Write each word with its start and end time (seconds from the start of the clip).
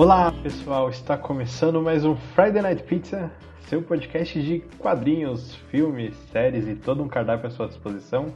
Olá 0.00 0.32
pessoal, 0.32 0.88
está 0.88 1.18
começando 1.18 1.82
mais 1.82 2.06
um 2.06 2.16
Friday 2.16 2.62
Night 2.62 2.82
Pizza, 2.84 3.30
seu 3.68 3.82
podcast 3.82 4.40
de 4.40 4.60
quadrinhos, 4.78 5.54
filmes, 5.70 6.16
séries 6.32 6.66
e 6.66 6.74
todo 6.74 7.02
um 7.02 7.06
cardápio 7.06 7.48
à 7.48 7.50
sua 7.50 7.68
disposição. 7.68 8.34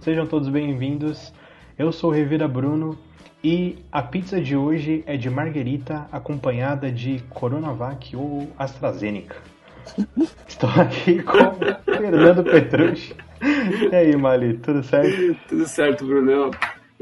Sejam 0.00 0.26
todos 0.26 0.48
bem-vindos. 0.48 1.30
Eu 1.78 1.92
sou 1.92 2.08
o 2.08 2.12
Revira 2.14 2.48
Bruno 2.48 2.98
e 3.44 3.84
a 3.92 4.02
pizza 4.02 4.40
de 4.40 4.56
hoje 4.56 5.04
é 5.06 5.18
de 5.18 5.28
marguerita 5.28 6.08
acompanhada 6.10 6.90
de 6.90 7.22
Coronavac 7.28 8.16
ou 8.16 8.48
AstraZeneca. 8.58 9.36
Estou 10.48 10.70
aqui 10.70 11.22
com 11.22 11.92
Fernando 11.94 12.42
Petrucci. 12.42 13.14
E 13.90 13.94
aí, 13.94 14.16
Mali, 14.16 14.54
tudo 14.54 14.82
certo? 14.82 15.36
Tudo 15.46 15.68
certo, 15.68 16.06
Bruno. 16.06 16.52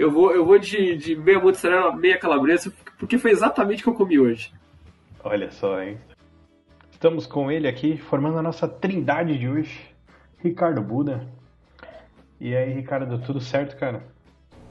Eu 0.01 0.11
vou, 0.11 0.33
eu 0.33 0.47
vou 0.47 0.59
de, 0.59 0.97
de 0.97 1.15
meia 1.15 1.39
mozzarella, 1.39 1.95
meia 1.95 2.19
calabresa, 2.19 2.73
porque 2.99 3.19
foi 3.19 3.33
exatamente 3.33 3.81
o 3.81 3.85
que 3.85 3.91
eu 3.91 3.95
comi 3.95 4.19
hoje. 4.19 4.51
Olha 5.23 5.51
só, 5.51 5.79
hein? 5.83 5.99
Estamos 6.91 7.27
com 7.27 7.53
ele 7.53 7.69
aqui, 7.69 7.99
formando 7.99 8.39
a 8.39 8.43
nossa 8.43 8.67
trindade 8.67 9.37
de 9.37 9.47
hoje, 9.47 9.79
Ricardo 10.39 10.81
Buda. 10.81 11.29
E 12.41 12.57
aí, 12.57 12.73
Ricardo, 12.73 13.19
tudo 13.19 13.43
certo, 13.43 13.77
cara? 13.77 14.03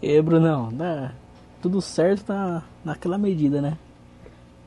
E 0.01 0.09
aí, 0.09 0.19
Brunão, 0.19 0.73
dá 0.73 1.11
tudo 1.61 1.79
certo 1.79 2.29
na, 2.29 2.63
naquela 2.83 3.19
medida, 3.19 3.61
né? 3.61 3.77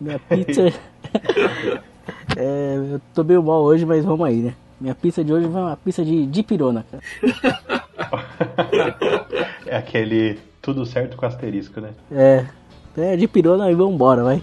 Minha 0.00 0.20
pizza. 0.30 0.62
é, 2.38 2.76
eu 2.76 3.00
tô 3.12 3.24
meio 3.24 3.42
mal 3.42 3.64
hoje, 3.64 3.84
mas 3.84 4.04
vamos 4.04 4.24
aí, 4.24 4.36
né? 4.36 4.54
Minha 4.80 4.94
pizza 4.94 5.24
de 5.24 5.32
hoje 5.32 5.48
vai 5.48 5.60
uma 5.60 5.76
pizza 5.76 6.04
de, 6.04 6.24
de 6.24 6.42
pirona, 6.44 6.86
cara. 6.88 7.02
é 9.66 9.76
aquele 9.76 10.51
tudo 10.62 10.86
certo 10.86 11.16
com 11.16 11.26
asterisco, 11.26 11.80
né? 11.80 11.90
É, 12.10 12.46
é 12.96 13.16
de 13.16 13.26
pirona 13.26 13.70
e 13.70 13.74
vambora, 13.74 14.22
vai. 14.22 14.40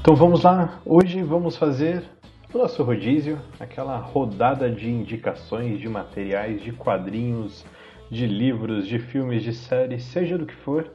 Então 0.00 0.14
vamos 0.14 0.42
lá, 0.42 0.80
hoje 0.84 1.22
vamos 1.22 1.56
fazer 1.56 2.04
o 2.52 2.58
nosso 2.58 2.82
rodízio, 2.82 3.38
aquela 3.58 3.96
rodada 3.96 4.70
de 4.70 4.88
indicações 4.88 5.78
de 5.78 5.88
materiais, 5.88 6.62
de 6.62 6.72
quadrinhos, 6.72 7.64
de 8.10 8.26
livros, 8.26 8.86
de 8.86 8.98
filmes, 8.98 9.42
de 9.42 9.52
séries, 9.52 10.02
seja 10.04 10.36
do 10.36 10.44
que 10.44 10.54
for. 10.54 10.90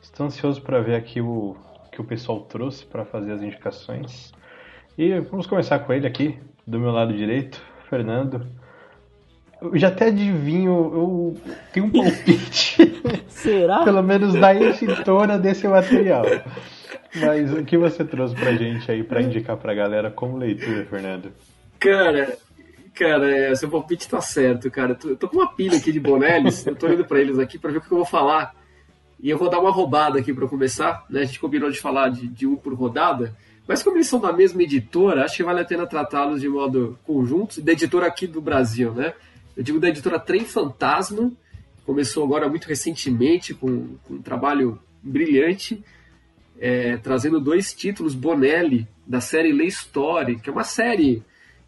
Estou 0.00 0.26
ansioso 0.26 0.60
para 0.62 0.80
ver 0.80 0.96
aqui 0.96 1.20
o 1.20 1.56
que 1.92 2.00
o 2.00 2.04
pessoal 2.04 2.40
trouxe 2.40 2.84
para 2.84 3.04
fazer 3.04 3.32
as 3.32 3.42
indicações. 3.42 4.32
E 4.96 5.20
vamos 5.20 5.46
começar 5.46 5.78
com 5.80 5.92
ele 5.92 6.06
aqui, 6.06 6.38
do 6.66 6.80
meu 6.80 6.90
lado 6.90 7.12
direito, 7.12 7.60
Fernando. 7.88 8.46
Eu 9.72 9.78
já 9.78 9.88
até 9.88 10.08
adivinho, 10.08 10.72
eu 10.72 11.36
tenho 11.72 11.86
um 11.86 11.90
palpite. 11.90 12.76
Será? 13.28 13.82
Pelo 13.82 14.02
menos 14.02 14.34
da 14.34 14.54
editora 14.54 15.38
desse 15.38 15.66
material. 15.66 16.24
Mas 17.14 17.52
o 17.52 17.64
que 17.64 17.78
você 17.78 18.04
trouxe 18.04 18.34
pra 18.34 18.52
gente 18.52 18.90
aí 18.90 19.02
pra 19.02 19.22
indicar 19.22 19.56
pra 19.56 19.74
galera 19.74 20.10
como 20.10 20.36
leitura, 20.36 20.84
Fernando? 20.84 21.32
Cara, 21.78 22.36
cara, 22.94 23.30
é, 23.30 23.54
seu 23.54 23.70
palpite 23.70 24.08
tá 24.08 24.20
certo, 24.20 24.70
cara. 24.70 24.98
Eu 25.04 25.16
tô 25.16 25.28
com 25.28 25.36
uma 25.36 25.54
pilha 25.54 25.78
aqui 25.78 25.92
de 25.92 26.00
Bonelles, 26.00 26.66
eu 26.66 26.74
tô 26.74 26.88
indo 26.88 27.04
pra 27.04 27.20
eles 27.20 27.38
aqui 27.38 27.58
pra 27.58 27.70
ver 27.70 27.78
o 27.78 27.80
que 27.80 27.90
eu 27.90 27.98
vou 27.98 28.06
falar. 28.06 28.54
E 29.20 29.30
eu 29.30 29.38
vou 29.38 29.48
dar 29.48 29.60
uma 29.60 29.70
roubada 29.70 30.18
aqui 30.18 30.34
para 30.34 30.46
começar, 30.46 31.04
né? 31.08 31.20
A 31.20 31.24
gente 31.24 31.40
combinou 31.40 31.70
de 31.70 31.80
falar 31.80 32.10
de, 32.10 32.26
de 32.28 32.46
um 32.46 32.56
por 32.56 32.74
rodada, 32.74 33.34
mas 33.66 33.82
como 33.82 33.96
eles 33.96 34.08
são 34.08 34.20
da 34.20 34.32
mesma 34.32 34.62
editora, 34.62 35.24
acho 35.24 35.36
que 35.36 35.42
vale 35.42 35.60
a 35.60 35.64
pena 35.64 35.86
tratá-los 35.86 36.40
de 36.40 36.48
modo 36.48 36.98
conjunto, 37.06 37.62
da 37.62 37.72
editora 37.72 38.06
aqui 38.06 38.26
do 38.26 38.40
Brasil, 38.40 38.92
né? 38.92 39.14
Eu 39.56 39.62
digo 39.62 39.78
da 39.78 39.88
editora 39.88 40.18
Trem 40.18 40.44
Fantasma, 40.44 41.30
começou 41.86 42.24
agora 42.24 42.48
muito 42.48 42.66
recentemente 42.66 43.54
com, 43.54 43.96
com 44.04 44.14
um 44.14 44.22
trabalho 44.22 44.80
brilhante, 45.00 45.82
é, 46.58 46.96
trazendo 46.96 47.40
dois 47.40 47.72
títulos 47.72 48.14
Bonelli 48.14 48.88
da 49.06 49.20
série 49.20 49.52
Lay 49.52 49.68
Story, 49.68 50.40
que 50.40 50.50
é 50.50 50.52
uma 50.52 50.64
série 50.64 51.22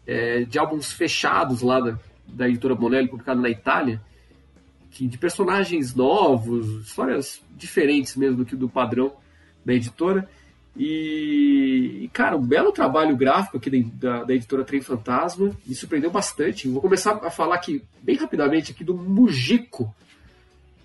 é, 0.05 0.43
de 0.43 0.59
álbuns 0.59 0.91
fechados 0.91 1.61
lá 1.61 1.79
da, 1.79 1.97
da 2.27 2.49
editora 2.49 2.75
Bonelli, 2.75 3.07
publicada 3.07 3.39
na 3.39 3.49
Itália, 3.49 4.01
que, 4.91 5.07
de 5.07 5.17
personagens 5.17 5.95
novos, 5.95 6.87
histórias 6.87 7.41
diferentes 7.55 8.17
mesmo 8.17 8.37
do 8.37 8.45
que 8.45 8.55
do 8.55 8.67
padrão 8.67 9.13
da 9.63 9.73
editora. 9.73 10.29
E, 10.79 12.07
cara, 12.13 12.37
um 12.37 12.45
belo 12.45 12.71
trabalho 12.71 13.17
gráfico 13.17 13.57
aqui 13.57 13.81
da, 13.81 14.23
da 14.23 14.33
editora 14.33 14.63
Trem 14.63 14.79
Fantasma, 14.79 15.51
me 15.65 15.73
surpreendeu 15.73 16.11
bastante. 16.11 16.67
Vou 16.67 16.81
começar 16.81 17.13
a 17.25 17.31
falar 17.31 17.55
aqui, 17.55 17.83
bem 18.03 18.15
rapidamente, 18.15 18.71
aqui 18.71 18.83
do 18.83 18.93
Mujico, 18.93 19.93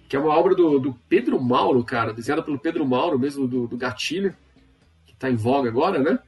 que 0.08 0.16
é 0.16 0.19
uma 0.19 0.34
obra 0.34 0.54
do, 0.54 0.78
do 0.78 0.94
Pedro 1.10 1.38
Mauro, 1.38 1.84
cara, 1.84 2.14
desenhada 2.14 2.42
pelo 2.42 2.58
Pedro 2.58 2.86
Mauro, 2.86 3.19
mesmo 3.19 3.47
do, 3.47 3.66
do 3.66 3.76
Gatilho, 3.76 4.34
que 5.04 5.12
está 5.12 5.30
em 5.30 5.36
voga 5.36 5.69
agora, 5.69 5.98
né? 5.98 6.19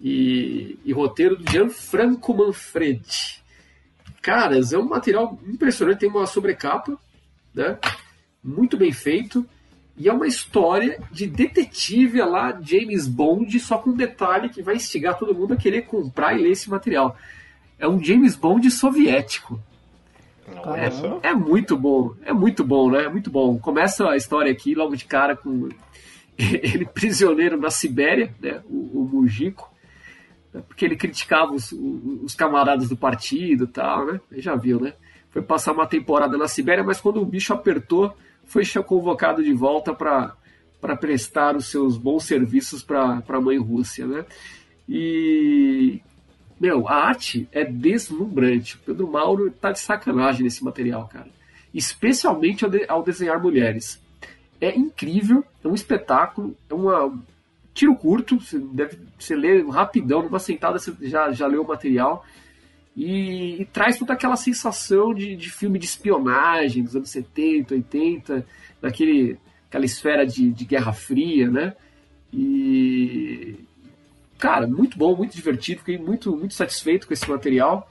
E, 0.00 0.76
e 0.84 0.92
roteiro 0.92 1.36
do 1.36 1.48
Gianfranco 1.48 2.34
Manfredi. 2.34 3.40
Caras, 4.20 4.72
é 4.72 4.78
um 4.78 4.88
material 4.88 5.38
impressionante, 5.46 6.00
tem 6.00 6.08
uma 6.08 6.26
sobrecapa, 6.26 6.98
né? 7.54 7.78
Muito 8.42 8.76
bem 8.76 8.90
feito. 8.90 9.46
E 9.98 10.08
é 10.08 10.12
uma 10.12 10.26
história 10.26 11.00
de 11.10 11.26
detetive 11.26 12.20
lá, 12.22 12.58
James 12.60 13.08
Bond, 13.08 13.58
só 13.58 13.78
com 13.78 13.90
um 13.90 13.96
detalhe 13.96 14.50
que 14.50 14.62
vai 14.62 14.76
instigar 14.76 15.18
todo 15.18 15.34
mundo 15.34 15.54
a 15.54 15.56
querer 15.56 15.82
comprar 15.82 16.34
e 16.34 16.42
ler 16.42 16.50
esse 16.50 16.68
material. 16.68 17.16
É 17.78 17.88
um 17.88 18.02
James 18.02 18.36
Bond 18.36 18.70
soviético. 18.70 19.58
É, 21.22 21.30
é, 21.30 21.34
muito 21.34 21.76
bom, 21.76 22.14
é 22.22 22.32
muito 22.32 22.62
bom, 22.62 22.90
né? 22.90 23.04
É 23.04 23.08
muito 23.08 23.30
bom. 23.30 23.58
Começa 23.58 24.08
a 24.08 24.16
história 24.16 24.52
aqui 24.52 24.74
logo 24.74 24.94
de 24.94 25.04
cara 25.04 25.34
com 25.34 25.68
ele 26.38 26.84
prisioneiro 26.84 27.58
na 27.58 27.70
Sibéria, 27.70 28.32
né? 28.40 28.62
O, 28.68 29.00
o 29.00 29.10
Mujico, 29.12 29.72
né? 30.52 30.62
porque 30.68 30.84
ele 30.84 30.94
criticava 30.94 31.52
os, 31.52 31.72
os 31.72 32.34
camaradas 32.34 32.88
do 32.88 32.96
partido 32.96 33.64
e 33.64 33.68
tal, 33.68 34.06
né? 34.06 34.20
Já 34.36 34.54
viu, 34.54 34.78
né? 34.78 34.92
Foi 35.30 35.42
passar 35.42 35.72
uma 35.72 35.86
temporada 35.86 36.38
na 36.38 36.46
Sibéria, 36.46 36.84
mas 36.84 37.00
quando 37.00 37.20
o 37.20 37.26
bicho 37.26 37.52
apertou, 37.52 38.16
foi 38.46 38.64
convocado 38.82 39.42
de 39.42 39.52
volta 39.52 39.94
para 39.94 40.96
prestar 40.96 41.56
os 41.56 41.66
seus 41.66 41.96
bons 41.96 42.24
serviços 42.24 42.82
para 42.82 43.22
a 43.28 43.40
mãe 43.40 43.58
Rússia, 43.58 44.06
né? 44.06 44.24
E, 44.88 46.00
meu, 46.60 46.88
a 46.88 46.94
arte 46.94 47.48
é 47.52 47.64
deslumbrante. 47.64 48.76
O 48.76 48.78
Pedro 48.78 49.10
Mauro 49.10 49.50
tá 49.50 49.72
de 49.72 49.80
sacanagem 49.80 50.44
nesse 50.44 50.64
material, 50.64 51.08
cara. 51.08 51.28
Especialmente 51.74 52.64
ao, 52.64 52.70
de, 52.70 52.86
ao 52.88 53.02
desenhar 53.02 53.42
mulheres. 53.42 54.00
É 54.60 54.74
incrível, 54.74 55.44
é 55.62 55.68
um 55.68 55.74
espetáculo, 55.74 56.56
é 56.70 56.74
uma 56.74 57.12
tiro 57.74 57.94
curto, 57.94 58.40
você 58.40 58.58
deve 58.58 58.98
você 59.18 59.36
lê 59.36 59.62
rapidão, 59.68 60.22
numa 60.22 60.38
sentada 60.38 60.78
você 60.78 60.94
já, 61.02 61.30
já 61.30 61.46
leu 61.46 61.62
o 61.62 61.68
material. 61.68 62.24
E, 62.96 63.60
e, 63.60 63.64
traz 63.66 63.98
toda 63.98 64.14
aquela 64.14 64.36
sensação 64.36 65.12
de, 65.12 65.36
de, 65.36 65.50
filme 65.50 65.78
de 65.78 65.84
espionagem 65.84 66.82
dos 66.82 66.96
anos 66.96 67.10
70, 67.10 67.74
80, 67.74 68.46
daquele, 68.80 69.38
aquela 69.68 69.84
esfera 69.84 70.26
de, 70.26 70.50
de 70.50 70.64
Guerra 70.64 70.94
Fria, 70.94 71.50
né? 71.50 71.74
E. 72.32 73.54
Cara, 74.38 74.66
muito 74.66 74.96
bom, 74.96 75.14
muito 75.14 75.34
divertido, 75.34 75.80
fiquei 75.80 75.98
muito, 75.98 76.34
muito 76.34 76.54
satisfeito 76.54 77.06
com 77.06 77.12
esse 77.12 77.28
material. 77.28 77.90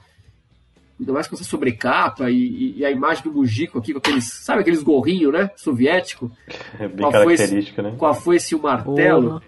Ainda 0.98 1.12
mais 1.12 1.28
com 1.28 1.34
essa 1.34 1.44
sobrecapa 1.44 2.30
e, 2.30 2.78
e, 2.78 2.84
a 2.84 2.90
imagem 2.90 3.22
do 3.22 3.32
Mujico 3.32 3.78
aqui 3.78 3.92
com 3.92 3.98
aqueles, 3.98 4.32
sabe 4.32 4.62
aqueles 4.62 4.82
gorrinhos, 4.82 5.32
né? 5.32 5.50
Soviético. 5.54 6.32
É 6.80 6.88
bem 6.88 7.10
característica, 7.10 7.82
né? 7.82 7.94
Com 7.96 8.06
a 8.06 8.14
foice 8.14 8.54
e 8.54 8.56
o 8.56 8.62
martelo. 8.62 9.40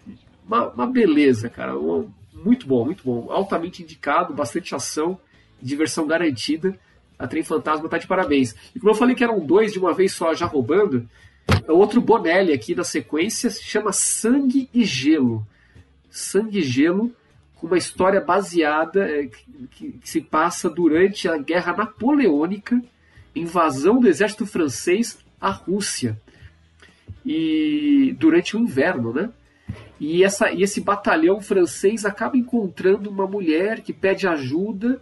Uma, 0.47 0.69
uma, 0.69 0.87
beleza, 0.87 1.49
cara. 1.49 1.75
muito 2.33 2.67
bom, 2.67 2.85
muito 2.85 3.03
bom. 3.03 3.33
Altamente 3.33 3.83
indicado, 3.83 4.35
bastante 4.35 4.75
ação 4.75 5.19
diversão 5.61 6.07
garantida. 6.07 6.79
A 7.19 7.27
Trem 7.27 7.43
Fantasma 7.43 7.87
está 7.87 7.99
de 7.99 8.07
parabéns. 8.07 8.55
E 8.75 8.79
como 8.79 8.91
eu 8.93 8.95
falei 8.95 9.15
que 9.15 9.25
eram 9.25 9.45
dois 9.45 9.73
de 9.73 9.79
uma 9.79 9.93
vez 9.93 10.13
só 10.13 10.35
já 10.35 10.47
roubando, 10.47 11.09
é 11.67 11.73
outro 11.73 12.01
Bonelli 12.01 12.53
aqui 12.53 12.75
na 12.75 12.85
sequência 12.85 13.51
se 13.51 13.63
chama 13.63 13.93
Sangue 13.93 14.69
e 14.73 14.85
Gelo. 14.85 15.47
Sangue 16.11 16.61
e 16.61 16.63
Gelo, 16.63 17.13
com 17.57 17.67
uma 17.67 17.79
história 17.79 18.21
baseada 18.21 19.09
é, 19.09 19.27
que, 19.27 19.93
que 19.93 20.09
se 20.09 20.21
passa 20.21 20.71
durante 20.71 21.29
a 21.29 21.37
Guerra 21.37 21.77
Napoleônica, 21.77 22.81
invasão 23.35 24.01
do 24.01 24.09
exército 24.09 24.47
francês 24.47 25.19
à 25.41 25.51
Rússia. 25.51 26.21
E 27.25 28.15
durante 28.19 28.57
o 28.57 28.61
inverno, 28.61 29.13
né? 29.13 29.31
E, 30.01 30.23
essa, 30.23 30.53
e 30.53 30.63
esse 30.63 30.81
batalhão 30.81 31.41
francês 31.41 32.05
acaba 32.05 32.37
encontrando 32.37 33.11
uma 33.11 33.27
mulher 33.27 33.81
que 33.81 33.93
pede 33.93 34.29
ajuda 34.29 35.01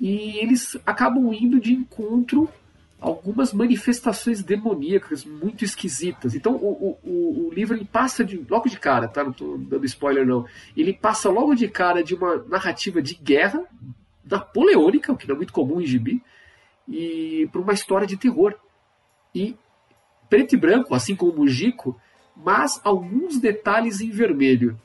e 0.00 0.38
eles 0.38 0.76
acabam 0.86 1.32
indo 1.32 1.60
de 1.60 1.72
encontro 1.72 2.48
a 3.00 3.06
algumas 3.06 3.52
manifestações 3.52 4.42
demoníacas 4.42 5.24
muito 5.24 5.64
esquisitas. 5.64 6.34
Então 6.34 6.54
o, 6.56 6.98
o, 7.02 7.46
o 7.46 7.54
livro 7.54 7.76
ele 7.76 7.84
passa 7.84 8.24
de, 8.24 8.44
logo 8.48 8.68
de 8.68 8.78
cara, 8.78 9.08
tá? 9.08 9.22
Não 9.22 9.30
estou 9.30 9.58
dando 9.58 9.84
spoiler 9.86 10.26
não. 10.26 10.46
Ele 10.76 10.92
passa 10.92 11.28
logo 11.28 11.54
de 11.54 11.68
cara 11.68 12.02
de 12.02 12.14
uma 12.14 12.36
narrativa 12.48 13.00
de 13.00 13.14
guerra 13.14 13.64
napoleônica, 14.24 15.12
o 15.12 15.16
que 15.16 15.26
não 15.26 15.34
é 15.34 15.38
muito 15.38 15.52
comum 15.52 15.80
em 15.80 15.86
gibi, 15.86 16.22
e 16.86 17.48
para 17.50 17.60
uma 17.60 17.72
história 17.72 18.06
de 18.06 18.16
terror. 18.16 18.54
E 19.34 19.56
preto 20.28 20.54
e 20.54 20.58
branco, 20.58 20.94
assim 20.94 21.14
como 21.14 21.32
o 21.32 21.36
Mujico, 21.36 21.98
mas 22.36 22.80
alguns 22.84 23.38
detalhes 23.38 24.00
em 24.00 24.10
vermelho. 24.10 24.78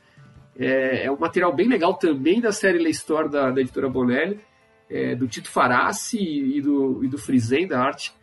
É, 0.56 1.06
é 1.06 1.10
um 1.10 1.18
material 1.18 1.52
bem 1.52 1.68
legal 1.68 1.94
também 1.94 2.40
da 2.40 2.52
série 2.52 2.78
Le 2.78 2.90
Histoire 2.90 3.28
da, 3.28 3.50
da 3.50 3.60
editora 3.60 3.88
Bonelli, 3.88 4.38
é, 4.88 5.14
do 5.14 5.26
Tito 5.26 5.50
Farassi 5.50 6.18
e 6.18 6.60
do, 6.60 7.04
e 7.04 7.08
do 7.08 7.18
Frizen, 7.18 7.66
da 7.66 7.80
arte. 7.80 8.14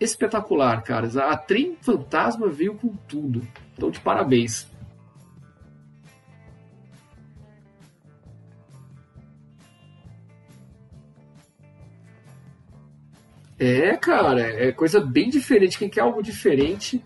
Espetacular, 0.00 0.82
caras. 0.82 1.16
A 1.16 1.36
Trem 1.36 1.76
Fantasma 1.80 2.48
veio 2.48 2.74
com 2.74 2.88
tudo. 3.08 3.46
Então, 3.74 3.90
de 3.90 4.00
parabéns. 4.00 4.66
É, 13.58 13.96
cara, 13.96 14.42
é 14.42 14.72
coisa 14.72 15.00
bem 15.00 15.30
diferente. 15.30 15.78
Quem 15.78 15.88
quer 15.88 16.00
algo 16.00 16.22
diferente 16.22 17.02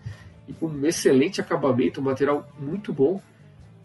e 0.47 0.53
com 0.53 0.65
um 0.65 0.85
excelente 0.85 1.39
acabamento, 1.39 2.01
um 2.01 2.03
material 2.03 2.49
muito 2.59 2.91
bom. 2.91 3.21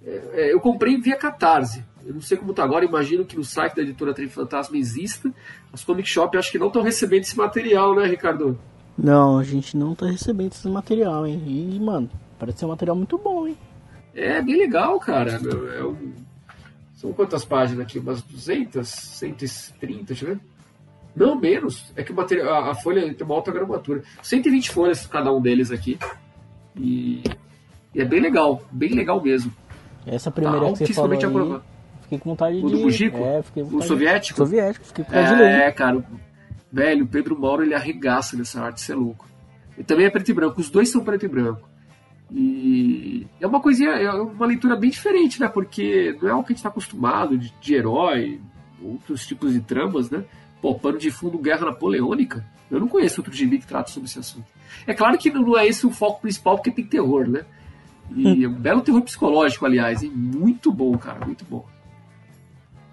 É, 0.04 0.22
é, 0.32 0.52
eu 0.52 0.60
comprei 0.60 0.96
via 0.98 1.16
Catarse. 1.16 1.84
Eu 2.06 2.14
não 2.14 2.20
sei 2.20 2.36
como 2.36 2.50
está 2.50 2.62
agora, 2.62 2.84
imagino 2.84 3.24
que 3.24 3.36
no 3.36 3.44
site 3.44 3.76
da 3.76 3.82
editora 3.82 4.12
Trem 4.12 4.28
Fantasma 4.28 4.76
exista. 4.76 5.32
As 5.72 5.82
Comic 5.82 6.08
Shop 6.08 6.36
acho 6.36 6.52
que 6.52 6.58
não 6.58 6.66
estão 6.66 6.82
recebendo 6.82 7.22
esse 7.22 7.36
material, 7.36 7.94
né, 7.94 8.06
Ricardo? 8.06 8.58
Não, 8.96 9.38
a 9.38 9.42
gente 9.42 9.76
não 9.76 9.92
está 9.92 10.06
recebendo 10.06 10.52
esse 10.52 10.68
material, 10.68 11.26
hein? 11.26 11.42
E, 11.46 11.80
mano, 11.80 12.10
parece 12.38 12.58
ser 12.58 12.66
um 12.66 12.68
material 12.68 12.96
muito 12.96 13.18
bom, 13.18 13.48
hein? 13.48 13.56
É, 14.14 14.40
bem 14.40 14.58
legal, 14.58 14.98
cara. 15.00 15.32
É 15.32 15.84
um... 15.84 16.12
São 16.94 17.12
quantas 17.12 17.44
páginas 17.44 17.84
aqui? 17.84 17.98
Umas 17.98 18.22
200? 18.22 18.86
130, 18.86 20.04
deixa 20.04 20.24
eu 20.24 20.28
ver. 20.34 20.40
Não, 21.16 21.34
menos. 21.34 21.92
É 21.96 22.02
que 22.02 22.12
o 22.12 22.14
material, 22.14 22.70
a, 22.70 22.74
folha 22.74 23.12
tem 23.14 23.26
uma 23.26 23.34
alta 23.34 23.50
gramatura. 23.50 24.02
120 24.22 24.70
folhas 24.70 25.06
cada 25.06 25.32
um 25.32 25.40
deles 25.40 25.70
aqui. 25.70 25.98
E, 26.76 27.22
e, 27.94 28.00
é 28.00 28.04
bem 28.04 28.20
legal, 28.20 28.62
bem 28.70 28.90
legal 28.90 29.20
mesmo. 29.22 29.52
Essa 30.06 30.30
primeira 30.30 30.66
tá 30.66 30.72
que 30.72 30.86
você 30.86 30.92
falou 30.92 31.12
aí, 31.12 31.18
fiquei 32.14 32.18
com 32.18 32.30
vontade 32.30 32.56
o 32.56 32.60
de... 32.60 32.66
O 32.66 32.70
do 32.70 32.78
Mujico? 32.78 33.18
É, 33.18 33.42
fiquei 33.42 33.64
com 33.64 33.76
o 33.76 33.82
soviético? 33.82 34.42
De... 34.42 34.48
Soviético, 34.48 34.86
fiquei 34.86 35.04
com 35.04 35.10
vontade 35.12 35.32
é, 35.32 35.36
de 35.36 35.42
ler. 35.42 35.60
É, 35.60 35.72
cara, 35.72 36.04
velho, 36.72 37.04
o 37.04 37.08
Pedro 37.08 37.38
Mauro 37.38 37.62
ele 37.62 37.74
arregaça 37.74 38.36
nessa 38.36 38.62
arte, 38.62 38.78
isso 38.78 38.92
é 38.92 38.94
louco. 38.94 39.28
E 39.76 39.82
também 39.82 40.06
é 40.06 40.10
preto 40.10 40.28
e 40.30 40.34
branco, 40.34 40.60
os 40.60 40.70
dois 40.70 40.88
são 40.88 41.02
preto 41.04 41.24
e 41.24 41.28
branco. 41.28 41.68
E 42.30 43.26
é 43.40 43.46
uma 43.46 43.60
coisinha, 43.60 43.90
é 43.90 44.10
uma 44.10 44.46
leitura 44.46 44.76
bem 44.76 44.90
diferente, 44.90 45.40
né? 45.40 45.48
Porque 45.48 46.16
não 46.20 46.28
é 46.28 46.34
o 46.34 46.42
que 46.42 46.46
a 46.46 46.54
gente 46.54 46.58
está 46.58 46.68
acostumado 46.68 47.36
de, 47.36 47.52
de 47.60 47.74
herói, 47.74 48.40
outros 48.82 49.26
tipos 49.26 49.52
de 49.52 49.60
tramas, 49.60 50.10
né? 50.10 50.24
Pô, 50.60 50.74
pano 50.74 50.98
de 50.98 51.10
fundo 51.10 51.38
Guerra 51.38 51.66
Napoleônica. 51.66 52.44
Eu 52.70 52.80
não 52.80 52.88
conheço 52.88 53.20
outro 53.20 53.32
gibi 53.32 53.58
que 53.58 53.66
trata 53.66 53.90
sobre 53.90 54.08
esse 54.08 54.18
assunto. 54.18 54.46
É 54.86 54.94
claro 54.94 55.16
que 55.18 55.30
não 55.30 55.56
é 55.56 55.66
esse 55.66 55.86
o 55.86 55.90
foco 55.90 56.22
principal, 56.22 56.56
porque 56.56 56.70
tem 56.70 56.84
terror, 56.84 57.28
né? 57.28 57.44
E 58.10 58.44
é 58.44 58.48
um 58.48 58.54
belo 58.54 58.80
terror 58.80 59.02
psicológico, 59.02 59.64
aliás, 59.64 60.02
hein? 60.02 60.10
Muito 60.10 60.72
bom, 60.72 60.96
cara, 60.98 61.24
muito 61.24 61.44
bom. 61.44 61.66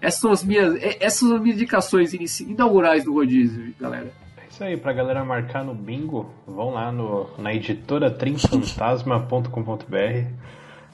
Essas 0.02 0.20
são 0.20 0.32
as 0.32 0.44
minhas, 0.44 0.74
é, 0.82 0.98
essas 1.00 1.20
são 1.20 1.36
as 1.36 1.40
minhas 1.40 1.56
indicações 1.56 2.12
inaugurais 2.40 3.04
do 3.04 3.14
rodízio, 3.14 3.72
galera. 3.80 4.12
É 4.36 4.42
isso 4.50 4.64
aí, 4.64 4.76
pra 4.76 4.92
galera 4.92 5.24
marcar 5.24 5.64
no 5.64 5.72
bingo, 5.72 6.28
vão 6.44 6.70
lá 6.70 6.90
no, 6.90 7.30
na 7.38 7.54
editora 7.54 8.10
trimfantasma.com.br, 8.10 10.26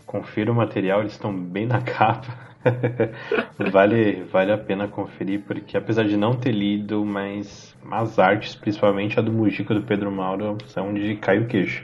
confira 0.04 0.52
o 0.52 0.54
material, 0.54 1.00
eles 1.00 1.12
estão 1.12 1.34
bem 1.34 1.66
na 1.66 1.80
capa. 1.80 2.46
vale, 3.72 4.24
vale 4.24 4.52
a 4.52 4.58
pena 4.58 4.86
conferir, 4.86 5.40
porque 5.46 5.78
apesar 5.78 6.04
de 6.04 6.18
não 6.18 6.34
ter 6.34 6.52
lido, 6.52 7.02
mas 7.02 7.74
as 7.90 8.18
artes, 8.18 8.54
principalmente 8.54 9.18
a 9.18 9.22
do 9.22 9.32
Mujica 9.32 9.72
do 9.72 9.82
Pedro 9.82 10.12
Mauro, 10.12 10.58
são 10.66 10.92
de 10.92 11.16
cair 11.16 11.40
o 11.40 11.46
queixo. 11.46 11.82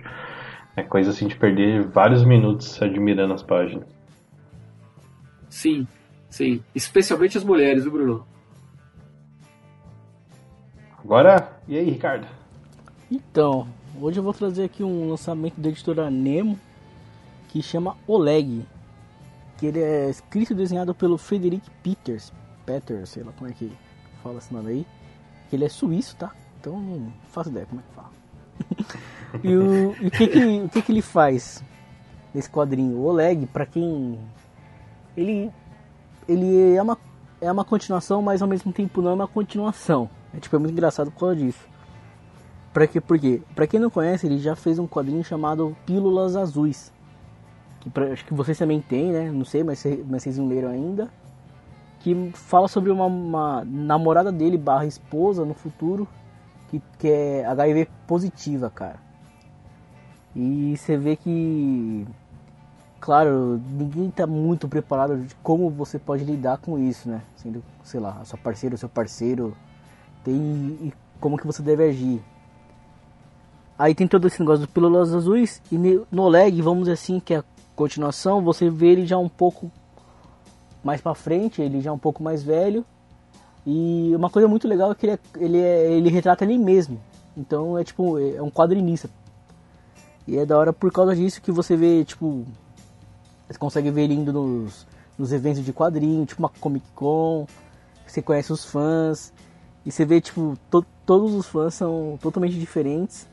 É 0.77 0.83
coisa 0.83 1.11
assim 1.11 1.27
de 1.27 1.37
perder 1.37 1.87
vários 1.87 2.23
minutos 2.23 2.83
admirando 2.83 3.33
as 3.33 3.43
páginas. 3.43 3.89
Sim, 5.49 5.87
sim. 6.35 6.63
Especialmente 6.75 7.39
as 7.39 7.45
mulheres, 7.45 7.85
viu, 7.85 7.93
Bruno? 7.93 8.27
Agora, 10.99 11.61
e 11.69 11.77
aí, 11.77 11.91
Ricardo? 11.91 12.27
Então, 13.11 13.69
hoje 14.01 14.19
eu 14.19 14.23
vou 14.23 14.33
trazer 14.33 14.65
aqui 14.65 14.83
um 14.83 15.11
lançamento 15.11 15.61
da 15.61 15.69
editora 15.69 16.11
Nemo 16.11 16.59
que 17.49 17.63
chama 17.63 17.97
Oleg 18.07 18.67
que 19.57 19.67
ele 19.67 19.81
é 19.81 20.11
escrito 20.11 20.53
e 20.53 20.57
desenhado 20.57 20.95
pelo 20.95 21.17
Frederick 21.17 21.71
Peters, 21.83 22.33
Peters, 22.67 23.11
sei 23.11 23.23
lá 23.23 23.33
como 23.33 23.49
é 23.49 23.53
que 23.53 23.73
fala 24.23 24.39
esse 24.39 24.53
nome 24.53 24.71
aí, 24.71 24.87
que 25.49 25.57
ele 25.57 25.65
é 25.65 25.69
suíço, 25.69 26.17
tá? 26.17 26.33
Então 26.61 26.81
não 26.81 27.13
faço 27.31 27.51
ideia 27.51 27.67
como 27.67 27.81
é 27.81 27.85
que 27.85 27.95
fala. 27.95 28.11
e 29.45 29.57
o, 29.57 29.95
e 30.03 30.07
o, 30.09 30.11
que, 30.11 30.27
que, 30.27 30.45
o 30.61 30.69
que, 30.69 30.83
que 30.83 30.93
ele 30.93 31.03
faz 31.03 31.63
nesse 32.35 32.51
quadrinho? 32.51 32.97
O 32.97 33.05
Oleg, 33.05 33.47
para 33.47 33.67
quem 33.67 34.19
ele 35.17 35.53
ele 36.29 36.75
é 36.75 36.83
uma 36.83 36.99
é 37.41 37.53
uma 37.53 37.65
continuação, 37.65 38.23
mas 38.23 38.41
ao 38.41 38.49
mesmo 38.49 38.73
tempo 38.73 39.03
não 39.03 39.11
é 39.11 39.15
uma 39.15 39.29
continuação. 39.29 40.09
É 40.33 40.41
tipo 40.41 40.57
é 40.57 40.59
muito 40.59 40.73
engraçado 40.73 41.11
por 41.11 41.21
causa 41.21 41.37
disso. 41.37 41.67
Para 42.73 42.87
que 42.87 43.01
porque 43.01 43.43
para 43.55 43.67
quem 43.67 43.79
não 43.79 43.91
conhece, 43.91 44.27
ele 44.27 44.39
já 44.39 44.57
fez 44.57 44.79
um 44.79 44.87
quadrinho 44.87 45.23
chamado 45.23 45.77
Pílulas 45.87 46.37
Azuis 46.37 46.95
que 47.85 47.91
pra, 47.91 48.07
acho 48.13 48.25
que 48.25 48.33
vocês 48.33 48.57
também 48.57 48.81
têm, 48.81 49.13
né? 49.13 49.31
Não 49.31 49.45
sei, 49.45 49.63
mas, 49.63 49.85
mas 50.09 50.23
vocês 50.23 50.39
não 50.39 50.49
leram 50.49 50.71
ainda. 50.71 51.11
Que 52.01 52.31
fala 52.33 52.67
sobre 52.67 52.91
uma, 52.91 53.05
uma 53.05 53.65
namorada 53.65 54.33
dele 54.33 54.57
barra 54.57 54.87
esposa 54.87 55.45
no 55.45 55.53
futuro 55.53 56.09
que, 56.71 56.83
que 56.99 57.09
é 57.09 57.45
HIV 57.45 57.89
positiva, 58.07 58.71
cara. 58.71 58.99
E 60.35 60.75
você 60.77 60.97
vê 60.97 61.15
que, 61.15 62.07
claro, 63.05 63.61
ninguém 63.71 64.11
tá 64.11 64.27
muito 64.27 64.67
preparado 64.67 65.19
de 65.19 65.35
como 65.43 65.69
você 65.69 65.99
pode 65.99 66.25
lidar 66.25 66.57
com 66.57 66.79
isso, 66.79 67.07
né? 67.07 67.21
Sendo, 67.37 67.63
sei 67.83 68.01
lá, 68.01 68.17
a 68.23 68.25
sua 68.25 68.39
parceira, 68.39 68.75
o 68.75 68.79
seu 68.79 68.89
parceiro, 68.89 69.55
tem 70.25 70.35
e 70.35 70.93
como 71.21 71.37
que 71.37 71.47
você 71.47 71.63
deve 71.63 71.85
agir. 71.85 72.23
Aí 73.79 73.95
tem 73.95 74.09
todo 74.09 74.27
esse 74.27 74.41
negócio 74.41 74.63
do 74.67 74.73
pílulas 74.73 75.15
azuis 75.15 75.61
e 75.71 75.77
no 76.11 76.29
leg, 76.29 76.63
vamos 76.63 76.85
dizer 76.85 76.93
assim, 76.93 77.21
que 77.21 77.35
é 77.35 77.45
continuação, 77.77 78.43
você 78.43 78.71
vê 78.71 78.93
ele 78.93 79.05
já 79.05 79.19
um 79.19 79.29
pouco 79.29 79.71
mais 80.83 81.03
para 81.03 81.15
frente, 81.15 81.61
ele 81.61 81.83
já 81.83 81.93
um 81.93 81.99
pouco 81.99 82.23
mais 82.23 82.43
velho. 82.43 82.87
E 83.67 84.15
uma 84.17 84.31
coisa 84.31 84.49
muito 84.49 84.67
legal 84.67 84.93
é 84.93 84.95
que 84.95 85.05
ele, 85.05 85.13
é, 85.13 85.19
ele, 85.45 85.59
é, 85.59 85.93
ele 85.93 86.09
retrata 86.09 86.43
ele 86.43 86.57
mesmo. 86.57 86.99
Então 87.37 87.77
é 87.77 87.85
tipo, 87.85 88.19
é 88.19 88.41
um 88.41 88.51
quadrinista. 88.51 89.11
E 90.27 90.39
é 90.39 90.47
da 90.47 90.57
hora 90.57 90.73
por 90.73 90.91
causa 90.91 91.15
disso 91.15 91.43
que 91.43 91.53
você 91.53 91.77
vê, 91.77 92.03
tipo, 92.03 92.47
você 93.49 93.59
consegue 93.59 93.91
ver 93.91 94.03
ele 94.03 94.15
indo 94.15 94.33
nos, 94.33 94.87
nos 95.19 95.33
eventos 95.33 95.65
de 95.65 95.73
quadrinho, 95.73 96.27
tipo 96.27 96.41
uma 96.41 96.49
Comic 96.49 96.87
Con, 96.95 97.47
você 98.07 98.23
conhece 98.23 98.53
os 98.53 98.65
fãs, 98.65 99.33
e 99.85 99.93
você 99.93 100.05
vê, 100.05 100.21
tipo, 100.21 100.57
to, 100.71 100.85
todos 101.05 101.35
os 101.35 101.47
fãs 101.47 101.75
são 101.75 102.19
totalmente 102.21 102.59
diferentes, 102.59 103.27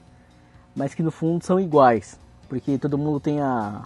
mas 0.76 0.94
que 0.94 1.04
no 1.04 1.12
fundo 1.12 1.44
são 1.46 1.60
iguais, 1.60 2.20
porque 2.50 2.78
todo 2.78 2.98
mundo 2.98 3.20
tem 3.20 3.40
a, 3.40 3.86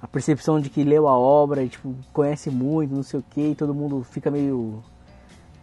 a 0.00 0.08
percepção 0.08 0.60
de 0.60 0.68
que 0.68 0.82
leu 0.82 1.06
a 1.06 1.16
obra 1.16 1.62
e 1.62 1.68
tipo, 1.68 1.94
conhece 2.12 2.50
muito, 2.50 2.94
não 2.94 3.02
sei 3.02 3.20
o 3.20 3.22
que, 3.22 3.50
e 3.50 3.54
todo 3.54 3.74
mundo 3.74 4.02
fica 4.02 4.30
meio 4.30 4.82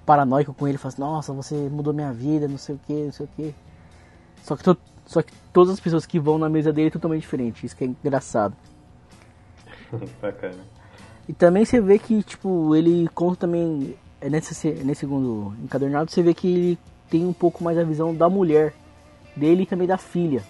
paranoico 0.05 0.53
com 0.53 0.67
ele, 0.67 0.77
fala 0.77 0.93
assim, 0.93 1.01
nossa, 1.01 1.33
você 1.33 1.55
mudou 1.69 1.93
minha 1.93 2.11
vida, 2.13 2.47
não 2.47 2.57
sei 2.57 2.75
o 2.75 2.79
que, 2.79 2.93
não 2.93 3.11
sei 3.11 3.25
o 3.25 3.29
que. 3.35 3.55
Só 4.43 4.55
que, 4.55 4.63
to 4.63 4.77
só 5.05 5.21
que 5.21 5.33
todas 5.51 5.73
as 5.73 5.79
pessoas 5.79 6.05
que 6.05 6.19
vão 6.19 6.37
na 6.37 6.47
mesa 6.47 6.71
dele 6.71 6.87
é 6.87 6.91
totalmente 6.91 7.21
diferente, 7.21 7.65
isso 7.65 7.75
que 7.75 7.83
é 7.83 7.87
engraçado. 7.87 8.55
Bacana. 10.22 10.63
E 11.27 11.34
também 11.34 11.63
você 11.63 11.79
vê 11.79 12.00
que, 12.00 12.24
tipo, 12.24 12.75
ele 12.75 13.08
conta 13.10 13.41
também, 13.41 13.96
é 14.19 14.29
nesse, 14.29 14.69
nesse 14.72 15.01
segundo 15.01 15.53
encadernado, 15.63 16.10
você 16.10 16.24
vê 16.24 16.34
que 16.34 16.48
ele 16.48 16.79
tem 17.10 17.25
um 17.25 17.34
pouco 17.34 17.63
mais 17.63 17.77
a 17.77 17.84
visão 17.84 18.13
da 18.13 18.29
mulher 18.29 18.74
dele 19.36 19.63
e 19.63 19.65
também 19.65 19.88
da 19.88 19.98
filha. 19.98 20.43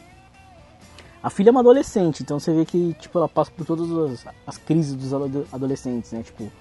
A 1.22 1.30
filha 1.30 1.50
é 1.50 1.52
uma 1.52 1.60
adolescente, 1.60 2.24
então 2.24 2.40
você 2.40 2.54
vê 2.54 2.64
que 2.64 2.94
tipo, 2.94 3.18
ela 3.18 3.28
passa 3.28 3.52
por 3.52 3.66
todas 3.66 3.92
as, 3.92 4.34
as 4.48 4.58
crises 4.58 4.94
dos 4.94 5.14
adolescentes, 5.54 6.14
né? 6.14 6.24
Tipo, 6.24 6.46
o 6.46 6.52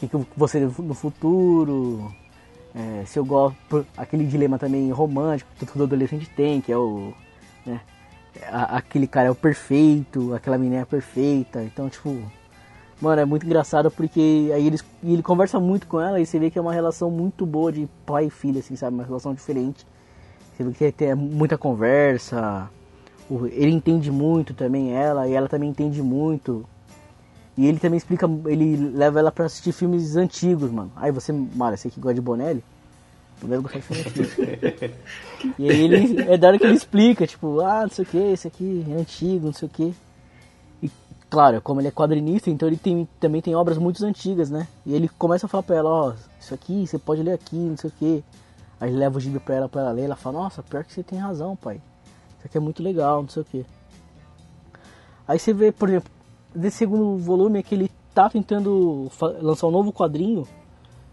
que, 0.00 0.08
que 0.08 0.26
você 0.36 0.58
no 0.58 0.92
futuro, 0.92 2.12
é, 2.76 3.04
se 3.06 3.18
eu 3.18 3.24
gosto. 3.24 3.86
Aquele 3.96 4.26
dilema 4.26 4.58
também 4.58 4.90
romântico 4.90 5.50
que 5.58 5.64
todo 5.64 5.84
adolescente 5.84 6.28
tem, 6.36 6.60
que 6.60 6.70
é 6.70 6.76
o. 6.76 7.14
Né, 7.64 7.80
aquele 8.50 9.06
cara 9.06 9.28
é 9.28 9.30
o 9.30 9.34
perfeito, 9.34 10.34
aquela 10.34 10.58
menina 10.58 10.82
é 10.82 10.84
perfeita. 10.84 11.62
Então, 11.62 11.88
tipo. 11.88 12.16
Mano, 13.00 13.20
é 13.20 13.26
muito 13.26 13.44
engraçado 13.44 13.90
porque 13.90 14.50
aí 14.54 14.66
eles, 14.66 14.82
ele 15.04 15.22
conversa 15.22 15.60
muito 15.60 15.86
com 15.86 16.00
ela 16.00 16.18
e 16.18 16.24
você 16.24 16.38
vê 16.38 16.50
que 16.50 16.58
é 16.58 16.62
uma 16.62 16.72
relação 16.72 17.10
muito 17.10 17.44
boa 17.44 17.70
de 17.70 17.86
pai 18.06 18.26
e 18.26 18.30
filha, 18.30 18.60
assim, 18.60 18.74
sabe? 18.74 18.94
Uma 18.94 19.04
relação 19.04 19.34
diferente. 19.34 19.86
Você 20.56 20.64
vê 20.64 20.72
que 20.72 20.92
tem 20.92 21.14
muita 21.14 21.58
conversa, 21.58 22.70
ele 23.52 23.72
entende 23.72 24.10
muito 24.10 24.54
também 24.54 24.94
ela, 24.94 25.28
e 25.28 25.34
ela 25.34 25.46
também 25.46 25.68
entende 25.68 26.02
muito. 26.02 26.66
E 27.56 27.66
ele 27.66 27.78
também 27.78 27.98
explica, 27.98 28.26
ele 28.46 28.76
leva 28.76 29.18
ela 29.18 29.32
para 29.32 29.46
assistir 29.46 29.72
filmes 29.72 30.16
antigos, 30.16 30.70
mano. 30.70 30.92
Aí 30.96 31.10
você, 31.10 31.32
Mara, 31.32 31.76
você 31.76 31.90
que 31.90 32.00
gosta 32.00 32.14
de 32.14 32.20
Bonelli, 32.20 32.64
deve 33.42 33.62
gostar 33.62 33.78
de 33.78 33.84
filme 33.84 34.02
antigo. 34.02 34.94
e 35.58 35.70
aí 35.70 35.80
ele, 35.80 36.22
é 36.22 36.36
da 36.36 36.48
hora 36.48 36.58
que 36.58 36.64
ele 36.64 36.74
explica, 36.74 37.26
tipo, 37.26 37.60
ah, 37.60 37.82
não 37.82 37.90
sei 37.90 38.04
o 38.04 38.08
que, 38.08 38.18
esse 38.18 38.48
aqui 38.48 38.86
é 38.88 38.94
antigo, 38.94 39.46
não 39.46 39.52
sei 39.52 39.68
o 39.68 39.70
que. 39.70 39.94
E 40.82 40.90
claro, 41.28 41.60
como 41.60 41.80
ele 41.80 41.88
é 41.88 41.90
quadrinista, 41.90 42.50
então 42.50 42.68
ele 42.68 42.76
tem, 42.76 43.06
também 43.20 43.42
tem 43.42 43.54
obras 43.54 43.78
muito 43.78 44.04
antigas, 44.04 44.50
né? 44.50 44.66
E 44.84 44.94
ele 44.94 45.08
começa 45.08 45.46
a 45.46 45.48
falar 45.48 45.62
pra 45.62 45.76
ela, 45.76 45.90
ó, 45.90 46.14
isso 46.40 46.54
aqui, 46.54 46.86
você 46.86 46.98
pode 46.98 47.22
ler 47.22 47.32
aqui, 47.32 47.56
não 47.56 47.76
sei 47.76 47.90
o 47.90 47.92
que. 47.92 48.24
Aí 48.80 48.90
ele 48.90 48.98
leva 48.98 49.16
o 49.16 49.20
gibi 49.20 49.38
pra 49.38 49.54
ela, 49.54 49.68
pra 49.68 49.82
ela 49.82 49.92
ler, 49.92 50.04
ela 50.04 50.16
fala, 50.16 50.40
nossa, 50.40 50.62
pior 50.62 50.84
que 50.84 50.92
você 50.92 51.02
tem 51.02 51.18
razão, 51.18 51.56
pai. 51.56 51.76
Isso 52.38 52.46
aqui 52.46 52.56
é 52.56 52.60
muito 52.60 52.82
legal, 52.82 53.22
não 53.22 53.28
sei 53.28 53.42
o 53.42 53.44
que. 53.44 53.66
Aí 55.28 55.38
você 55.38 55.52
vê, 55.52 55.72
por 55.72 55.88
exemplo, 55.88 56.10
desse 56.54 56.78
segundo 56.78 57.16
volume 57.18 57.58
é 57.58 57.62
que 57.62 57.74
ele 57.74 57.90
tá 58.14 58.30
tentando 58.30 59.10
lançar 59.42 59.66
um 59.66 59.70
novo 59.70 59.92
quadrinho, 59.92 60.46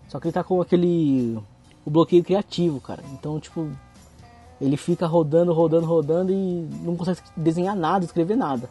só 0.07 0.19
que 0.19 0.27
ele 0.27 0.33
tá 0.33 0.43
com 0.43 0.61
aquele 0.61 1.37
o 1.85 1.89
bloqueio 1.89 2.23
criativo, 2.23 2.79
cara. 2.79 3.03
Então, 3.13 3.39
tipo, 3.39 3.69
ele 4.59 4.77
fica 4.77 5.05
rodando, 5.05 5.51
rodando, 5.53 5.85
rodando 5.85 6.31
e 6.31 6.69
não 6.81 6.95
consegue 6.95 7.19
desenhar 7.35 7.75
nada, 7.75 8.05
escrever 8.05 8.35
nada. 8.35 8.69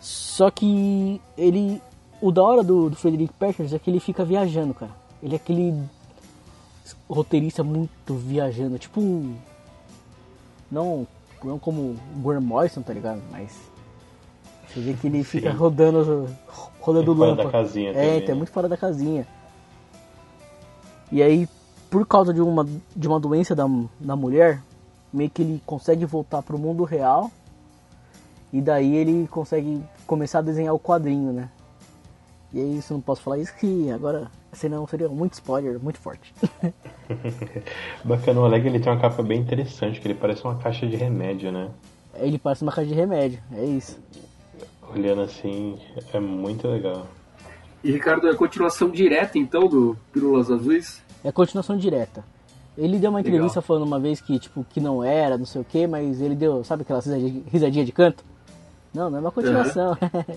Só 0.00 0.50
que 0.50 1.20
ele. 1.36 1.80
O 2.20 2.30
da 2.30 2.42
hora 2.42 2.62
do, 2.62 2.90
do 2.90 2.96
Frederick 2.96 3.32
Peters 3.34 3.72
é 3.72 3.78
que 3.78 3.90
ele 3.90 4.00
fica 4.00 4.24
viajando, 4.24 4.74
cara. 4.74 4.92
Ele 5.22 5.34
é 5.34 5.36
aquele 5.36 5.74
roteirista 7.08 7.62
muito 7.62 8.14
viajando, 8.14 8.78
tipo 8.78 9.00
um. 9.00 9.36
Não, 10.70 11.06
não 11.42 11.58
como 11.58 11.80
o 11.80 12.20
Graham 12.22 12.40
Morrison, 12.40 12.82
tá 12.82 12.92
ligado? 12.92 13.22
Mas. 13.30 13.70
Você 14.68 14.80
vê 14.80 14.94
que 14.94 15.06
ele 15.06 15.18
Sim. 15.18 15.24
fica 15.24 15.52
rodando. 15.52 16.28
Rodando 16.80 17.14
muito 17.14 17.36
Fora 17.36 17.44
da 17.44 17.50
casinha 17.50 17.90
é, 17.90 17.92
também, 17.92 18.18
então 18.18 18.34
é 18.34 18.38
muito 18.38 18.50
fora 18.50 18.68
da 18.68 18.76
casinha. 18.76 19.26
E 21.12 21.22
aí, 21.22 21.48
por 21.90 22.06
causa 22.06 22.32
de 22.32 22.40
uma, 22.40 22.66
de 22.94 23.08
uma 23.08 23.18
doença 23.18 23.54
da, 23.54 23.66
da 23.98 24.14
mulher, 24.14 24.62
meio 25.12 25.28
que 25.28 25.42
ele 25.42 25.62
consegue 25.66 26.04
voltar 26.04 26.42
pro 26.42 26.58
mundo 26.58 26.84
real. 26.84 27.30
E 28.52 28.60
daí 28.60 28.96
ele 28.96 29.28
consegue 29.28 29.82
começar 30.06 30.40
a 30.40 30.42
desenhar 30.42 30.74
o 30.74 30.78
quadrinho, 30.78 31.32
né? 31.32 31.48
E 32.52 32.60
aí, 32.60 32.78
isso 32.78 32.92
não 32.92 33.00
posso 33.00 33.22
falar 33.22 33.38
isso 33.38 33.54
que 33.56 33.90
agora, 33.90 34.28
senão 34.52 34.86
seria 34.86 35.08
muito 35.08 35.34
spoiler, 35.34 35.78
muito 35.80 35.98
forte. 35.98 36.34
Bacana, 38.04 38.40
o 38.40 38.44
Oleg 38.44 38.66
ele 38.66 38.80
tem 38.80 38.92
uma 38.92 39.00
capa 39.00 39.22
bem 39.22 39.40
interessante, 39.40 40.00
que 40.00 40.08
ele 40.08 40.16
parece 40.16 40.42
uma 40.42 40.56
caixa 40.56 40.86
de 40.86 40.96
remédio, 40.96 41.52
né? 41.52 41.70
Ele 42.14 42.38
parece 42.38 42.62
uma 42.62 42.72
caixa 42.72 42.88
de 42.88 42.94
remédio, 42.94 43.40
é 43.52 43.64
isso. 43.64 44.00
Olhando 44.92 45.22
assim, 45.22 45.78
é 46.12 46.18
muito 46.18 46.66
legal. 46.66 47.06
E 47.82 47.90
Ricardo, 47.90 48.28
é 48.28 48.30
a 48.30 48.36
continuação 48.36 48.90
direta 48.90 49.38
então 49.38 49.66
do 49.66 49.96
Pílulas 50.12 50.50
Azuis? 50.50 51.02
É 51.24 51.28
a 51.28 51.32
continuação 51.32 51.76
direta. 51.76 52.24
Ele 52.76 52.98
deu 52.98 53.10
uma 53.10 53.20
entrevista 53.20 53.58
Legal. 53.58 53.62
falando 53.62 53.82
uma 53.84 53.98
vez 53.98 54.20
que, 54.20 54.38
tipo, 54.38 54.64
que 54.64 54.80
não 54.80 55.02
era, 55.02 55.36
não 55.36 55.44
sei 55.44 55.60
o 55.60 55.64
que, 55.64 55.86
mas 55.86 56.20
ele 56.20 56.34
deu, 56.34 56.62
sabe 56.64 56.82
aquela 56.82 57.00
risadinha 57.50 57.84
de 57.84 57.92
canto? 57.92 58.24
Não, 58.94 59.10
não 59.10 59.18
é 59.18 59.20
uma 59.20 59.32
continuação. 59.32 59.96
Uhum. 60.00 60.36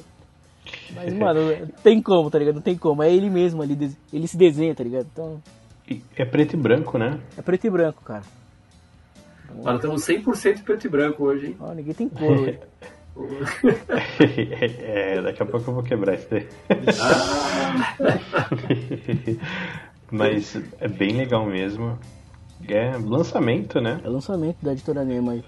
mas, 0.96 1.14
mano, 1.14 1.40
tem 1.84 2.02
como, 2.02 2.30
tá 2.30 2.40
ligado? 2.40 2.56
Não 2.56 2.62
tem 2.62 2.78
como. 2.78 3.04
É 3.04 3.14
ele 3.14 3.30
mesmo 3.30 3.62
ali, 3.62 3.96
ele 4.12 4.28
se 4.28 4.38
desenha, 4.38 4.74
tá 4.74 4.84
ligado? 4.84 5.08
Então. 5.12 5.42
É 6.16 6.26
preto 6.26 6.54
e 6.54 6.58
branco, 6.58 6.98
né? 6.98 7.20
É 7.38 7.42
preto 7.42 7.68
e 7.68 7.70
branco, 7.70 8.02
cara. 8.04 8.24
Mano, 9.62 9.78
estamos 9.78 10.02
100% 10.02 10.64
preto 10.64 10.88
e 10.88 10.90
branco 10.90 11.24
hoje, 11.24 11.48
hein? 11.48 11.58
Ó, 11.60 11.74
ninguém 11.74 11.94
tem 11.94 12.10
cor 12.10 12.40
hoje. 12.40 12.60
é, 14.80 15.22
daqui 15.22 15.44
a 15.44 15.46
pouco 15.46 15.70
eu 15.70 15.76
vou 15.76 15.84
quebrar 15.84 16.16
isso 16.16 16.28
daí. 16.30 16.48
Mas 20.12 20.60
é 20.80 20.88
bem 20.88 21.16
legal 21.16 21.46
mesmo. 21.46 21.98
É 22.68 22.98
lançamento, 22.98 23.82
né? 23.82 24.00
É 24.04 24.08
lançamento 24.08 24.58
da 24.62 24.72
editora 24.72 25.04
Nema 25.04 25.34
aí. 25.34 25.44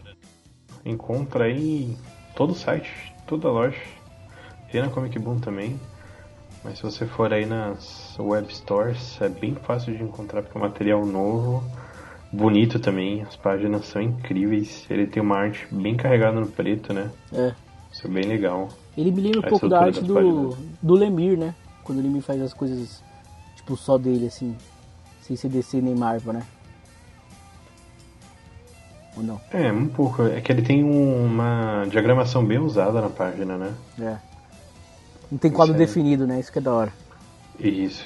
Encontra 0.84 1.46
aí 1.46 1.96
todo 2.36 2.52
o 2.52 2.56
site, 2.56 2.92
toda 3.26 3.48
a 3.48 3.52
loja. 3.52 3.80
Tem 4.72 4.82
na 4.82 4.90
Comic 4.90 5.18
Boom 5.18 5.40
também. 5.40 5.80
Mas 6.64 6.80
se 6.80 6.84
você 6.84 7.06
for 7.06 7.32
aí 7.32 7.46
nas 7.46 8.18
web 8.20 8.54
stores, 8.54 9.22
é 9.22 9.30
bem 9.30 9.56
fácil 9.56 9.96
de 9.96 10.04
encontrar 10.04 10.42
porque 10.42 10.58
é 10.58 10.60
um 10.60 10.64
material 10.64 11.06
novo, 11.06 11.64
bonito 12.36 12.80
também, 12.80 13.22
as 13.22 13.36
páginas 13.36 13.86
são 13.86 14.02
incríveis. 14.02 14.86
Ele 14.90 15.08
tem 15.08 15.24
uma 15.24 15.38
arte 15.38 15.68
bem 15.72 15.96
carregada 15.96 16.40
no 16.40 16.48
preto, 16.48 16.94
né? 16.94 17.10
É. 17.34 17.54
Isso 17.92 18.06
é 18.06 18.10
bem 18.10 18.26
legal. 18.26 18.70
Ele 18.98 19.12
me 19.12 19.22
lembra 19.22 19.40
um 19.40 19.50
pouco 19.50 19.70
da 19.70 19.82
arte 19.82 20.02
do, 20.02 20.58
do 20.82 20.94
Lemir, 20.94 21.38
né? 21.38 21.56
Quando 21.84 22.00
ele 22.00 22.10
me 22.10 22.22
faz 22.22 22.42
as 22.42 22.54
coisas 22.54 23.02
tipo 23.56 23.78
só 23.78 23.98
dele, 23.98 24.28
assim. 24.28 24.56
Sem 25.22 25.36
ser 25.36 25.50
DC 25.50 25.82
nem 25.82 25.96
Marvel, 25.96 26.34
né? 26.34 26.44
Ou 29.18 29.24
não? 29.24 29.42
É, 29.52 29.72
um 29.72 29.88
pouco. 29.88 30.24
É 30.24 30.42
que 30.42 30.52
ele 30.52 30.62
tem 30.62 30.84
uma 30.84 31.86
diagramação 31.90 32.46
bem 32.46 32.60
usada 32.60 33.02
na 33.02 33.10
página, 33.10 33.58
né? 33.58 33.74
É. 34.00 34.18
Não 35.32 35.38
tem 35.38 35.50
quadro 35.50 35.74
é... 35.74 35.78
definido, 35.78 36.28
né? 36.28 36.40
Isso 36.40 36.52
que 36.52 36.60
é 36.60 36.62
da 36.62 36.74
hora. 36.74 37.05
Isso. 37.60 38.06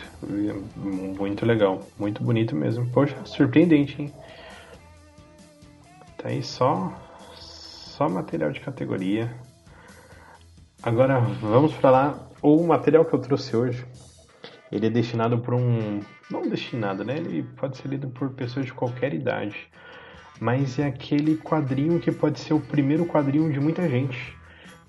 Muito 0.75 1.45
legal. 1.45 1.81
Muito 1.97 2.23
bonito 2.23 2.55
mesmo. 2.55 2.89
Poxa, 2.89 3.17
surpreendente, 3.25 4.01
hein? 4.01 4.13
Tá 6.17 6.29
aí 6.29 6.43
só. 6.43 6.93
Só 7.35 8.07
material 8.07 8.51
de 8.51 8.59
categoria. 8.59 9.33
Agora 10.81 11.19
vamos 11.19 11.73
para 11.73 11.91
lá. 11.91 12.29
O 12.41 12.63
material 12.63 13.03
que 13.03 13.13
eu 13.13 13.19
trouxe 13.19 13.55
hoje 13.55 13.85
ele 14.71 14.85
é 14.85 14.89
destinado 14.89 15.39
para 15.39 15.55
um. 15.55 16.01
Não 16.29 16.47
destinado, 16.47 17.03
né? 17.03 17.17
Ele 17.17 17.43
pode 17.57 17.77
ser 17.77 17.87
lido 17.87 18.07
por 18.09 18.29
pessoas 18.29 18.67
de 18.67 18.73
qualquer 18.73 19.13
idade. 19.13 19.67
Mas 20.39 20.77
é 20.77 20.85
aquele 20.85 21.37
quadrinho 21.37 21.99
que 21.99 22.11
pode 22.11 22.39
ser 22.39 22.53
o 22.53 22.59
primeiro 22.59 23.05
quadrinho 23.05 23.51
de 23.51 23.59
muita 23.59 23.89
gente. 23.89 24.37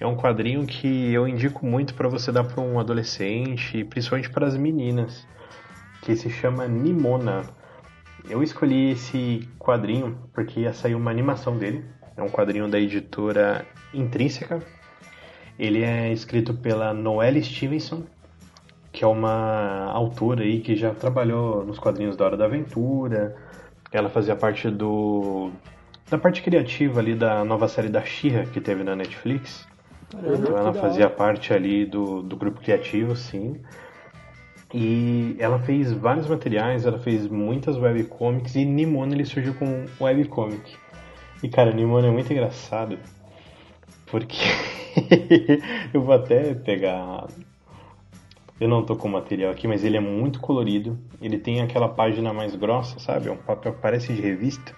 É 0.01 0.07
um 0.07 0.17
quadrinho 0.17 0.67
que 0.67 1.13
eu 1.13 1.29
indico 1.29 1.67
muito 1.67 1.93
para 1.93 2.09
você 2.09 2.33
dar 2.33 2.45
para 2.45 2.63
um 2.63 2.81
adolescente, 2.81 3.85
principalmente 3.85 4.31
para 4.31 4.47
as 4.47 4.57
meninas, 4.57 5.29
que 6.01 6.17
se 6.17 6.31
chama 6.31 6.67
Nimona. 6.67 7.43
Eu 8.27 8.43
escolhi 8.43 8.93
esse 8.93 9.47
quadrinho 9.59 10.19
porque 10.33 10.61
ia 10.61 10.73
sair 10.73 10.95
uma 10.95 11.11
animação 11.11 11.59
dele. 11.59 11.85
É 12.17 12.23
um 12.23 12.31
quadrinho 12.31 12.67
da 12.67 12.81
editora 12.81 13.67
Intrínseca. 13.93 14.63
Ele 15.59 15.83
é 15.83 16.11
escrito 16.11 16.55
pela 16.55 16.95
Noelle 16.95 17.45
Stevenson, 17.45 18.05
que 18.91 19.05
é 19.05 19.07
uma 19.07 19.85
autora 19.93 20.43
aí 20.43 20.61
que 20.61 20.77
já 20.77 20.95
trabalhou 20.95 21.63
nos 21.63 21.79
quadrinhos 21.79 22.17
da 22.17 22.25
Hora 22.25 22.37
da 22.39 22.47
Aventura. 22.47 23.37
Ela 23.93 24.09
fazia 24.09 24.35
parte 24.35 24.71
do 24.71 25.51
da 26.11 26.17
parte 26.17 26.41
criativa 26.41 27.01
ali 27.01 27.15
da 27.15 27.45
nova 27.45 27.69
série 27.69 27.91
da 27.91 28.03
She-Ra 28.03 28.47
que 28.47 28.63
teve 28.63 28.83
na 28.83 28.97
Netflix. 28.97 29.69
Caramba, 30.11 30.37
então 30.37 30.59
ela 30.59 30.75
fazia 30.75 31.09
parte 31.09 31.53
ali 31.53 31.87
do, 31.87 32.23
do 32.23 32.37
grupo 32.37 32.61
criativo, 32.61 33.15
sim. 33.17 33.61
E 34.73 35.37
ela 35.39 35.59
fez 35.59 35.93
vários 35.93 36.27
materiais, 36.29 36.87
ela 36.87 36.99
fez 36.99 37.27
muitas 37.27 37.77
webcomics 37.77 38.55
e 38.55 38.65
Nimona 38.65 39.15
ele 39.15 39.25
surgiu 39.25 39.55
com 39.55 39.87
webcomic. 40.01 40.77
E 41.43 41.49
cara, 41.49 41.73
Nimona 41.73 42.09
é 42.09 42.11
muito 42.11 42.33
engraçado 42.33 42.99
porque 44.07 44.39
eu 45.95 46.03
vou 46.03 46.15
até 46.15 46.55
pegar 46.55 47.27
eu 48.61 48.69
não 48.69 48.85
tô 48.85 48.95
com 48.95 49.09
o 49.09 49.11
material 49.11 49.51
aqui, 49.51 49.67
mas 49.67 49.83
ele 49.83 49.97
é 49.97 50.01
muito 50.01 50.39
colorido. 50.39 50.99
Ele 51.23 51.39
tem 51.39 51.63
aquela 51.63 51.89
página 51.89 52.31
mais 52.31 52.55
grossa, 52.55 52.99
sabe? 52.99 53.29
É 53.29 53.33
um 53.33 53.37
papel 53.39 53.73
que 53.73 53.81
parece 53.81 54.13
de 54.13 54.21
revista. 54.21 54.75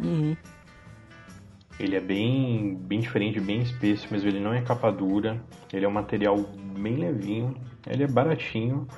Uhum. 0.00 0.34
Ele 1.78 1.94
é 1.94 2.00
bem, 2.00 2.74
bem 2.74 2.98
diferente, 2.98 3.40
bem 3.40 3.60
espesso, 3.60 4.08
mas 4.10 4.24
ele 4.24 4.40
não 4.40 4.52
é 4.52 4.60
capa 4.60 4.90
dura. 4.90 5.40
Ele 5.72 5.84
é 5.84 5.88
um 5.88 5.92
material 5.92 6.36
bem 6.78 6.96
levinho. 6.96 7.54
Ele 7.86 8.02
é 8.02 8.06
baratinho. 8.06 8.88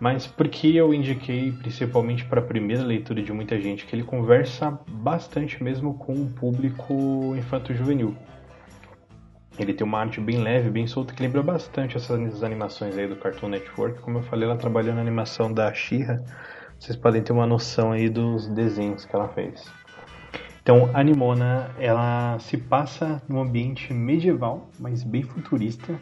Mas 0.00 0.26
porque 0.26 0.68
eu 0.68 0.92
indiquei 0.92 1.52
principalmente 1.52 2.24
para 2.24 2.40
a 2.40 2.44
primeira 2.44 2.82
leitura 2.82 3.22
de 3.22 3.32
muita 3.32 3.60
gente 3.60 3.86
que 3.86 3.94
ele 3.94 4.02
conversa 4.02 4.78
bastante 4.88 5.62
mesmo 5.62 5.94
com 5.94 6.14
o 6.14 6.28
público 6.30 7.34
infanto-juvenil. 7.36 8.16
Ele 9.58 9.72
tem 9.72 9.86
uma 9.86 10.00
arte 10.00 10.20
bem 10.20 10.38
leve, 10.38 10.68
bem 10.68 10.86
solta, 10.86 11.14
que 11.14 11.22
lembra 11.22 11.42
bastante 11.42 11.96
essas 11.96 12.42
animações 12.42 12.98
aí 12.98 13.06
do 13.06 13.16
Cartoon 13.16 13.48
Network. 13.48 14.00
Como 14.00 14.18
eu 14.18 14.22
falei, 14.22 14.48
ela 14.48 14.56
trabalhou 14.56 14.94
na 14.94 15.00
animação 15.00 15.52
da 15.52 15.72
She-Ra. 15.72 16.20
Vocês 16.78 16.96
podem 16.96 17.22
ter 17.22 17.32
uma 17.32 17.46
noção 17.46 17.92
aí 17.92 18.08
dos 18.08 18.48
desenhos 18.48 19.04
que 19.04 19.14
ela 19.14 19.28
fez. 19.28 19.64
Então, 20.64 20.88
a 20.94 21.02
Nimona, 21.02 21.70
ela 21.78 22.38
se 22.38 22.56
passa 22.56 23.22
num 23.28 23.38
ambiente 23.38 23.92
medieval, 23.92 24.70
mas 24.80 25.04
bem 25.04 25.22
futurista. 25.22 26.00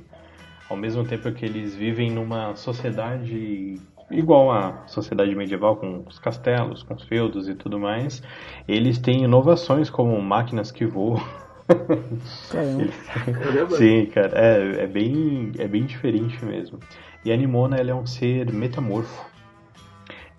Ao 0.70 0.76
mesmo 0.76 1.02
tempo 1.02 1.32
que 1.32 1.44
eles 1.44 1.74
vivem 1.74 2.12
numa 2.12 2.54
sociedade 2.54 3.74
igual 4.08 4.52
à 4.52 4.86
sociedade 4.86 5.34
medieval, 5.34 5.74
com 5.74 6.04
os 6.06 6.16
castelos, 6.20 6.84
com 6.84 6.94
os 6.94 7.02
feudos 7.02 7.48
e 7.48 7.56
tudo 7.56 7.76
mais, 7.76 8.22
eles 8.68 8.98
têm 8.98 9.24
inovações 9.24 9.90
como 9.90 10.22
máquinas 10.22 10.70
que 10.70 10.86
voam, 10.86 11.20
Caramba. 12.50 12.90
Sim, 13.76 14.06
cara, 14.06 14.32
é, 14.38 14.84
é, 14.84 14.86
bem, 14.86 15.52
é 15.58 15.66
bem 15.66 15.84
diferente 15.84 16.44
mesmo. 16.44 16.78
E 17.24 17.32
a 17.32 17.36
Nimona 17.36 17.76
ela 17.76 17.90
é 17.90 17.94
um 17.94 18.06
ser 18.06 18.52
metamorfo. 18.52 19.31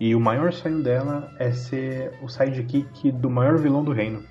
E 0.00 0.14
o 0.14 0.20
maior 0.20 0.52
sonho 0.52 0.82
dela 0.82 1.30
é 1.38 1.52
ser 1.52 2.12
o 2.22 2.28
sidekick 2.28 3.12
do 3.12 3.30
maior 3.30 3.58
vilão 3.58 3.84
do 3.84 3.92
reino. 3.92 4.22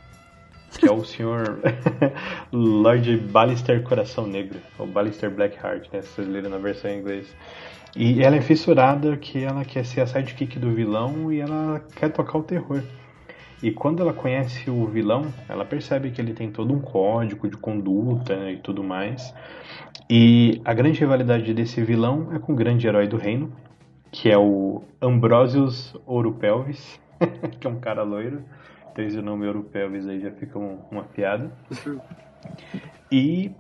Que 0.77 0.88
é 0.88 0.91
o 0.91 1.03
senhor 1.03 1.60
Lord 2.51 3.17
Ballister 3.17 3.84
Coração 3.84 4.27
Negro, 4.27 4.60
ou 4.77 4.88
Ballister 4.88 5.29
Blackheart, 5.29 5.88
né? 5.93 6.01
Se 6.01 6.22
vocês 6.22 6.50
na 6.50 6.58
versão 6.58 6.89
em 6.91 7.00
inglês. 7.00 7.34
E 7.96 8.24
ela 8.24 8.36
é 8.36 8.41
fissurada 8.41 9.15
que 9.17 9.43
ela 9.43 9.63
quer 9.63 9.86
ser 9.86 10.01
a 10.01 10.08
sidekick 10.08 10.58
do 10.58 10.72
vilão 10.72 11.32
e 11.32 11.39
ela 11.39 11.82
quer 11.96 12.10
tocar 12.10 12.39
o 12.39 12.43
terror. 12.43 12.82
E 13.62 13.72
quando 13.72 14.01
ela 14.01 14.12
conhece 14.12 14.70
o 14.70 14.86
vilão, 14.88 15.27
ela 15.48 15.63
percebe 15.63 16.12
que 16.12 16.20
ele 16.20 16.34
tem 16.34 16.51
todo 16.51 16.74
um 16.74 16.82
código 16.82 17.48
de 17.48 17.55
conduta 17.55 18.51
e 18.51 18.58
tudo 18.58 18.84
mais. 18.84 19.34
E 20.10 20.60
a 20.65 20.74
grande 20.74 21.00
rivalidade 21.00 21.53
desse 21.53 21.82
vilão 21.82 22.27
é 22.34 22.39
com 22.39 22.51
o 22.51 22.55
grande 22.55 22.86
herói 22.86 23.08
do 23.08 23.15
reino, 23.15 23.53
que 24.13 24.29
é 24.29 24.38
o 24.38 24.84
Ambrosius 25.01 25.96
Ourupelvis, 26.05 27.01
que 27.60 27.65
é 27.65 27.70
um 27.70 27.79
cara 27.79 28.03
loiro. 28.03 28.46
Desde 28.96 29.17
o 29.17 29.24
nome 29.24 29.48
Ourupelvis 29.48 30.08
aí 30.08 30.20
já 30.22 30.32
fica 30.32 30.60
um, 30.60 30.77
uma 30.91 31.03
piada. 31.03 31.51
E 33.12 33.51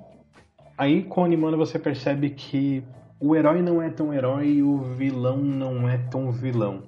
aí 0.77 1.01
com 1.01 1.21
o 1.21 1.23
Animana 1.25 1.57
você 1.57 1.79
percebe 1.79 2.29
que 2.29 2.83
o 3.19 3.35
herói 3.35 3.63
não 3.63 3.81
é 3.81 3.89
tão 3.89 4.13
herói 4.13 4.47
e 4.47 4.63
o 4.63 4.77
vilão 4.77 5.37
não 5.37 5.89
é 5.89 5.97
tão 5.97 6.31
vilão 6.31 6.83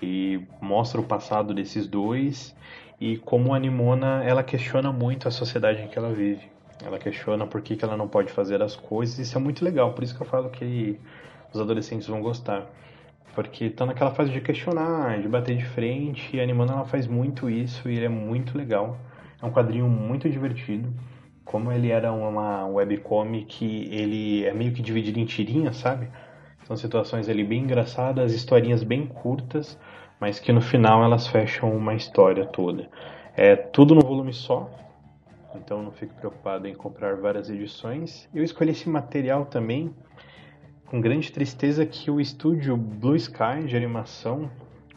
e 0.00 0.46
mostra 0.60 1.00
o 1.00 1.04
passado 1.04 1.52
desses 1.52 1.88
dois 1.88 2.54
e 3.00 3.16
como 3.16 3.54
a 3.54 3.58
Nimona 3.58 4.22
ela 4.22 4.44
questiona 4.44 4.92
muito 4.92 5.26
a 5.26 5.32
sociedade 5.32 5.82
em 5.82 5.88
que 5.88 5.98
ela 5.98 6.12
vive. 6.12 6.48
Ela 6.84 6.98
questiona 6.98 7.44
por 7.44 7.60
que, 7.60 7.74
que 7.74 7.84
ela 7.84 7.96
não 7.96 8.06
pode 8.06 8.30
fazer 8.30 8.62
as 8.62 8.76
coisas. 8.76 9.18
Isso 9.18 9.36
é 9.36 9.40
muito 9.40 9.64
legal, 9.64 9.94
por 9.94 10.04
isso 10.04 10.14
que 10.14 10.22
eu 10.22 10.26
falo 10.26 10.50
que 10.50 10.98
os 11.54 11.60
adolescentes 11.60 12.06
vão 12.06 12.20
gostar. 12.20 12.66
Porque 13.34 13.70
tá 13.70 13.86
naquela 13.86 14.10
fase 14.10 14.30
de 14.30 14.40
questionar, 14.40 15.20
de 15.20 15.28
bater 15.28 15.56
de 15.56 15.64
frente, 15.64 16.36
e 16.36 16.40
a 16.40 16.46
Nimona 16.46 16.72
ela 16.72 16.84
faz 16.84 17.06
muito 17.06 17.48
isso 17.48 17.88
e 17.88 17.96
ele 17.96 18.06
é 18.06 18.08
muito 18.08 18.56
legal. 18.56 18.98
É 19.40 19.46
um 19.46 19.50
quadrinho 19.50 19.88
muito 19.88 20.28
divertido. 20.28 20.92
Como 21.44 21.72
ele 21.72 21.90
era 21.90 22.12
uma 22.12 22.66
webcomic, 22.66 23.88
ele 23.90 24.44
é 24.44 24.54
meio 24.54 24.72
que 24.72 24.82
dividido 24.82 25.18
em 25.18 25.24
tirinhas, 25.24 25.76
sabe? 25.76 26.08
São 26.64 26.76
situações 26.76 27.28
ali 27.28 27.44
bem 27.44 27.62
engraçadas, 27.62 28.32
historinhas 28.32 28.82
bem 28.82 29.06
curtas, 29.06 29.78
mas 30.18 30.38
que 30.38 30.52
no 30.52 30.62
final 30.62 31.04
elas 31.04 31.26
fecham 31.26 31.76
uma 31.76 31.94
história 31.94 32.46
toda. 32.46 32.88
É 33.36 33.54
tudo 33.56 33.94
no 33.94 34.00
volume 34.00 34.32
só, 34.32 34.70
então 35.54 35.82
não 35.82 35.92
fique 35.92 36.14
preocupado 36.14 36.66
em 36.66 36.74
comprar 36.74 37.16
várias 37.16 37.50
edições. 37.50 38.28
Eu 38.34 38.42
escolhi 38.42 38.70
esse 38.70 38.88
material 38.88 39.44
também 39.44 39.94
com 40.86 41.00
grande 41.00 41.32
tristeza 41.32 41.84
que 41.86 42.10
o 42.10 42.20
estúdio 42.20 42.76
Blue 42.76 43.16
Sky 43.16 43.64
de 43.66 43.76
animação, 43.76 44.50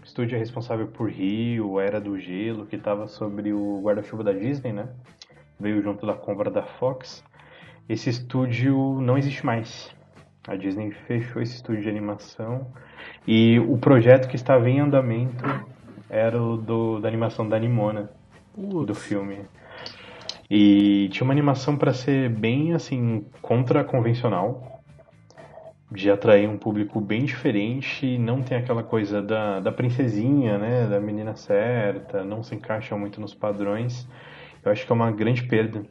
estúdio 0.04 0.38
responsável 0.38 0.88
por 0.88 1.10
Rio, 1.10 1.80
Era 1.80 2.00
do 2.00 2.20
Gelo, 2.20 2.66
que 2.66 2.76
estava 2.76 3.08
sobre 3.08 3.54
o 3.54 3.82
guarda-chuva 3.82 4.24
da 4.24 4.34
Disney, 4.34 4.74
né? 4.74 4.90
Veio 5.60 5.82
junto 5.82 6.06
da 6.06 6.14
compra 6.14 6.52
da 6.52 6.64
Fox. 6.64 7.24
Esse 7.88 8.10
estúdio 8.10 9.00
não 9.02 9.18
existe 9.18 9.46
mais. 9.46 9.96
A 10.48 10.56
Disney 10.56 10.92
fechou 10.92 11.42
esse 11.42 11.56
estúdio 11.56 11.84
de 11.84 11.90
animação 11.90 12.68
e 13.26 13.60
o 13.60 13.78
projeto 13.78 14.28
que 14.28 14.36
estava 14.36 14.70
em 14.70 14.80
andamento 14.80 15.44
era 16.10 16.42
o 16.42 16.56
do, 16.58 17.00
da 17.00 17.08
animação 17.08 17.48
da 17.48 17.58
Animona, 17.58 18.10
do 18.56 18.96
filme. 18.96 19.40
E 20.50 21.10
tinha 21.12 21.26
uma 21.26 21.34
animação 21.34 21.78
para 21.78 21.94
ser 21.94 22.30
bem 22.30 22.74
assim 22.74 23.26
contra 23.42 23.84
convencional, 23.84 24.77
de 25.98 26.12
atrair 26.12 26.48
um 26.48 26.58
público 26.58 27.02
bem 27.02 27.26
diferente, 27.26 28.18
não 28.18 28.42
tem 28.42 28.58
aquela 28.58 28.84
coisa 28.84 29.22
da, 29.22 29.60
da 29.60 29.72
princesinha, 29.72 30.58
né, 30.58 30.88
da 30.88 31.00
menina 31.00 31.36
certa, 31.36 32.24
não 32.24 32.44
se 32.44 32.56
encaixa 32.56 32.96
muito 32.96 33.20
nos 33.20 33.34
padrões. 33.34 34.08
Eu 34.64 34.72
acho 34.72 34.86
que 34.86 34.92
é 34.92 34.96
uma 34.96 35.12
grande 35.12 35.44
perda. 35.44 35.84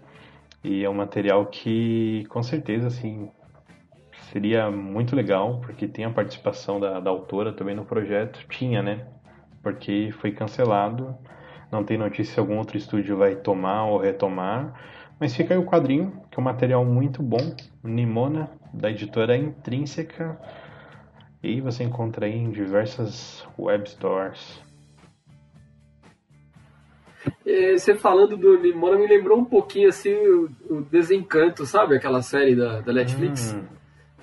E 0.63 0.85
é 0.85 0.91
um 0.91 0.95
material 0.95 1.47
que, 1.47 2.25
com 2.29 2.43
certeza, 2.43 2.89
assim, 2.89 3.31
Seria 4.33 4.71
muito 4.71 5.15
legal, 5.15 5.61
porque 5.61 5.87
tem 5.87 6.05
a 6.05 6.11
participação 6.11 6.81
da, 6.81 6.99
da 6.99 7.11
autora 7.11 7.53
também 7.53 7.75
no 7.75 7.85
projeto. 7.85 8.45
Tinha, 8.49 8.83
né? 8.83 9.07
Porque 9.63 10.11
foi 10.21 10.33
cancelado. 10.33 11.17
Não 11.71 11.85
tem 11.85 11.97
notícia 11.97 12.35
se 12.35 12.41
algum 12.41 12.59
outro 12.59 12.77
estúdio 12.77 13.17
vai 13.17 13.37
tomar 13.37 13.85
ou 13.85 13.99
retomar. 13.99 14.75
Mas 15.19 15.35
fica 15.35 15.55
aí 15.55 15.59
o 15.59 15.65
quadrinho, 15.65 16.21
que 16.31 16.39
é 16.39 16.41
um 16.41 16.45
material 16.45 16.85
muito 16.85 17.23
bom. 17.23 17.55
Nimona, 17.83 18.51
da 18.77 18.91
editora 18.91 19.37
Intrínseca. 19.37 20.39
E 21.43 21.61
você 21.61 21.85
encontra 21.85 22.29
em 22.29 22.51
diversas 22.51 23.47
web 23.59 23.89
stores. 23.89 24.61
É, 27.45 27.77
você 27.77 27.95
falando 27.95 28.37
do 28.37 28.61
Nimona 28.61 28.99
me 28.99 29.07
lembrou 29.07 29.39
um 29.39 29.45
pouquinho 29.45 29.89
assim 29.89 30.13
o, 30.13 30.51
o 30.69 30.81
Desencanto, 30.83 31.65
sabe? 31.65 31.97
Aquela 31.97 32.23
série 32.23 32.55
da, 32.55 32.81
da 32.81 32.93
Netflix. 32.93 33.53
Hum, 33.53 33.65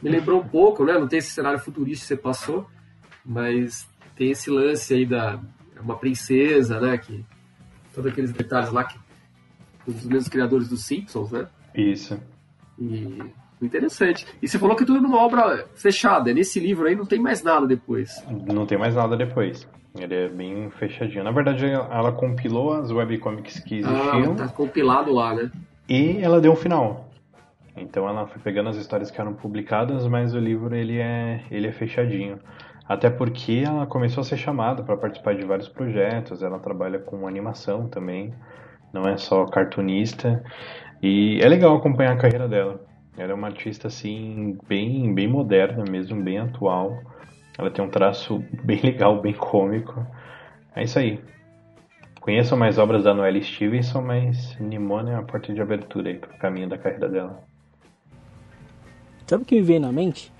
me 0.01 0.09
lembrou 0.09 0.41
um 0.41 0.47
pouco, 0.47 0.85
né? 0.85 0.93
Não 0.93 1.07
tem 1.07 1.19
esse 1.19 1.31
cenário 1.31 1.59
futurista 1.59 2.03
que 2.03 2.07
você 2.07 2.17
passou, 2.17 2.67
mas 3.25 3.87
tem 4.15 4.31
esse 4.31 4.49
lance 4.49 4.93
aí 4.93 5.05
da 5.05 5.39
uma 5.81 5.97
princesa, 5.97 6.79
né? 6.79 6.97
Que 6.97 7.25
todos 7.93 8.11
aqueles 8.11 8.31
detalhes 8.31 8.71
lá 8.71 8.83
que 8.83 8.97
um 9.87 9.91
dos 9.91 10.05
mesmos 10.05 10.29
criadores 10.29 10.67
dos 10.67 10.83
Simpsons, 10.83 11.31
né? 11.31 11.47
Isso. 11.75 12.19
E 12.79 13.19
interessante. 13.65 14.25
E 14.41 14.47
você 14.47 14.57
falou 14.59 14.75
que 14.75 14.85
tudo 14.85 15.01
numa 15.01 15.21
obra 15.21 15.65
fechada. 15.75 16.33
Nesse 16.33 16.59
livro 16.59 16.87
aí 16.87 16.95
não 16.95 17.05
tem 17.05 17.19
mais 17.19 17.43
nada 17.43 17.65
depois. 17.67 18.23
Não 18.29 18.65
tem 18.65 18.77
mais 18.77 18.95
nada 18.95 19.15
depois. 19.15 19.67
Ele 19.99 20.15
é 20.15 20.27
bem 20.27 20.69
fechadinho. 20.71 21.23
Na 21.23 21.31
verdade, 21.31 21.67
ela 21.67 22.11
compilou 22.11 22.73
as 22.73 22.91
webcomics 22.91 23.59
que 23.59 23.79
existiam. 23.79 24.33
Ah, 24.33 24.35
tá 24.35 24.47
compilado 24.47 25.13
lá, 25.13 25.35
né? 25.35 25.51
E 25.87 26.17
ela 26.21 26.41
deu 26.41 26.51
um 26.51 26.55
final. 26.55 27.09
Então 27.75 28.07
ela 28.07 28.27
foi 28.27 28.41
pegando 28.41 28.69
as 28.69 28.77
histórias 28.77 29.09
que 29.11 29.19
eram 29.19 29.33
publicadas, 29.33 30.07
mas 30.07 30.33
o 30.33 30.39
livro 30.39 30.75
ele 30.75 30.99
é, 30.99 31.43
ele 31.49 31.67
é 31.67 31.71
fechadinho. 31.71 32.39
Até 32.87 33.09
porque 33.09 33.63
ela 33.65 33.85
começou 33.85 34.21
a 34.21 34.23
ser 34.23 34.37
chamada 34.37 34.83
para 34.83 34.97
participar 34.97 35.35
de 35.35 35.45
vários 35.45 35.69
projetos, 35.69 36.43
ela 36.43 36.59
trabalha 36.59 36.99
com 36.99 37.27
animação 37.27 37.87
também, 37.87 38.33
não 38.91 39.03
é 39.03 39.17
só 39.17 39.45
cartunista. 39.45 40.43
E 41.01 41.39
é 41.41 41.47
legal 41.47 41.75
acompanhar 41.75 42.13
a 42.13 42.17
carreira 42.17 42.47
dela. 42.47 42.79
Ela 43.17 43.31
é 43.31 43.35
uma 43.35 43.47
artista 43.47 43.87
assim 43.87 44.57
bem 44.67 45.13
bem 45.13 45.27
moderna 45.27 45.83
mesmo, 45.89 46.21
bem 46.21 46.39
atual. 46.39 47.01
Ela 47.57 47.69
tem 47.69 47.83
um 47.83 47.89
traço 47.89 48.43
bem 48.63 48.79
legal, 48.81 49.21
bem 49.21 49.33
cômico. 49.33 50.05
É 50.75 50.83
isso 50.83 50.97
aí. 50.97 51.19
Conheçam 52.19 52.57
mais 52.57 52.77
obras 52.77 53.03
da 53.03 53.13
Noelle 53.13 53.43
Stevenson, 53.43 54.01
mas 54.01 54.57
Nimona 54.59 55.11
é 55.11 55.15
a 55.15 55.21
porta 55.21 55.53
de 55.53 55.61
abertura 55.61 56.09
aí 56.09 56.17
para 56.17 56.33
o 56.33 56.37
caminho 56.39 56.69
da 56.69 56.77
carreira 56.77 57.09
dela. 57.09 57.43
Sabe 59.27 59.43
o 59.43 59.45
que 59.45 59.55
me 59.55 59.61
veio 59.61 59.81
na 59.81 59.91
mente? 59.91 60.31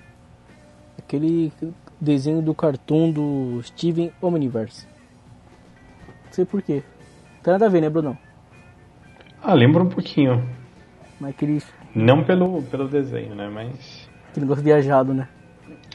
Aquele 0.98 1.52
desenho 2.00 2.42
do 2.42 2.56
cartoon 2.56 3.12
do 3.12 3.62
Steven 3.64 4.12
Omniverse. 4.22 4.88
Não 6.26 6.32
sei 6.32 6.46
porquê. 6.46 6.84
Não 7.36 7.44
tem 7.44 7.54
nada 7.54 7.66
a 7.66 7.70
ver, 7.70 7.82
né, 7.82 7.90
Brunão? 7.90 8.18
Ah, 9.42 9.54
lembra 9.54 9.84
um 9.84 9.90
pouquinho. 9.90 10.42
Mas 11.20 11.32
aquele. 11.32 11.62
Não 11.96 12.24
pelo, 12.24 12.62
pelo 12.64 12.88
desenho, 12.88 13.36
né? 13.36 13.50
Mas. 13.50 14.10
Aquele 14.30 14.46
negócio 14.46 14.64
viajado, 14.64 15.14
né? 15.14 15.28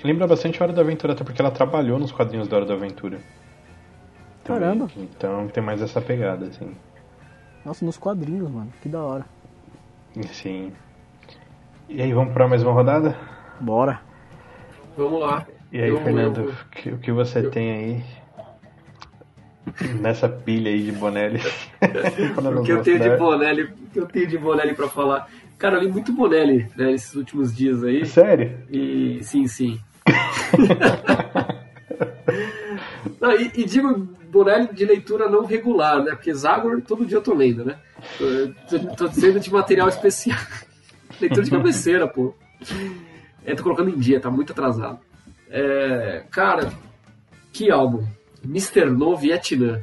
Lembra 0.05 0.27
bastante 0.27 0.63
Hora 0.63 0.73
da 0.73 0.83
Aventura, 0.83 1.13
até 1.13 1.25
porque 1.25 1.41
ela 1.43 1.51
trabalhou 1.51 1.99
nos 1.99 2.13
quadrinhos 2.13 2.47
da 2.47 2.57
Hora 2.57 2.67
da 2.67 2.75
Aventura. 2.75 3.19
Também. 4.45 4.63
Caramba! 4.63 4.89
Então 4.97 5.49
tem 5.49 5.63
mais 5.63 5.83
essa 5.83 6.01
pegada, 6.01 6.47
assim. 6.47 6.75
Nossa, 7.65 7.85
nos 7.85 7.99
quadrinhos, 7.99 8.49
mano. 8.51 8.73
Que 8.81 8.89
da 8.89 9.03
hora. 9.03 9.27
Sim. 10.33 10.73
E 11.89 12.01
aí, 12.01 12.13
vamos 12.13 12.33
para 12.33 12.47
mais 12.47 12.63
uma 12.63 12.73
rodada? 12.73 13.17
Bora. 13.61 14.01
Vamos 14.97 15.21
lá. 15.21 15.47
E 15.73 15.81
aí, 15.81 15.91
eu, 15.91 16.01
Fernando, 16.01 16.41
eu, 16.41 16.55
eu, 16.87 16.95
o 16.95 16.99
que 16.99 17.13
você 17.13 17.41
eu, 17.41 17.51
tem 17.51 17.71
aí 17.73 18.05
nessa 20.01 20.29
pilha 20.29 20.71
aí 20.71 20.83
de 20.83 20.93
Bonelli? 20.93 21.41
o 22.59 22.63
que 22.63 22.73
eu 22.73 22.83
tenho 22.83 23.01
de 23.01 23.17
Bonelli, 23.17 23.63
o 23.65 23.91
que 23.93 23.99
eu 23.99 24.07
tenho 24.07 24.27
de 24.27 24.39
Bonelli 24.39 24.75
para 24.75 24.89
falar? 24.89 25.29
Cara, 25.59 25.77
eu 25.77 25.83
li 25.83 25.89
muito 25.89 26.13
Bonelli 26.13 26.69
né, 26.77 26.93
nesses 26.93 27.15
últimos 27.15 27.55
dias 27.55 27.83
aí. 27.83 28.07
Sério? 28.07 28.65
E 28.71 29.19
sim, 29.23 29.47
sim. 29.49 29.81
não, 33.21 33.33
e, 33.33 33.51
e, 33.57 33.65
digo 33.65 33.93
Bonelli 34.31 34.73
de 34.73 34.85
leitura 34.85 35.29
não 35.29 35.45
regular, 35.45 36.05
né? 36.05 36.13
Porque 36.13 36.33
Zagor 36.33 36.81
todo 36.83 37.05
dia 37.05 37.19
eu 37.19 37.23
tô 37.23 37.35
lendo, 37.35 37.65
né? 37.65 37.77
Tô, 38.71 38.79
tô 38.95 39.09
dizendo 39.09 39.41
de 39.41 39.53
material 39.53 39.89
especial. 39.89 40.39
Leitura 41.21 41.45
de 41.45 41.51
cabeceira, 41.51 42.07
pô. 42.07 42.33
É, 43.45 43.53
tô 43.55 43.65
colocando 43.65 43.91
em 43.91 43.99
dia, 43.99 44.21
tá 44.21 44.31
muito 44.31 44.53
atrasado. 44.53 45.01
É, 45.51 46.23
cara, 46.31 46.73
que 47.53 47.69
álbum. 47.69 48.07
Mr. 48.45 48.91
No 48.91 49.17
Vietnã. 49.17 49.83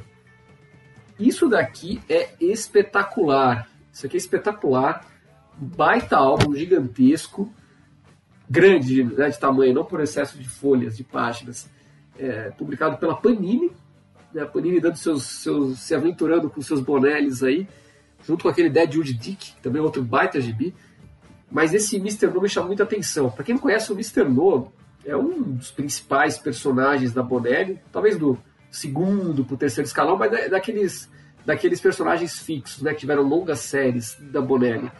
Isso 1.19 1.49
daqui 1.49 2.01
é 2.07 2.29
espetacular. 2.39 3.67
Isso 3.91 4.05
aqui 4.05 4.15
é 4.15 4.17
espetacular. 4.17 5.14
Baita 5.57 6.17
álbum, 6.17 6.55
gigantesco. 6.55 7.51
Grande 8.49 9.03
né, 9.03 9.29
de 9.29 9.39
tamanho, 9.39 9.73
não 9.73 9.85
por 9.85 9.99
excesso 10.01 10.37
de 10.37 10.47
folhas, 10.47 10.95
de 10.97 11.03
páginas. 11.03 11.69
é, 12.17 12.49
publicado 12.51 12.97
pela 12.97 13.15
Panini, 13.15 13.71
né, 14.33 14.43
a 14.43 14.45
Panini 14.45 14.79
dando 14.79 14.97
seus, 14.97 15.23
seus, 15.23 15.79
se 15.79 15.93
aventurando 15.93 16.49
com 16.49 16.61
seus 16.61 16.81
bonelis 16.81 17.43
aí, 17.43 17.67
junto 18.25 18.43
com 18.43 18.49
aquele 18.49 18.69
Deadwood 18.69 19.13
Dick, 19.13 19.53
que 19.53 19.61
também 19.61 19.81
é 19.81 19.83
outro 19.83 20.03
baita 20.03 20.39
gibi. 20.39 20.73
Mas 21.51 21.73
esse 21.73 21.97
Mr. 21.97 22.27
No 22.27 22.41
me 22.41 22.49
chamou 22.49 22.67
muita 22.67 22.83
atenção. 22.83 23.29
Para 23.29 23.43
quem 23.43 23.55
não 23.55 23.61
conhece, 23.61 23.91
o 23.91 23.95
Mr. 23.95 24.23
No 24.23 24.71
é 25.05 25.15
um 25.15 25.41
dos 25.41 25.71
principais 25.71 26.37
personagens 26.37 27.13
da 27.13 27.21
Bonelli, 27.21 27.79
talvez 27.91 28.17
do 28.17 28.37
segundo 28.71 29.45
para 29.45 29.53
o 29.53 29.57
terceiro 29.57 29.87
escalão, 29.87 30.17
mas 30.17 30.33
é 30.33 30.49
daqueles, 30.49 31.09
daqueles 31.45 31.79
personagens 31.79 32.39
fixos, 32.39 32.81
né, 32.81 32.93
que 32.93 33.01
tiveram 33.01 33.21
longas 33.21 33.59
séries 33.59 34.17
da 34.19 34.41
Bonelli. 34.41 34.91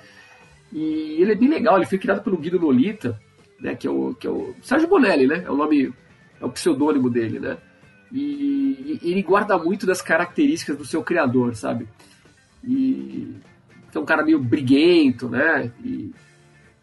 E 0.72 1.22
ele 1.22 1.32
é 1.32 1.36
bem 1.36 1.50
legal, 1.50 1.78
ele 1.78 1.86
foi 1.86 1.98
criado 1.98 2.24
pelo 2.24 2.38
Guido 2.38 2.60
Nolita, 2.60 3.20
né, 3.60 3.76
que, 3.76 3.88
é 3.88 3.90
o, 3.90 4.14
que 4.14 4.28
é 4.28 4.30
o 4.30 4.54
Sérgio 4.62 4.88
Bonelli, 4.88 5.28
né, 5.28 5.44
é 5.46 5.50
o 5.50 5.56
nome, 5.56 5.94
é 6.42 6.46
o 6.46 6.50
pseudônimo 6.50 7.10
dele, 7.10 7.40
né, 7.40 7.58
e, 8.12 9.00
e 9.02 9.12
ele 9.12 9.24
guarda 9.24 9.58
muito 9.58 9.86
das 9.86 10.02
características 10.02 10.78
do 10.78 10.86
seu 10.86 11.02
criador, 11.02 11.56
sabe, 11.56 11.88
e 12.64 13.34
é 13.94 14.00
um 14.00 14.06
cara 14.06 14.26
meio 14.26 14.40
briguento, 14.40 15.30
né, 15.30 15.72
e, 15.84 16.14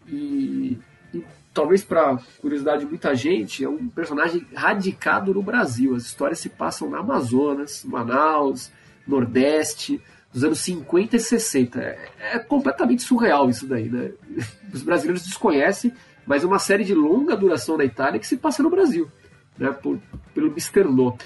e, 0.09 0.79
e 1.13 1.25
talvez 1.53 1.85
para 1.85 2.19
curiosidade 2.41 2.85
de 2.85 2.89
muita 2.89 3.15
gente, 3.15 3.65
é 3.65 3.69
um 3.69 3.89
personagem 3.89 4.47
radicado 4.55 5.35
no 5.35 5.43
Brasil. 5.43 5.95
As 5.95 6.05
histórias 6.05 6.39
se 6.39 6.49
passam 6.49 6.89
na 6.89 7.01
Amazonas, 7.01 7.85
Manaus, 7.85 8.73
Nordeste, 9.07 10.01
dos 10.33 10.45
anos 10.45 10.61
50 10.61 11.17
e 11.17 11.21
60. 11.21 11.81
É, 11.81 12.11
é 12.33 12.39
completamente 12.39 13.03
surreal 13.03 13.51
isso 13.51 13.67
daí, 13.67 13.89
né? 13.89 14.13
Os 14.73 14.83
brasileiros 14.83 15.25
desconhecem, 15.25 15.93
mas 16.27 16.43
é 16.43 16.47
uma 16.47 16.59
série 16.59 16.85
de 16.85 16.95
longa 16.95 17.37
duração 17.37 17.77
na 17.77 17.85
Itália 17.85 18.19
que 18.19 18.27
se 18.27 18.37
passa 18.37 18.63
no 18.63 18.71
Brasil, 18.71 19.11
né? 19.59 19.71
Por, 19.71 19.99
pelo 20.35 20.49
Mr. 20.49 20.85
No. 20.85 21.17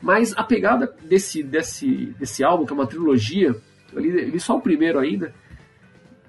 Mas 0.00 0.32
a 0.36 0.42
pegada 0.42 0.92
desse, 1.02 1.42
desse, 1.42 2.14
desse 2.18 2.42
álbum, 2.42 2.64
que 2.64 2.72
é 2.72 2.74
uma 2.74 2.86
trilogia, 2.86 3.54
eu 3.92 4.00
li, 4.00 4.30
li 4.30 4.40
só 4.40 4.56
o 4.56 4.60
primeiro 4.60 4.98
ainda, 4.98 5.34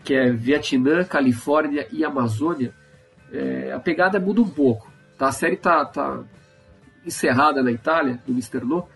que 0.04 0.14
é 0.14 0.32
Vietnã, 0.32 1.04
Califórnia 1.04 1.88
e 1.92 2.04
Amazônia, 2.04 2.74
é, 3.32 3.72
a 3.72 3.80
pegada 3.80 4.20
muda 4.20 4.42
um 4.42 4.50
pouco. 4.50 4.92
Tá? 5.18 5.28
A 5.28 5.32
série 5.32 5.56
está 5.56 5.86
tá 5.86 6.24
encerrada 7.06 7.62
na 7.62 7.72
Itália, 7.72 8.22
do 8.26 8.32
Mr. 8.32 8.64
No, 8.64 8.88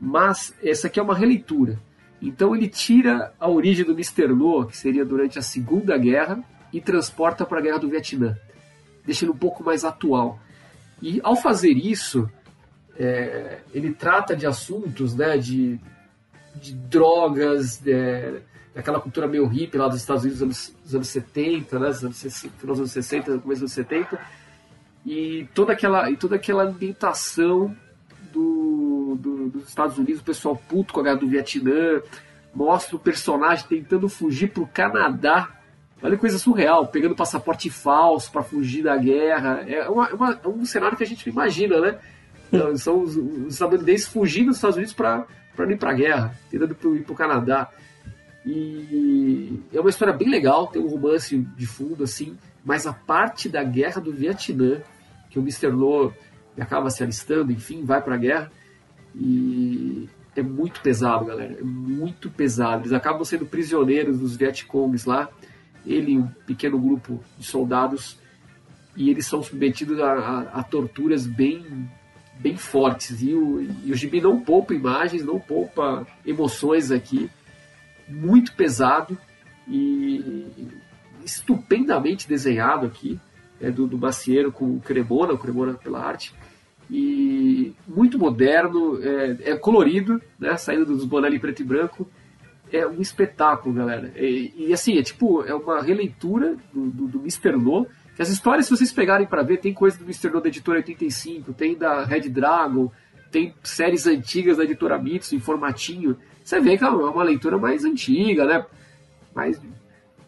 mas 0.00 0.54
essa 0.62 0.86
aqui 0.86 1.00
é 1.00 1.02
uma 1.02 1.14
releitura. 1.14 1.78
Então 2.22 2.54
ele 2.54 2.68
tira 2.68 3.34
a 3.38 3.50
origem 3.50 3.84
do 3.84 3.92
Mr. 3.92 4.28
No, 4.28 4.64
que 4.66 4.76
seria 4.76 5.04
durante 5.04 5.38
a 5.38 5.42
Segunda 5.42 5.98
Guerra, 5.98 6.42
e 6.72 6.80
transporta 6.80 7.44
para 7.44 7.58
a 7.58 7.60
Guerra 7.60 7.78
do 7.78 7.88
Vietnã, 7.88 8.36
deixando 9.04 9.32
um 9.32 9.36
pouco 9.36 9.62
mais 9.62 9.84
atual. 9.84 10.40
E 11.02 11.20
ao 11.22 11.36
fazer 11.36 11.72
isso, 11.72 12.28
é, 12.96 13.58
ele 13.74 13.92
trata 13.92 14.34
de 14.34 14.46
assuntos 14.46 15.14
né, 15.14 15.36
de, 15.36 15.78
de 16.54 16.72
drogas, 16.72 17.86
é, 17.86 18.40
aquela 18.74 19.00
cultura 19.00 19.26
meio 19.26 19.46
hippie 19.46 19.76
lá 19.76 19.88
dos 19.88 19.98
Estados 19.98 20.22
Unidos 20.22 20.40
dos 20.40 20.46
anos, 20.46 20.74
dos 20.82 20.94
anos 20.94 21.08
70, 21.08 21.78
né, 21.78 21.86
dos 21.88 22.04
anos, 22.04 22.22
final 22.22 22.74
dos 22.74 22.78
anos 22.78 22.92
60, 22.92 23.38
começo 23.38 23.60
dos 23.60 23.60
anos 23.60 23.72
70, 23.72 24.18
e 25.04 25.46
toda 25.52 25.72
aquela, 25.72 26.10
e 26.10 26.16
toda 26.16 26.36
aquela 26.36 26.62
ambientação 26.62 27.76
dos 29.62 29.70
Estados 29.70 29.98
Unidos, 29.98 30.20
o 30.20 30.24
pessoal 30.24 30.56
puto 30.56 30.92
com 30.92 31.00
a 31.00 31.02
guerra 31.04 31.16
do 31.16 31.28
Vietnã, 31.28 32.00
mostra 32.54 32.96
o 32.96 32.98
personagem 32.98 33.66
tentando 33.66 34.08
fugir 34.08 34.48
para 34.48 34.62
o 34.62 34.66
Canadá. 34.66 35.48
Olha 36.02 36.18
coisa 36.18 36.38
surreal, 36.38 36.86
pegando 36.86 37.14
passaporte 37.14 37.70
falso 37.70 38.30
para 38.30 38.42
fugir 38.42 38.82
da 38.82 38.96
guerra. 38.96 39.64
É, 39.66 39.88
uma, 39.88 40.08
uma, 40.10 40.40
é 40.44 40.48
um 40.48 40.64
cenário 40.64 40.96
que 40.96 41.04
a 41.04 41.06
gente 41.06 41.28
imagina, 41.28 41.80
né? 41.80 41.98
Então, 42.52 42.76
são 42.76 43.02
os, 43.02 43.16
os 43.16 43.54
estadunidenses 43.54 44.06
fugindo 44.06 44.48
dos 44.48 44.56
Estados 44.56 44.76
Unidos 44.76 44.92
para 44.92 45.26
ir 45.70 45.78
para 45.78 45.90
a 45.90 45.94
guerra, 45.94 46.34
tentando 46.50 46.76
ir 46.96 47.02
para 47.02 47.12
o 47.12 47.16
Canadá. 47.16 47.70
E 48.44 49.60
é 49.72 49.80
uma 49.80 49.88
história 49.88 50.12
bem 50.12 50.28
legal, 50.28 50.66
tem 50.66 50.82
um 50.82 50.88
romance 50.88 51.38
de 51.38 51.66
fundo 51.66 52.02
assim, 52.04 52.36
mas 52.64 52.86
a 52.86 52.92
parte 52.92 53.48
da 53.48 53.62
guerra 53.62 54.00
do 54.00 54.12
Vietnã, 54.12 54.80
que 55.30 55.38
o 55.38 55.42
Mr. 55.42 55.70
No 55.70 56.12
acaba 56.60 56.90
se 56.90 57.02
alistando, 57.02 57.52
enfim, 57.52 57.84
vai 57.84 58.02
para 58.02 58.14
a 58.14 58.18
guerra, 58.18 58.52
e 59.14 60.08
é 60.34 60.42
muito 60.42 60.80
pesado, 60.80 61.24
galera, 61.26 61.56
é 61.58 61.62
muito 61.62 62.30
pesado. 62.30 62.82
Eles 62.82 62.92
acabam 62.92 63.24
sendo 63.24 63.46
prisioneiros 63.46 64.18
dos 64.18 64.36
Vietcongs 64.36 65.06
lá, 65.06 65.28
ele 65.86 66.12
e 66.12 66.18
um 66.18 66.26
pequeno 66.46 66.78
grupo 66.78 67.22
de 67.38 67.44
soldados, 67.44 68.18
e 68.96 69.10
eles 69.10 69.26
são 69.26 69.42
submetidos 69.42 70.00
a, 70.00 70.12
a, 70.12 70.40
a 70.60 70.62
torturas 70.62 71.26
bem 71.26 71.88
bem 72.38 72.56
fortes. 72.56 73.22
E 73.22 73.34
o, 73.34 73.62
e 73.84 73.92
o 73.92 73.94
Gibi 73.94 74.20
não 74.20 74.40
poupa 74.40 74.74
imagens, 74.74 75.24
não 75.24 75.38
poupa 75.38 76.06
emoções 76.26 76.90
aqui 76.90 77.30
muito 78.08 78.54
pesado 78.54 79.16
e 79.68 80.46
estupendamente 81.24 82.28
desenhado 82.28 82.86
aqui, 82.86 83.18
é, 83.60 83.70
do, 83.70 83.86
do 83.86 83.96
Macieiro 83.96 84.50
com 84.50 84.76
o 84.76 84.80
Cremona, 84.80 85.34
o 85.34 85.38
Cremona 85.38 85.74
pela 85.74 86.00
arte, 86.00 86.34
e 86.90 87.74
muito 87.86 88.18
moderno, 88.18 88.98
é, 89.02 89.52
é 89.52 89.56
colorido, 89.56 90.20
né, 90.38 90.56
saindo 90.56 90.84
dos 90.84 91.04
Bonelli 91.04 91.38
preto 91.38 91.60
e 91.60 91.64
branco, 91.64 92.08
é 92.72 92.86
um 92.86 93.00
espetáculo, 93.00 93.74
galera. 93.74 94.12
E, 94.16 94.52
e, 94.56 94.72
assim, 94.72 94.98
é 94.98 95.02
tipo, 95.02 95.42
é 95.44 95.54
uma 95.54 95.82
releitura 95.82 96.56
do, 96.72 96.90
do, 96.90 97.08
do 97.08 97.18
Mr. 97.20 97.52
No, 97.52 97.86
que 98.16 98.22
as 98.22 98.28
histórias, 98.28 98.66
se 98.66 98.76
vocês 98.76 98.92
pegarem 98.92 99.26
para 99.26 99.42
ver, 99.42 99.58
tem 99.58 99.72
coisa 99.72 99.98
do 99.98 100.04
Mr. 100.04 100.30
No 100.30 100.40
da 100.40 100.48
editora 100.48 100.78
85, 100.78 101.52
tem 101.52 101.76
da 101.76 102.04
Red 102.04 102.28
Dragon, 102.28 102.90
tem 103.30 103.54
séries 103.62 104.06
antigas 104.06 104.56
da 104.56 104.64
editora 104.64 104.98
Mitsu 104.98 105.34
em 105.34 105.40
formatinho, 105.40 106.16
você 106.44 106.60
vê 106.60 106.76
que 106.76 106.84
é 106.84 106.88
uma 106.88 107.22
leitura 107.22 107.56
mais 107.56 107.84
antiga, 107.84 108.44
né? 108.44 108.66
Mais 109.34 109.60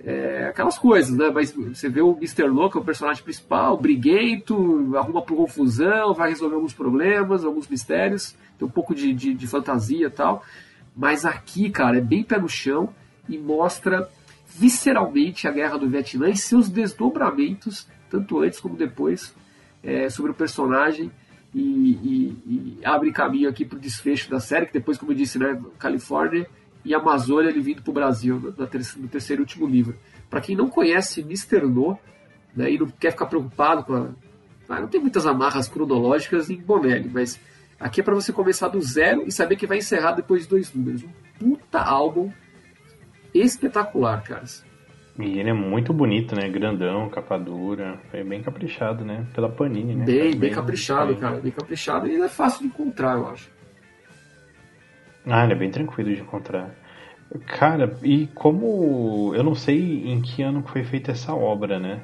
é, 0.05 0.49
aquelas 0.49 0.79
coisas, 0.79 1.17
né? 1.17 1.31
Mas 1.33 1.53
você 1.53 1.89
vê 1.89 2.03
o 2.03 2.13
Mr. 2.17 2.47
Louco, 2.47 2.79
é 2.79 2.81
o 2.81 2.85
personagem 2.85 3.25
principal, 3.25 3.79
briguento, 3.79 4.95
arruma 4.97 5.23
por 5.23 5.37
confusão, 5.37 6.13
vai 6.13 6.29
resolver 6.29 6.57
alguns 6.57 6.75
problemas, 6.75 7.45
alguns 7.45 7.67
mistérios, 7.67 8.37
tem 8.59 8.69
um 8.69 8.71
pouco 8.71 8.95
de, 8.95 9.13
de, 9.15 9.33
de 9.33 9.47
fantasia 9.47 10.07
e 10.07 10.11
tal. 10.11 10.45
Mas 10.95 11.25
aqui, 11.25 11.71
cara, 11.71 11.99
é 11.99 12.01
bem 12.03 12.23
pé 12.23 12.39
no 12.39 12.49
chão 12.49 12.91
e 13.29 13.39
mostra 13.39 14.09
visceralmente 14.47 15.49
a 15.49 15.51
guerra 15.51 15.79
do 15.79 15.89
Vietnã 15.89 16.29
e 16.29 16.37
seus 16.37 16.69
desdobramentos, 16.69 17.89
tanto 18.11 18.41
antes 18.41 18.61
como 18.61 18.77
depois, 18.77 19.35
é, 19.83 20.09
sobre 20.09 20.31
o 20.31 20.35
personagem 20.35 21.11
e, 21.55 21.61
e, 21.61 22.79
e 22.81 22.85
abre 22.85 23.11
caminho 23.11 23.49
aqui 23.49 23.65
para 23.65 23.77
o 23.77 23.81
desfecho 23.81 24.31
da 24.31 24.39
série, 24.39 24.67
que 24.67 24.73
depois, 24.73 24.99
como 24.99 25.13
eu 25.13 25.17
disse, 25.17 25.39
né, 25.39 25.61
Califórnia 25.79 26.47
e 26.85 26.95
Amazônia 26.95 27.49
ele 27.49 27.61
vindo 27.61 27.83
para 27.83 27.91
o 27.91 27.95
Brasil, 27.95 28.39
no, 28.39 28.51
no 28.51 29.09
terceiro 29.09 29.41
e 29.41 29.45
último 29.45 29.67
livro. 29.67 29.97
Para 30.29 30.41
quem 30.41 30.57
não 30.57 30.69
conhece 30.69 31.21
Mr. 31.21 31.63
No, 31.63 31.99
né, 32.55 32.71
e 32.71 32.79
não 32.79 32.87
quer 32.87 33.13
ficar 33.13 33.27
preocupado 33.27 33.85
com 33.85 33.95
a... 33.95 34.09
Ah, 34.69 34.81
não 34.81 34.89
tem 34.89 35.01
muitas 35.01 35.27
amarras 35.27 35.69
cronológicas 35.69 36.49
em 36.49 36.57
Bonelli, 36.57 37.11
mas 37.13 37.39
aqui 37.79 38.01
é 38.01 38.05
para 38.05 38.15
você 38.15 38.33
começar 38.33 38.69
do 38.69 38.81
zero 38.81 39.25
e 39.27 39.33
saber 39.33 39.57
que 39.57 39.67
vai 39.67 39.79
encerrar 39.79 40.13
depois 40.13 40.45
de 40.45 40.49
dois 40.49 40.73
números. 40.73 41.05
Um 41.05 41.09
puta 41.39 41.81
álbum 41.81 42.31
espetacular, 43.35 44.23
caras. 44.23 44.65
E 45.19 45.39
ele 45.39 45.51
é 45.51 45.53
muito 45.53 45.93
bonito, 45.93 46.35
né? 46.35 46.49
Grandão, 46.49 47.09
capa 47.09 47.39
dura. 47.39 48.01
Foi 48.11 48.25
bem 48.25 48.43
caprichado, 48.43 49.05
né? 49.05 49.27
Pela 49.33 49.49
Panini, 49.49 49.95
né? 49.95 50.05
Bem, 50.05 50.31
bem, 50.31 50.37
bem 50.37 50.51
caprichado, 50.51 51.13
bem... 51.13 51.21
cara. 51.21 51.41
Bem 51.41 51.53
caprichado. 51.53 52.09
E 52.09 52.15
ele 52.15 52.23
é 52.23 52.29
fácil 52.29 52.63
de 52.63 52.67
encontrar, 52.67 53.19
eu 53.19 53.29
acho. 53.29 53.49
Ah, 55.27 55.45
ele 55.45 55.55
é 55.55 55.57
bem 55.57 55.71
tranquilo 55.71 56.15
de 56.15 56.21
encontrar. 56.21 56.75
Cara, 57.47 57.97
e 58.03 58.27
como. 58.29 59.35
Eu 59.35 59.43
não 59.43 59.55
sei 59.55 60.09
em 60.09 60.21
que 60.21 60.43
ano 60.43 60.63
foi 60.67 60.85
feita 60.85 61.13
essa 61.13 61.35
obra, 61.35 61.79
né? 61.81 62.03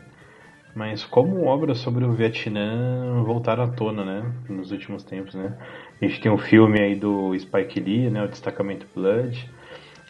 Mas 0.74 1.04
como 1.04 1.44
obras 1.44 1.78
sobre 1.78 2.04
o 2.04 2.12
Vietnã 2.12 3.22
voltaram 3.24 3.64
à 3.64 3.68
tona, 3.68 4.04
né? 4.04 4.32
Nos 4.48 4.70
últimos 4.70 5.02
tempos, 5.04 5.34
né? 5.34 5.56
A 6.00 6.06
gente 6.06 6.20
tem 6.20 6.32
um 6.32 6.38
filme 6.38 6.80
aí 6.80 6.94
do 6.94 7.36
Spike 7.38 7.80
Lee, 7.80 8.08
né? 8.10 8.24
O 8.24 8.28
Destacamento 8.28 8.86
Blood. 8.94 9.50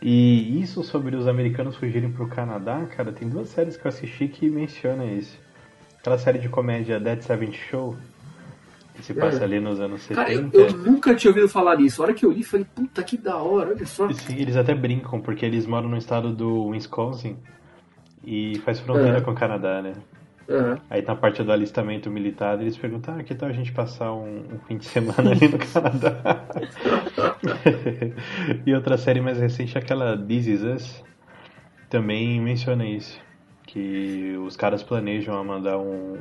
E 0.02 0.60
isso 0.62 0.82
sobre 0.82 1.16
os 1.16 1.26
americanos 1.26 1.76
fugirem 1.76 2.10
pro 2.10 2.28
Canadá, 2.28 2.86
cara, 2.96 3.12
tem 3.12 3.28
duas 3.28 3.48
séries 3.48 3.76
que 3.76 3.86
eu 3.86 3.88
assisti 3.90 4.28
que 4.28 4.48
mencionam 4.48 5.06
isso. 5.06 5.38
Aquela 5.98 6.16
série 6.16 6.38
de 6.38 6.48
comédia 6.48 6.98
Dead 6.98 7.20
Seventh 7.20 7.54
Show, 7.54 7.96
que 9.00 9.06
se 9.06 9.14
passa 9.14 9.40
é. 9.40 9.44
ali 9.44 9.60
nos 9.60 9.80
anos 9.80 10.02
70. 10.02 10.14
Cara, 10.14 10.32
eu, 10.32 10.50
eu, 10.52 10.76
nunca 10.76 11.14
tinha 11.14 11.30
ouvido 11.30 11.48
falar 11.48 11.76
nisso. 11.76 12.02
A 12.02 12.06
hora 12.06 12.14
que 12.14 12.24
eu 12.24 12.30
li, 12.30 12.44
falei, 12.44 12.66
puta 12.74 13.02
que 13.02 13.16
da 13.16 13.36
hora, 13.36 13.70
olha 13.70 13.86
só. 13.86 14.10
Sim, 14.12 14.36
eles 14.36 14.56
até 14.56 14.74
brincam, 14.74 15.20
porque 15.20 15.44
eles 15.44 15.66
moram 15.66 15.88
no 15.88 15.96
estado 15.96 16.32
do 16.32 16.66
Wisconsin 16.66 17.36
e 18.24 18.58
faz 18.60 18.78
fronteira 18.80 19.18
é. 19.18 19.20
com 19.20 19.30
o 19.30 19.34
Canadá, 19.34 19.82
né? 19.82 19.94
Uhum. 20.48 20.76
Aí 20.90 21.02
na 21.02 21.14
parte 21.14 21.42
do 21.44 21.52
alistamento 21.52 22.10
militar, 22.10 22.60
eles 22.60 22.76
perguntam, 22.76 23.16
ah, 23.16 23.22
que 23.22 23.34
tal 23.34 23.48
a 23.48 23.52
gente 23.52 23.72
passar 23.72 24.12
um, 24.12 24.40
um 24.52 24.58
fim 24.66 24.76
de 24.76 24.84
semana 24.84 25.30
ali 25.30 25.48
no 25.48 25.58
Canadá? 25.58 26.44
e 28.66 28.74
outra 28.74 28.98
série 28.98 29.20
mais 29.20 29.38
recente, 29.38 29.78
aquela 29.78 30.18
This 30.18 30.46
Is 30.48 30.62
Us, 30.62 31.04
também 31.88 32.40
menciona 32.40 32.84
isso. 32.84 33.20
Que 33.64 34.36
os 34.44 34.56
caras 34.56 34.82
planejam 34.82 35.42
mandar 35.44 35.78
um, 35.78 36.18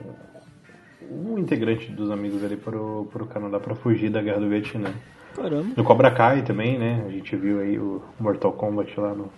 um 1.02 1.38
integrante 1.38 1.92
dos 1.92 2.12
amigos 2.12 2.44
ali 2.44 2.58
pro, 2.58 3.08
pro 3.12 3.26
Canadá 3.26 3.60
para 3.60 3.76
fugir 3.76 4.10
da 4.10 4.22
guerra 4.22 4.40
do 4.40 4.50
Vietnã. 4.50 4.94
Caramba. 5.36 5.74
No 5.76 5.84
Cobra 5.84 6.12
Kai 6.12 6.44
também, 6.44 6.78
né? 6.78 7.04
A 7.08 7.10
gente 7.12 7.36
viu 7.36 7.60
aí 7.60 7.78
o 7.78 8.02
Mortal 8.20 8.52
Kombat 8.54 9.00
lá 9.00 9.14
no, 9.14 9.32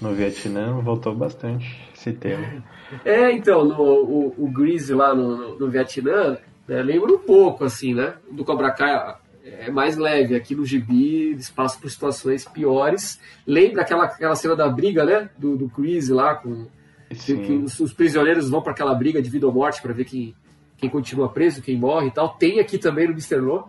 no 0.00 0.12
Vietnã, 0.14 0.80
voltou 0.80 1.14
bastante 1.14 1.78
esse 1.94 2.12
tema. 2.12 2.64
É, 3.04 3.30
então, 3.32 3.64
no, 3.64 3.80
o, 3.80 4.34
o 4.36 4.50
Grease 4.50 4.92
lá 4.92 5.14
no, 5.14 5.36
no, 5.36 5.58
no 5.58 5.70
Vietnã, 5.70 6.38
né, 6.66 6.82
lembra 6.82 7.12
um 7.12 7.18
pouco, 7.18 7.64
assim, 7.64 7.94
né? 7.94 8.14
Do 8.30 8.44
Cobra 8.44 8.70
Kai 8.70 9.16
é 9.44 9.70
mais 9.70 9.96
leve. 9.96 10.34
Aqui 10.34 10.54
no 10.54 10.64
Gibi, 10.64 11.30
eles 11.30 11.50
passam 11.50 11.80
por 11.80 11.90
situações 11.90 12.44
piores. 12.44 13.20
Lembra 13.46 13.82
aquela, 13.82 14.04
aquela 14.04 14.34
cena 14.34 14.56
da 14.56 14.68
briga, 14.68 15.04
né? 15.04 15.30
Do, 15.38 15.56
do 15.56 15.68
Grease 15.68 16.12
lá, 16.12 16.34
com 16.34 16.66
que, 17.14 17.36
que 17.36 17.52
os, 17.52 17.78
os, 17.78 17.92
prisioneiros 17.92 18.48
vão 18.48 18.62
para 18.62 18.72
aquela 18.72 18.94
briga 18.94 19.20
de 19.20 19.28
vida 19.28 19.46
ou 19.46 19.52
morte 19.52 19.82
para 19.82 19.92
ver 19.92 20.04
quem, 20.04 20.34
quem 20.82 20.90
continua 20.90 21.28
preso, 21.28 21.62
quem 21.62 21.76
morre 21.78 22.08
e 22.08 22.10
tal. 22.10 22.30
Tem 22.30 22.58
aqui 22.58 22.76
também 22.76 23.06
no 23.06 23.12
Mr. 23.12 23.36
No, 23.40 23.68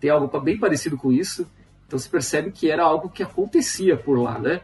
tem 0.00 0.10
algo 0.10 0.40
bem 0.40 0.58
parecido 0.58 0.96
com 0.96 1.12
isso. 1.12 1.46
Então 1.86 1.96
se 1.96 2.08
percebe 2.08 2.50
que 2.50 2.68
era 2.68 2.82
algo 2.82 3.08
que 3.08 3.22
acontecia 3.22 3.96
por 3.96 4.18
lá, 4.18 4.36
né? 4.36 4.60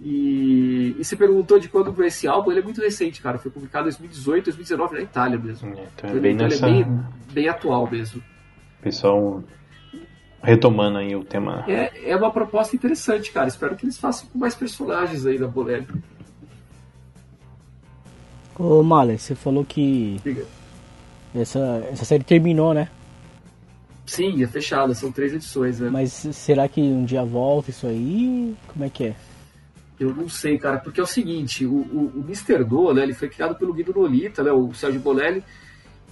E, 0.00 0.96
e 0.98 1.04
você 1.04 1.16
perguntou 1.16 1.58
de 1.58 1.68
quando 1.68 1.92
foi 1.92 2.06
esse 2.06 2.26
álbum, 2.26 2.50
ele 2.50 2.60
é 2.60 2.62
muito 2.62 2.80
recente, 2.80 3.20
cara. 3.20 3.36
Foi 3.36 3.50
publicado 3.50 3.88
em 3.88 3.90
2018, 3.90 4.44
2019 4.46 4.94
na 4.94 5.02
Itália 5.02 5.38
mesmo. 5.38 5.68
Então 5.68 5.84
é 5.84 5.88
Então, 6.08 6.20
bem 6.20 6.32
ele 6.32 6.42
nessa. 6.44 6.66
é 6.66 6.70
bem, 6.70 7.00
bem 7.32 7.48
atual 7.48 7.90
mesmo. 7.90 8.22
Pessoal 8.80 9.44
retomando 10.42 10.96
aí 10.96 11.14
o 11.14 11.24
tema. 11.24 11.64
É, 11.68 12.10
é 12.10 12.16
uma 12.16 12.30
proposta 12.30 12.74
interessante, 12.74 13.30
cara. 13.32 13.48
Espero 13.48 13.76
que 13.76 13.84
eles 13.84 13.98
façam 13.98 14.28
com 14.32 14.38
mais 14.38 14.54
personagens 14.54 15.26
aí 15.26 15.36
da 15.36 15.46
Bonelli. 15.48 15.86
Ô, 18.58 18.82
Male, 18.82 19.18
você 19.18 19.34
falou 19.34 19.64
que 19.64 20.20
Diga. 20.24 20.44
Essa, 21.34 21.86
essa 21.90 22.04
série 22.04 22.24
terminou, 22.24 22.74
né? 22.74 22.88
Sim, 24.06 24.42
é 24.42 24.46
fechada, 24.46 24.94
são 24.94 25.12
três 25.12 25.34
edições, 25.34 25.80
né? 25.80 25.90
Mas 25.90 26.12
será 26.12 26.66
que 26.66 26.80
um 26.80 27.04
dia 27.04 27.24
volta 27.24 27.70
isso 27.70 27.86
aí? 27.86 28.56
Como 28.68 28.84
é 28.84 28.88
que 28.88 29.04
é? 29.04 29.16
Eu 30.00 30.14
não 30.14 30.28
sei, 30.28 30.56
cara, 30.56 30.78
porque 30.78 31.00
é 31.00 31.02
o 31.02 31.06
seguinte, 31.06 31.66
o, 31.66 31.74
o, 31.74 32.12
o 32.16 32.24
Mr. 32.24 32.64
No, 32.64 32.94
né, 32.94 33.02
ele 33.02 33.12
foi 33.12 33.28
criado 33.28 33.56
pelo 33.56 33.74
Guido 33.74 33.92
Nolita, 33.92 34.42
né, 34.42 34.52
o 34.52 34.72
Sérgio 34.72 35.00
Bonelli, 35.00 35.42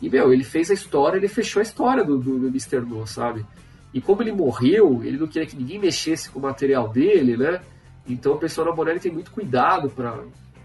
e, 0.02 0.10
meu, 0.10 0.32
ele 0.32 0.44
fez 0.44 0.70
a 0.70 0.74
história, 0.74 1.16
ele 1.16 1.28
fechou 1.28 1.60
a 1.60 1.62
história 1.62 2.04
do, 2.04 2.18
do, 2.18 2.38
do 2.38 2.48
Mr. 2.48 2.80
No, 2.80 3.06
sabe? 3.06 3.46
E 3.94 4.00
como 4.00 4.22
ele 4.22 4.32
morreu, 4.32 5.02
ele 5.02 5.16
não 5.16 5.26
queria 5.26 5.46
que 5.46 5.56
ninguém 5.56 5.78
mexesse 5.78 6.28
com 6.28 6.38
o 6.38 6.42
material 6.42 6.88
dele, 6.88 7.36
né? 7.36 7.60
Então 8.06 8.34
o 8.34 8.38
pessoal 8.38 8.66
da 8.66 8.72
Bonelli 8.74 9.00
tem 9.00 9.12
muito 9.12 9.30
cuidado 9.30 9.88
pra, 9.88 10.18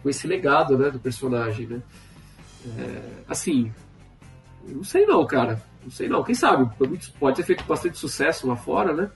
com 0.04 0.10
esse 0.10 0.28
legado, 0.28 0.78
né, 0.78 0.90
do 0.90 1.00
personagem, 1.00 1.68
né? 1.68 1.82
É, 2.78 3.02
assim, 3.30 3.72
não 4.68 4.84
sei 4.84 5.06
não, 5.06 5.26
cara. 5.26 5.62
Não 5.84 5.92
sei 5.92 6.08
não. 6.08 6.24
Quem 6.24 6.36
sabe? 6.36 6.70
Pode 7.20 7.38
ter 7.38 7.44
feito 7.44 7.64
bastante 7.66 7.98
sucesso 7.98 8.48
lá 8.48 8.56
fora, 8.56 8.94
né? 8.94 9.10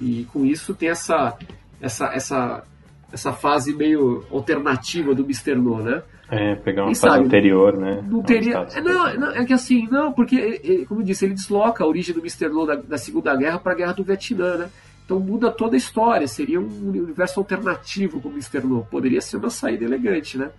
E 0.00 0.24
com 0.32 0.44
isso 0.44 0.74
tem 0.74 0.88
essa, 0.88 1.36
essa, 1.80 2.06
essa, 2.12 2.64
essa 3.12 3.32
fase 3.32 3.74
meio 3.74 4.24
alternativa 4.30 5.14
do 5.14 5.22
Mr. 5.22 5.54
No, 5.54 5.82
né? 5.82 6.02
É, 6.30 6.54
pegar 6.54 6.82
uma 6.82 6.92
Quem 6.92 6.94
fase 6.94 7.14
sabe? 7.16 7.26
anterior, 7.26 7.76
né? 7.76 8.02
Não 8.08 8.22
teria. 8.22 8.66
É, 8.74 8.80
não, 8.80 9.14
não, 9.14 9.30
é 9.32 9.44
que 9.44 9.52
assim, 9.52 9.86
não, 9.90 10.12
porque, 10.12 10.84
como 10.88 11.00
eu 11.00 11.04
disse, 11.04 11.26
ele 11.26 11.34
desloca 11.34 11.84
a 11.84 11.86
origem 11.86 12.14
do 12.14 12.20
Mr. 12.20 12.48
No 12.48 12.66
da, 12.66 12.74
da 12.76 12.98
Segunda 12.98 13.36
Guerra 13.36 13.58
para 13.58 13.72
a 13.72 13.74
Guerra 13.74 13.92
do 13.92 14.04
Vietnã, 14.04 14.56
né? 14.56 14.70
Então 15.04 15.18
muda 15.20 15.50
toda 15.50 15.76
a 15.76 15.78
história, 15.78 16.26
seria 16.26 16.60
um 16.60 16.88
universo 16.88 17.38
alternativo 17.38 18.20
com 18.20 18.28
o 18.28 18.32
Mr. 18.32 18.66
No. 18.66 18.84
Poderia 18.84 19.20
ser 19.20 19.36
uma 19.36 19.50
saída 19.50 19.84
elegante, 19.84 20.38
né? 20.38 20.50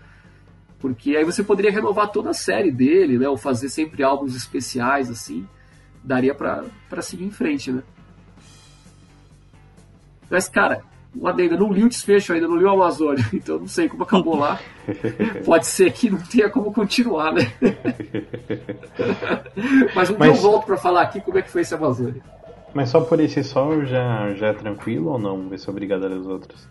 Porque 0.84 1.16
aí 1.16 1.24
você 1.24 1.42
poderia 1.42 1.72
renovar 1.72 2.12
toda 2.12 2.32
a 2.32 2.34
série 2.34 2.70
dele, 2.70 3.18
né? 3.18 3.30
Ou 3.30 3.38
fazer 3.38 3.70
sempre 3.70 4.04
álbuns 4.04 4.36
especiais, 4.36 5.10
assim. 5.10 5.48
Daria 6.04 6.36
pra 6.36 6.66
seguir 7.02 7.24
em 7.24 7.32
frente, 7.32 7.72
né? 7.72 7.82
Mas, 10.30 10.50
cara, 10.50 10.84
adendo, 11.24 11.54
eu 11.54 11.60
não 11.62 11.72
li 11.72 11.86
o 11.86 11.88
desfecho 11.88 12.34
ainda, 12.34 12.50
não 12.50 12.58
li 12.58 12.66
o 12.66 12.70
Amazônia, 12.70 13.24
então 13.32 13.60
não 13.60 13.68
sei 13.68 13.88
como 13.88 14.04
acabou 14.04 14.36
lá. 14.36 14.60
Pode 15.46 15.68
ser 15.68 15.94
que 15.94 16.10
não 16.10 16.18
tenha 16.20 16.50
como 16.50 16.74
continuar, 16.74 17.32
né? 17.32 17.50
Mas 19.96 20.10
um 20.10 20.16
dia 20.18 20.26
eu 20.26 20.32
Mas- 20.34 20.42
volto 20.42 20.66
pra 20.66 20.76
falar 20.76 21.04
aqui 21.04 21.22
como 21.22 21.38
é 21.38 21.42
que 21.42 21.50
foi 21.50 21.62
esse 21.62 21.74
Amazônia. 21.74 22.22
Mas 22.74 22.90
só 22.90 23.00
por 23.00 23.22
esse 23.22 23.42
sol 23.42 23.86
já, 23.86 24.34
já 24.34 24.48
é 24.48 24.54
tranquilo 24.54 25.12
ou 25.12 25.18
não? 25.20 25.48
Vai 25.48 25.58
ser 25.58 25.70
obrigado 25.70 26.04
a 26.04 26.10
ler 26.10 26.18
os 26.18 26.28
outros? 26.28 26.68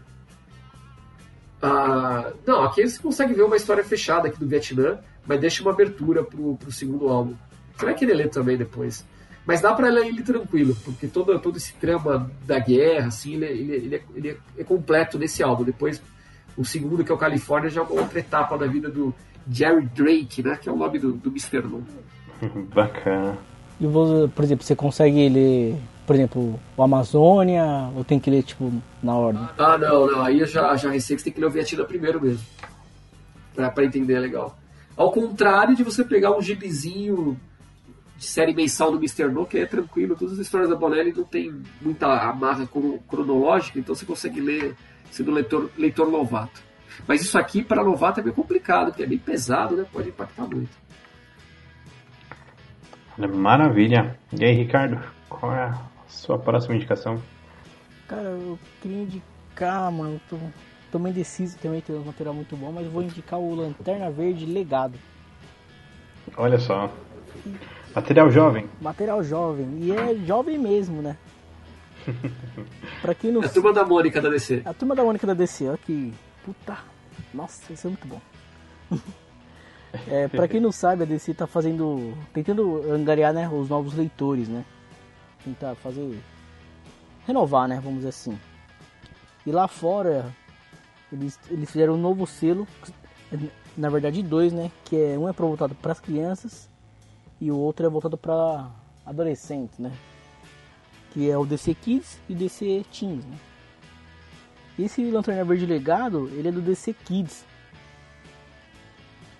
Ah, 1.63 2.33
não, 2.45 2.65
aqui 2.65 2.87
você 2.87 3.01
consegue 3.01 3.33
ver 3.35 3.43
uma 3.43 3.57
história 3.57 3.85
fechada 3.85 4.27
aqui 4.27 4.39
do 4.39 4.49
Vietnã, 4.49 4.99
mas 5.25 5.41
deixa 5.41 5.63
uma 5.63 5.71
abertura 5.71 6.25
pro, 6.25 6.57
pro 6.57 6.73
segundo 6.73 7.09
álbum. 7.09 7.35
Você 7.77 7.85
vai 7.85 7.95
querer 7.95 8.15
ler 8.15 8.29
também 8.29 8.57
depois. 8.57 9.05
Mas 9.47 9.61
dá 9.61 9.73
pra 9.73 9.89
ler 9.89 10.07
ele 10.07 10.23
tranquilo, 10.23 10.77
porque 10.85 11.07
todo, 11.07 11.39
todo 11.39 11.57
esse 11.57 11.73
trama 11.75 12.31
da 12.45 12.59
guerra, 12.59 13.09
assim, 13.09 13.35
ele, 13.35 13.47
ele, 13.47 13.73
ele, 13.75 13.97
é, 13.97 14.03
ele 14.15 14.39
é 14.59 14.65
completo 14.65 15.19
nesse 15.19 15.43
álbum. 15.43 15.65
Depois, 15.65 16.03
o 16.57 16.65
segundo, 16.65 17.05
que 17.05 17.11
é 17.11 17.15
o 17.15 17.19
California, 17.19 17.71
já 17.71 17.81
é 17.81 17.85
uma 17.85 18.01
outra 18.03 18.21
etapa 18.21 18.57
da 18.57 18.67
vida 18.67 18.89
do 18.89 19.15
Jerry 19.51 19.87
Drake, 19.87 20.43
né? 20.43 20.57
Que 20.61 20.69
é 20.69 20.73
o 20.73 20.77
nome 20.77 20.99
do, 20.99 21.13
do 21.13 21.31
Mr. 21.31 21.63
Bacana. 22.73 23.37
E 23.81 23.87
você, 23.87 24.29
por 24.29 24.45
exemplo, 24.45 24.65
você 24.65 24.77
consegue 24.77 25.29
ler, 25.29 25.77
por 26.13 26.17
exemplo, 26.17 26.61
o 26.77 26.83
Amazônia 26.83 27.65
ou 27.97 28.05
tem 28.05 28.21
que 28.21 28.29
ler 28.29 28.43
tipo 28.43 28.71
na 29.03 29.15
ordem? 29.17 29.49
Ah, 29.57 29.79
não, 29.79 30.07
não. 30.07 30.23
Aí 30.23 30.41
eu 30.41 30.47
já, 30.47 30.77
já 30.77 30.91
receio 30.91 31.17
que 31.17 31.23
você 31.23 31.31
tem 31.31 31.33
que 31.33 31.41
ler 31.41 31.47
o 31.47 31.51
Vietnã 31.51 31.85
primeiro 31.87 32.21
mesmo. 32.21 32.45
Pra, 33.55 33.71
pra 33.71 33.83
entender 33.87 34.13
é 34.13 34.21
legal. 34.21 34.59
Ao 34.95 35.11
contrário 35.11 35.75
de 35.75 35.83
você 35.83 36.05
pegar 36.05 36.37
um 36.37 36.43
gibizinho 36.43 37.41
de 38.19 38.27
série 38.27 38.53
mensal 38.53 38.91
do 38.93 38.99
Mr. 38.99 39.29
No, 39.31 39.47
que 39.47 39.57
é 39.57 39.65
tranquilo. 39.65 40.15
Todas 40.15 40.35
as 40.35 40.41
histórias 40.41 40.69
da 40.69 40.77
Bonelli 40.77 41.15
não 41.17 41.25
tem 41.25 41.63
muita 41.81 42.07
amarra 42.29 42.67
crono- 42.67 42.99
cronológica, 43.09 43.79
então 43.79 43.95
você 43.95 44.05
consegue 44.05 44.39
ler 44.39 44.77
sendo 45.11 45.31
leitor, 45.31 45.71
leitor 45.79 46.11
novato. 46.11 46.61
Mas 47.09 47.23
isso 47.23 47.39
aqui, 47.39 47.63
para 47.65 47.83
novato, 47.83 48.21
é 48.21 48.23
bem 48.23 48.35
complicado, 48.35 48.89
porque 48.89 49.03
é 49.03 49.07
bem 49.07 49.17
pesado, 49.17 49.75
né? 49.77 49.87
Pode 49.91 50.11
impactar 50.11 50.47
muito. 50.47 50.77
Maravilha. 53.17 54.19
E 54.39 54.45
aí, 54.45 54.53
Ricardo? 54.53 55.01
Qual 55.31 55.51
é 55.55 55.63
a 55.65 55.92
sua 56.13 56.39
próxima 56.39 56.75
indicação? 56.75 57.21
Cara, 58.07 58.23
eu 58.23 58.59
queria 58.81 59.03
indicar, 59.03 59.91
mano, 59.91 60.15
eu 60.15 60.21
tô, 60.29 60.37
tô 60.91 60.99
meio 60.99 61.13
indeciso 61.13 61.59
também, 61.59 61.81
tem 61.81 61.97
um 61.97 62.05
material 62.05 62.35
muito 62.35 62.57
bom, 62.57 62.71
mas 62.71 62.87
vou 62.87 63.03
indicar 63.03 63.39
o 63.39 63.55
Lanterna 63.55 64.11
Verde 64.11 64.47
Legado. 64.47 64.99
Olha 66.37 66.59
só. 66.59 66.91
Material 67.95 68.31
jovem. 68.31 68.69
Material 68.81 69.23
jovem, 69.23 69.67
e 69.81 69.93
é 69.93 70.15
jovem 70.27 70.59
mesmo, 70.59 71.03
né? 71.03 71.17
pra 73.01 73.15
quem 73.15 73.31
não 73.31 73.43
É 73.43 73.47
a 73.47 73.49
turma 73.49 73.73
da 73.73 73.85
Mônica 73.85 74.21
da 74.21 74.29
DC. 74.29 74.63
A 74.65 74.75
turma 74.75 74.95
da 74.95 75.05
Mônica 75.05 75.27
da 75.27 75.35
DC, 75.35 75.69
ó 75.69 75.77
que. 75.77 76.13
Puta. 76.45 76.77
Nossa, 77.33 77.73
isso 77.73 77.87
é 77.87 77.91
muito 77.91 78.07
bom. 78.07 78.21
É, 80.09 80.27
pra 80.27 80.49
quem 80.49 80.59
não 80.59 80.73
sabe, 80.73 81.03
a 81.03 81.07
DC 81.07 81.35
tá 81.35 81.47
fazendo. 81.47 82.17
tentando 82.33 82.91
angariar 82.91 83.31
né, 83.35 83.47
os 83.47 83.69
novos 83.69 83.93
leitores, 83.93 84.49
né? 84.49 84.65
Tentar 85.45 85.75
fazer. 85.77 86.23
renovar, 87.27 87.69
né? 87.69 87.81
Vamos 87.83 87.99
dizer 87.99 88.11
assim. 88.11 88.39
E 89.45 89.51
lá 89.51 89.67
fora, 89.67 90.33
eles, 91.13 91.39
eles 91.51 91.71
fizeram 91.71 91.95
um 91.95 92.01
novo 92.01 92.27
selo, 92.27 92.67
na 93.77 93.89
verdade 93.89 94.23
dois, 94.23 94.53
né? 94.53 94.71
Que 94.85 94.97
é 94.97 95.19
um 95.19 95.29
é 95.29 95.33
voltado 95.33 95.75
para 95.75 95.93
as 95.93 96.01
crianças 96.01 96.71
e 97.41 97.51
o 97.51 97.57
outro 97.57 97.85
é 97.85 97.89
voltado 97.89 98.17
para 98.17 98.71
adolescentes, 99.05 99.79
né? 99.79 99.93
Que 101.11 101.29
é 101.31 101.37
o 101.37 101.45
DC 101.45 101.75
Kids 101.75 102.21
e 102.29 102.33
o 102.33 102.37
DC 102.37 102.85
Teens, 102.93 103.25
né? 103.25 103.37
Esse 104.79 105.05
Lanterna 105.11 105.45
Verde 105.45 105.67
Legado, 105.67 106.29
ele 106.33 106.49
é 106.49 106.53
do 106.53 106.63
DC 106.63 106.95
Kids. 107.05 107.45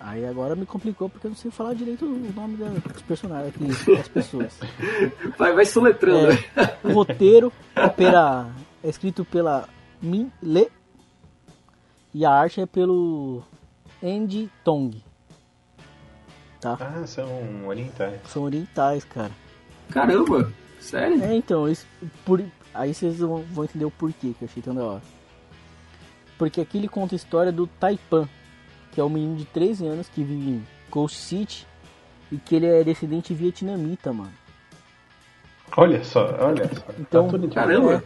Aí 0.03 0.25
agora 0.25 0.53
me 0.53 0.65
complicou 0.65 1.07
porque 1.07 1.27
eu 1.27 1.31
não 1.31 1.37
sei 1.37 1.49
falar 1.49 1.73
direito 1.73 2.05
o 2.05 2.33
nome 2.33 2.57
dos 2.57 3.01
personagens 3.03 3.55
aqui, 3.55 3.95
das 3.95 4.07
pessoas. 4.09 4.59
Vai, 5.39 5.53
vai 5.53 5.65
soletrando? 5.65 6.33
É, 6.33 6.77
o 6.83 6.91
roteiro 6.91 7.53
é, 7.73 7.87
pela, 7.87 8.51
é 8.83 8.89
escrito 8.89 9.23
pela 9.23 9.67
Min 10.01 10.29
Le 10.41 10.69
e 12.13 12.25
a 12.25 12.31
arte 12.31 12.59
é 12.59 12.65
pelo 12.65 13.43
Andy 14.03 14.51
Tong. 14.61 15.01
Tá? 16.59 16.77
Ah, 16.81 17.07
são 17.07 17.65
orientais. 17.65 18.19
São 18.27 18.43
orientais, 18.43 19.05
cara. 19.05 19.31
Caramba! 19.89 20.51
Sério? 20.81 21.23
É, 21.23 21.33
então, 21.33 21.67
isso, 21.69 21.87
por, 22.25 22.43
aí 22.73 22.93
vocês 22.93 23.19
vão, 23.19 23.37
vão 23.53 23.63
entender 23.63 23.85
o 23.85 23.91
porquê 23.91 24.33
que 24.37 24.43
eu 24.43 24.49
achei 24.49 24.61
tão 24.61 24.75
da 24.75 24.83
hora. 24.83 25.01
Porque 26.37 26.59
aqui 26.59 26.77
ele 26.77 26.89
conta 26.89 27.15
a 27.15 27.17
história 27.17 27.53
do 27.53 27.67
Taipan, 27.67 28.27
que 28.93 29.01
é 29.01 29.03
um 29.03 29.09
menino 29.09 29.35
de 29.35 29.45
13 29.45 29.85
anos 29.87 30.07
que 30.09 30.23
vive 30.23 30.51
em 30.51 30.67
Coast 30.89 31.17
City 31.17 31.67
e 32.31 32.37
que 32.37 32.55
ele 32.55 32.67
é 32.67 32.83
descendente 32.83 33.33
vietnamita, 33.33 34.13
mano. 34.13 34.31
Olha 35.75 36.03
só, 36.03 36.35
olha 36.39 36.69
só. 36.73 36.85
Então, 36.99 37.27
tá 37.29 37.47
Caramba! 37.55 38.03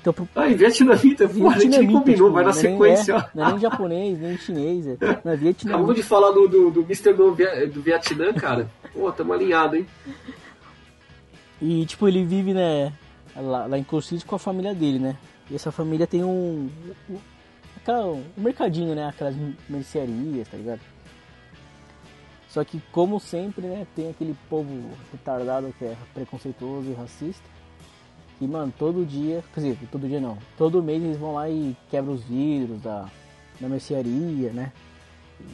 Então, 0.00 0.12
pro... 0.12 0.28
Ah, 0.34 0.48
e 0.48 0.54
vietnamita, 0.54 1.28
pô, 1.28 1.48
a 1.50 1.58
gente 1.58 1.76
nem 1.78 1.92
combinou, 1.92 2.28
tipo, 2.28 2.30
vai 2.30 2.44
na 2.44 2.50
é 2.50 2.52
sequência. 2.54 3.12
é, 3.14 3.28
não 3.36 3.46
é 3.46 3.50
nem 3.50 3.60
japonês, 3.60 4.18
nem 4.18 4.38
chinês, 4.38 4.86
é, 4.86 4.96
não 5.24 5.32
é 5.32 5.36
vietnamita. 5.36 5.94
de 5.94 6.02
falar 6.02 6.30
do, 6.30 6.48
do, 6.48 6.70
do 6.70 6.80
Mr. 6.82 7.12
do, 7.12 7.34
Vi- 7.34 7.66
do 7.66 7.82
Vietnã, 7.82 8.32
cara. 8.32 8.70
Pô, 8.92 9.10
tamo 9.12 9.32
alinhado, 9.32 9.76
hein? 9.76 9.86
E, 11.60 11.84
tipo, 11.84 12.06
ele 12.06 12.24
vive, 12.24 12.54
né, 12.54 12.92
lá, 13.36 13.66
lá 13.66 13.76
em 13.76 13.82
Cold 13.82 14.06
City 14.06 14.24
com 14.24 14.36
a 14.36 14.38
família 14.38 14.72
dele, 14.72 15.00
né? 15.00 15.16
E 15.50 15.56
essa 15.56 15.72
família 15.72 16.06
tem 16.06 16.22
um... 16.24 16.70
um, 17.88 17.92
aquela- 17.92 18.06
um 18.12 18.24
mercadinho, 18.36 18.94
né? 18.94 19.08
Aquelas 19.08 19.34
mercearias, 19.68 20.48
tá 20.48 20.56
ligado? 20.56 20.80
Só 22.48 22.64
que, 22.64 22.80
como 22.92 23.20
sempre, 23.20 23.66
né, 23.66 23.86
tem 23.94 24.08
aquele 24.10 24.34
povo 24.48 24.90
retardado 25.12 25.72
que 25.78 25.84
é 25.84 25.96
preconceituoso 26.14 26.90
e 26.90 26.94
racista. 26.94 27.44
E, 28.40 28.46
mano, 28.46 28.72
todo 28.78 29.04
dia, 29.04 29.44
quer 29.52 29.60
dizer, 29.60 29.78
todo 29.90 30.08
dia 30.08 30.20
não, 30.20 30.38
todo 30.56 30.82
mês 30.82 31.02
eles 31.02 31.18
vão 31.18 31.34
lá 31.34 31.48
e 31.50 31.76
quebram 31.90 32.14
os 32.14 32.22
vidros 32.24 32.80
da, 32.80 33.06
da 33.60 33.68
mercearia, 33.68 34.50
né? 34.52 34.72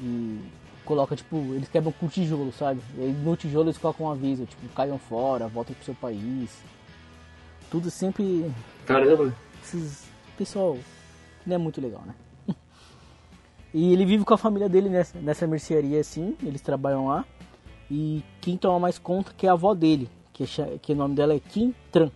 E 0.02 0.38
coloca, 0.84 1.16
tipo, 1.16 1.36
eles 1.54 1.68
quebram 1.68 1.90
com 1.92 2.06
tijolo, 2.06 2.52
sabe? 2.52 2.80
E 2.96 3.00
no 3.24 3.36
tijolo 3.36 3.64
eles 3.70 3.78
colocam 3.78 4.06
um 4.06 4.10
aviso, 4.10 4.44
tipo, 4.46 4.68
caiam 4.74 4.98
fora, 4.98 5.48
voltem 5.48 5.74
pro 5.74 5.84
seu 5.84 5.94
país. 5.94 6.50
Tudo 7.70 7.90
sempre 7.90 8.52
Caramba. 8.86 9.34
esses 9.64 10.04
pessoal 10.36 10.76
não 11.46 11.54
é 11.56 11.58
muito 11.58 11.80
legal, 11.80 12.02
né? 12.06 12.14
E 13.74 13.92
ele 13.92 14.06
vive 14.06 14.24
com 14.24 14.32
a 14.32 14.38
família 14.38 14.68
dele 14.68 14.88
nessa, 14.88 15.18
nessa 15.18 15.48
mercearia 15.48 15.98
assim, 15.98 16.36
eles 16.40 16.60
trabalham 16.60 17.08
lá. 17.08 17.24
E 17.90 18.22
quem 18.40 18.56
toma 18.56 18.78
mais 18.78 19.00
conta 19.00 19.32
que 19.36 19.48
é 19.48 19.50
a 19.50 19.54
avó 19.54 19.74
dele, 19.74 20.08
que, 20.32 20.44
é 20.44 20.78
que 20.80 20.92
o 20.92 20.96
nome 20.96 21.16
dela 21.16 21.34
é 21.34 21.40
Kim 21.40 21.74
Tran. 21.90 22.08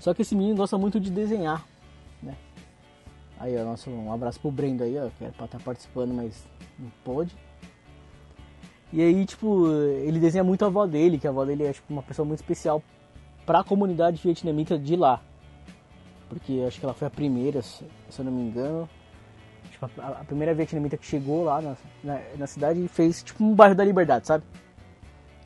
Só 0.00 0.14
que 0.14 0.22
esse 0.22 0.34
menino 0.34 0.56
gosta 0.56 0.78
muito 0.78 0.98
de 0.98 1.10
desenhar, 1.10 1.66
né? 2.22 2.34
Aí, 3.38 3.54
ó, 3.58 3.64
nosso, 3.64 3.90
um 3.90 4.10
abraço 4.10 4.40
pro 4.40 4.50
Brendo 4.50 4.82
aí, 4.82 4.98
ó, 4.98 5.10
que 5.10 5.22
era 5.22 5.32
pra 5.34 5.44
estar 5.44 5.60
participando, 5.60 6.14
mas 6.14 6.46
não 6.78 6.90
pôde. 7.04 7.36
E 8.90 9.02
aí, 9.02 9.26
tipo, 9.26 9.68
ele 10.02 10.18
desenha 10.18 10.44
muito 10.44 10.64
a 10.64 10.68
avó 10.68 10.86
dele, 10.86 11.18
que 11.18 11.26
a 11.26 11.30
avó 11.30 11.44
dele 11.44 11.64
é 11.64 11.72
tipo, 11.74 11.92
uma 11.92 12.02
pessoa 12.02 12.24
muito 12.24 12.40
especial 12.40 12.82
pra 13.44 13.62
comunidade 13.62 14.20
vietnamita 14.22 14.78
de 14.78 14.96
lá. 14.96 15.20
Porque 16.30 16.64
acho 16.66 16.80
que 16.80 16.86
ela 16.86 16.94
foi 16.94 17.06
a 17.06 17.10
primeira, 17.10 17.60
se 17.60 17.84
eu 18.18 18.24
não 18.24 18.32
me 18.32 18.42
engano. 18.42 18.88
Tipo, 19.88 20.00
a, 20.00 20.24
primeira 20.24 20.54
vietnamita 20.54 20.96
que 20.96 21.06
chegou 21.06 21.44
lá 21.44 21.60
na, 21.60 21.76
na, 22.02 22.20
na 22.38 22.46
cidade 22.46 22.84
e 22.84 22.88
fez 22.88 23.22
tipo 23.22 23.44
um 23.44 23.54
bairro 23.54 23.74
da 23.74 23.84
liberdade, 23.84 24.26
sabe? 24.26 24.44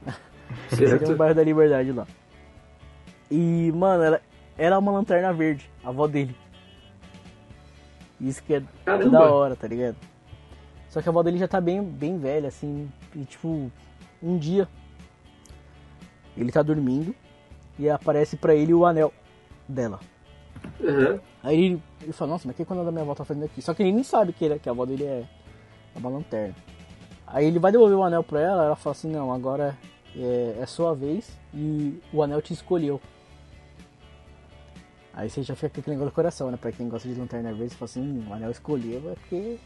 Seria 0.71 1.09
um 1.09 1.17
bairro 1.17 1.35
da 1.35 1.43
liberdade 1.45 1.93
lá. 1.93 2.07
E, 3.31 3.73
mano, 3.73 4.03
ela 4.03 4.21
era 4.57 4.79
uma 4.79 4.93
lanterna 4.93 5.33
verde, 5.33 5.71
a 5.85 5.89
avó 5.89 6.07
dele. 6.07 6.35
Isso 8.21 8.43
que 8.43 8.55
é 8.55 8.63
Caramba. 8.85 9.11
da 9.11 9.33
hora, 9.33 9.57
tá 9.57 9.69
ligado? 9.69 9.97
Só 10.89 11.01
que 11.03 11.09
a 11.09 11.11
avó 11.11 11.23
dele 11.23 11.39
já 11.39 11.47
tá 11.47 11.61
bem, 11.61 11.83
bem 11.83 12.19
velha, 12.19 12.49
assim. 12.49 12.91
E, 13.15 13.25
tipo, 13.25 13.71
um 14.23 14.39
dia 14.39 14.67
ele 16.37 16.51
tá 16.51 16.63
dormindo 16.63 17.15
e 17.79 17.89
aparece 17.89 18.37
pra 18.37 18.55
ele 18.55 18.73
o 18.73 18.87
anel 18.87 19.13
dela. 19.69 20.01
Aham. 20.83 21.21
Aí 21.43 21.65
ele, 21.65 21.83
ele 22.03 22.13
fala, 22.13 22.33
nossa, 22.33 22.47
mas 22.47 22.57
que 22.57 22.65
quando 22.65 22.87
a 22.87 22.91
minha 22.91 23.03
avó 23.03 23.15
tá 23.15 23.25
fazendo 23.25 23.45
aqui? 23.45 23.63
Só 23.63 23.75
que 23.75 23.83
ele 23.83 23.93
nem 23.93 24.03
sabe 24.03 24.33
que, 24.33 24.45
ele, 24.45 24.59
que 24.59 24.69
a 24.69 24.73
avó 24.73 24.85
dele 24.85 25.05
é 25.05 25.25
uma 25.97 26.11
lanterna. 26.11 26.55
Aí 27.27 27.47
ele 27.47 27.59
vai 27.59 27.71
devolver 27.71 27.97
o 27.97 28.03
anel 28.03 28.23
pra 28.23 28.41
ela, 28.41 28.65
ela 28.65 28.77
fala 28.77 28.93
assim, 28.93 29.11
não, 29.11 29.33
agora 29.33 29.77
é, 30.17 30.57
é 30.61 30.67
sua 30.67 30.95
vez 30.95 31.31
e 31.53 32.01
o 32.13 32.23
anel 32.23 32.41
te 32.41 32.53
escolheu. 32.53 33.01
Aí 35.13 35.29
você 35.29 35.43
já 35.43 35.55
fica 35.55 35.69
com 35.69 35.81
aquele 35.81 35.97
negócio 35.97 36.13
do 36.13 36.15
coração, 36.15 36.51
né? 36.51 36.57
Pra 36.57 36.71
quem 36.71 36.89
gosta 36.89 37.09
de 37.09 37.19
lanterna 37.19 37.53
verde, 37.53 37.71
você 37.71 37.77
fala 37.77 37.91
assim, 37.91 38.01
hum, 38.01 38.25
o 38.29 38.33
anel 38.33 38.51
escolheu 38.51 39.11
é 39.11 39.15
porque 39.15 39.59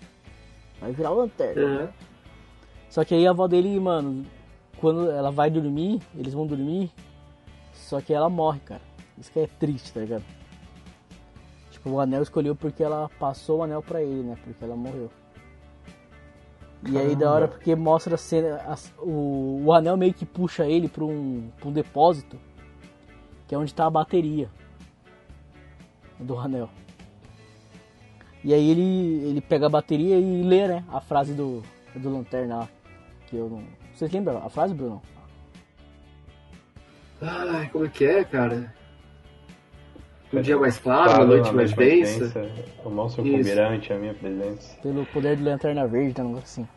vai 0.80 0.92
virar 0.92 1.10
lanterna. 1.10 1.62
Aham. 1.62 1.92
Só 2.88 3.04
que 3.04 3.14
aí 3.14 3.26
a 3.26 3.30
avó 3.30 3.46
dele, 3.46 3.78
mano, 3.78 4.26
quando 4.78 5.10
ela 5.10 5.30
vai 5.30 5.50
dormir, 5.50 6.00
eles 6.16 6.34
vão 6.34 6.46
dormir, 6.46 6.90
só 7.72 8.00
que 8.00 8.12
ela 8.12 8.28
morre, 8.28 8.60
cara. 8.60 8.82
Isso 9.16 9.30
que 9.30 9.40
é 9.40 9.46
triste, 9.46 9.92
tá 9.92 10.00
ligado? 10.00 10.24
Tipo, 11.82 11.90
o 11.96 12.00
anel 12.00 12.22
escolheu 12.22 12.54
porque 12.54 12.82
ela 12.82 13.10
passou 13.18 13.58
o 13.58 13.62
anel 13.64 13.82
pra 13.82 14.00
ele, 14.00 14.22
né? 14.22 14.36
Porque 14.44 14.62
ela 14.62 14.76
morreu. 14.76 15.10
E 16.88 16.96
aí 16.98 17.14
da 17.16 17.30
hora 17.30 17.48
porque 17.48 17.74
mostra 17.76 18.14
a 18.14 18.18
cena, 18.18 18.56
as- 18.66 18.92
o, 18.98 19.62
o 19.64 19.72
anel 19.72 19.96
meio 19.96 20.14
que 20.14 20.24
puxa 20.24 20.64
ele 20.66 20.88
pra 20.88 21.04
um, 21.04 21.48
pra 21.58 21.68
um 21.68 21.72
depósito, 21.72 22.38
que 23.46 23.54
é 23.54 23.58
onde 23.58 23.74
tá 23.74 23.86
a 23.86 23.90
bateria 23.90 24.48
do 26.18 26.38
anel. 26.38 26.68
E 28.44 28.52
aí 28.52 28.70
ele, 28.70 29.24
ele 29.28 29.40
pega 29.40 29.66
a 29.66 29.70
bateria 29.70 30.18
e 30.18 30.42
lê, 30.42 30.66
né, 30.66 30.84
a 30.88 31.00
frase 31.00 31.32
do, 31.34 31.62
do 31.94 32.10
Lanterna 32.12 32.56
lá. 32.58 32.68
Que 33.28 33.36
eu 33.36 33.48
não. 33.48 33.62
Vocês 33.94 34.10
lembram 34.10 34.44
a 34.44 34.50
frase, 34.50 34.74
Bruno? 34.74 35.00
Ai, 37.20 37.68
como 37.70 37.84
é 37.86 37.88
que 37.88 38.04
é, 38.04 38.24
cara? 38.24 38.74
Um 40.32 40.40
dia 40.40 40.56
mais 40.56 40.78
claro, 40.78 41.10
Claro, 41.10 41.24
uma 41.24 41.36
noite 41.36 41.54
mais 41.54 41.72
densa. 41.72 42.50
O 42.84 42.88
mal 42.88 43.06
Isso. 43.06 43.16
sucumbirá 43.16 43.68
ante 43.68 43.92
a 43.92 43.98
minha 43.98 44.14
presença. 44.14 44.76
Pelo 44.80 45.04
poder 45.06 45.36
do 45.36 45.44
Lanterna 45.44 45.86
Verde, 45.86 46.14
tá 46.14 46.22
um 46.22 46.28
negócio 46.28 46.44
assim. 46.44 46.68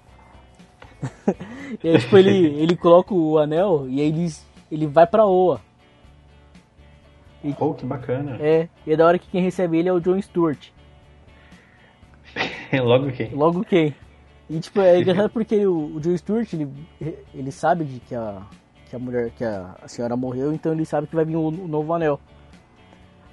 e 1.84 1.90
aí, 1.90 2.00
tipo, 2.00 2.18
ele, 2.18 2.48
ele 2.62 2.76
coloca 2.76 3.14
o 3.14 3.38
anel 3.38 3.86
e 3.88 4.02
aí 4.02 4.08
ele, 4.08 4.34
ele 4.72 4.88
vai 4.88 5.08
pra 5.08 5.26
Oa. 5.26 5.62
Oh, 7.60 7.74
que 7.74 7.86
bacana. 7.86 8.38
É, 8.40 8.68
e 8.88 8.94
é 8.94 8.98
da 8.98 9.06
hora 9.06 9.20
que 9.20 9.28
quem 9.30 9.42
recebe 9.42 9.78
ele 9.78 9.88
é 9.88 9.94
o 9.94 10.00
John 10.00 10.20
Stewart. 10.20 10.70
Logo 12.84 13.12
quem? 13.12 13.30
Logo 13.34 13.64
quem? 13.64 13.96
E 14.50 14.60
tipo, 14.60 14.82
é 14.82 15.00
engraçado 15.00 15.30
porque 15.30 15.66
o, 15.66 15.96
o 15.96 16.00
John 16.00 16.18
Stewart, 16.18 16.52
ele, 16.54 16.68
ele 17.34 17.52
sabe 17.52 17.86
de 17.86 18.00
que 18.00 18.16
a, 18.16 18.42
que 18.90 18.96
a 18.96 19.00
mulher, 19.00 19.32
que 19.32 19.44
a, 19.44 19.76
a 19.82 19.88
senhora 19.88 20.18
morreu, 20.18 20.54
então 20.54 20.74
ele 20.74 20.86
sabe 20.86 21.08
que 21.08 21.16
vai 21.16 21.24
vir 21.24 21.36
um, 21.36 21.48
um 21.48 21.68
novo 21.68 21.94
anel. 21.94 22.20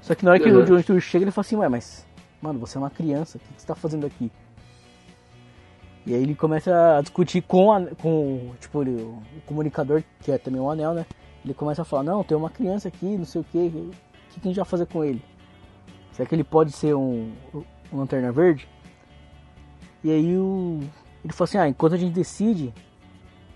Só 0.03 0.15
que 0.15 0.25
na 0.25 0.33
hora 0.33 0.41
que 0.41 0.51
o 0.51 0.59
Uhum. 0.59 0.65
John 0.65 0.83
Stewart 0.83 1.03
chega, 1.03 1.25
ele 1.25 1.31
fala 1.31 1.47
assim, 1.47 1.57
ué, 1.57 1.69
mas, 1.69 2.07
mano, 2.43 2.59
você 2.59 2.77
é 2.77 2.81
uma 2.81 2.91
criança, 2.91 3.39
o 3.39 3.41
que 3.41 3.55
que 3.55 3.61
você 3.63 3.67
tá 3.67 3.75
fazendo 3.75 4.05
aqui? 4.05 4.31
E 6.05 6.13
aí 6.15 6.23
ele 6.23 6.35
começa 6.35 6.99
a 6.99 7.01
discutir 7.01 7.41
com, 7.43 7.73
a, 7.73 7.87
com 7.95 8.53
tipo, 8.61 8.83
ele- 8.83 9.01
o 9.03 9.23
comunicador, 9.47 10.03
que 10.21 10.33
é 10.33 10.37
também 10.39 10.61
um 10.61 10.69
anel, 10.69 10.93
né? 10.93 11.07
Ele 11.45 11.55
começa 11.55 11.83
a 11.83 11.85
falar, 11.85 12.03
não, 12.03 12.25
tem 12.25 12.37
uma 12.37 12.51
criança 12.51 12.89
aqui, 12.89 13.17
não 13.17 13.25
sei 13.25 13.41
o 13.41 13.45
que, 13.45 13.59
o 13.59 13.91
que, 14.31 14.41
que 14.41 14.49
a 14.49 14.51
gente 14.51 14.57
vai 14.57 14.65
fazer 14.65 14.87
com 14.87 15.05
ele? 15.05 15.23
Será 16.13 16.29
que 16.29 16.35
ele 16.35 16.45
pode 16.45 16.73
ser 16.73 16.95
um, 16.95 17.33
um 17.93 17.97
lanterna 17.97 18.33
verde? 18.33 18.69
E 20.03 20.11
aí 20.11 20.37
o, 20.37 20.81
ele 21.25 21.33
falou 21.33 21.45
assim, 21.45 21.59
ah, 21.59 21.69
enquanto 21.69 21.93
a 21.95 21.97
gente 21.97 22.13
decide, 22.13 22.75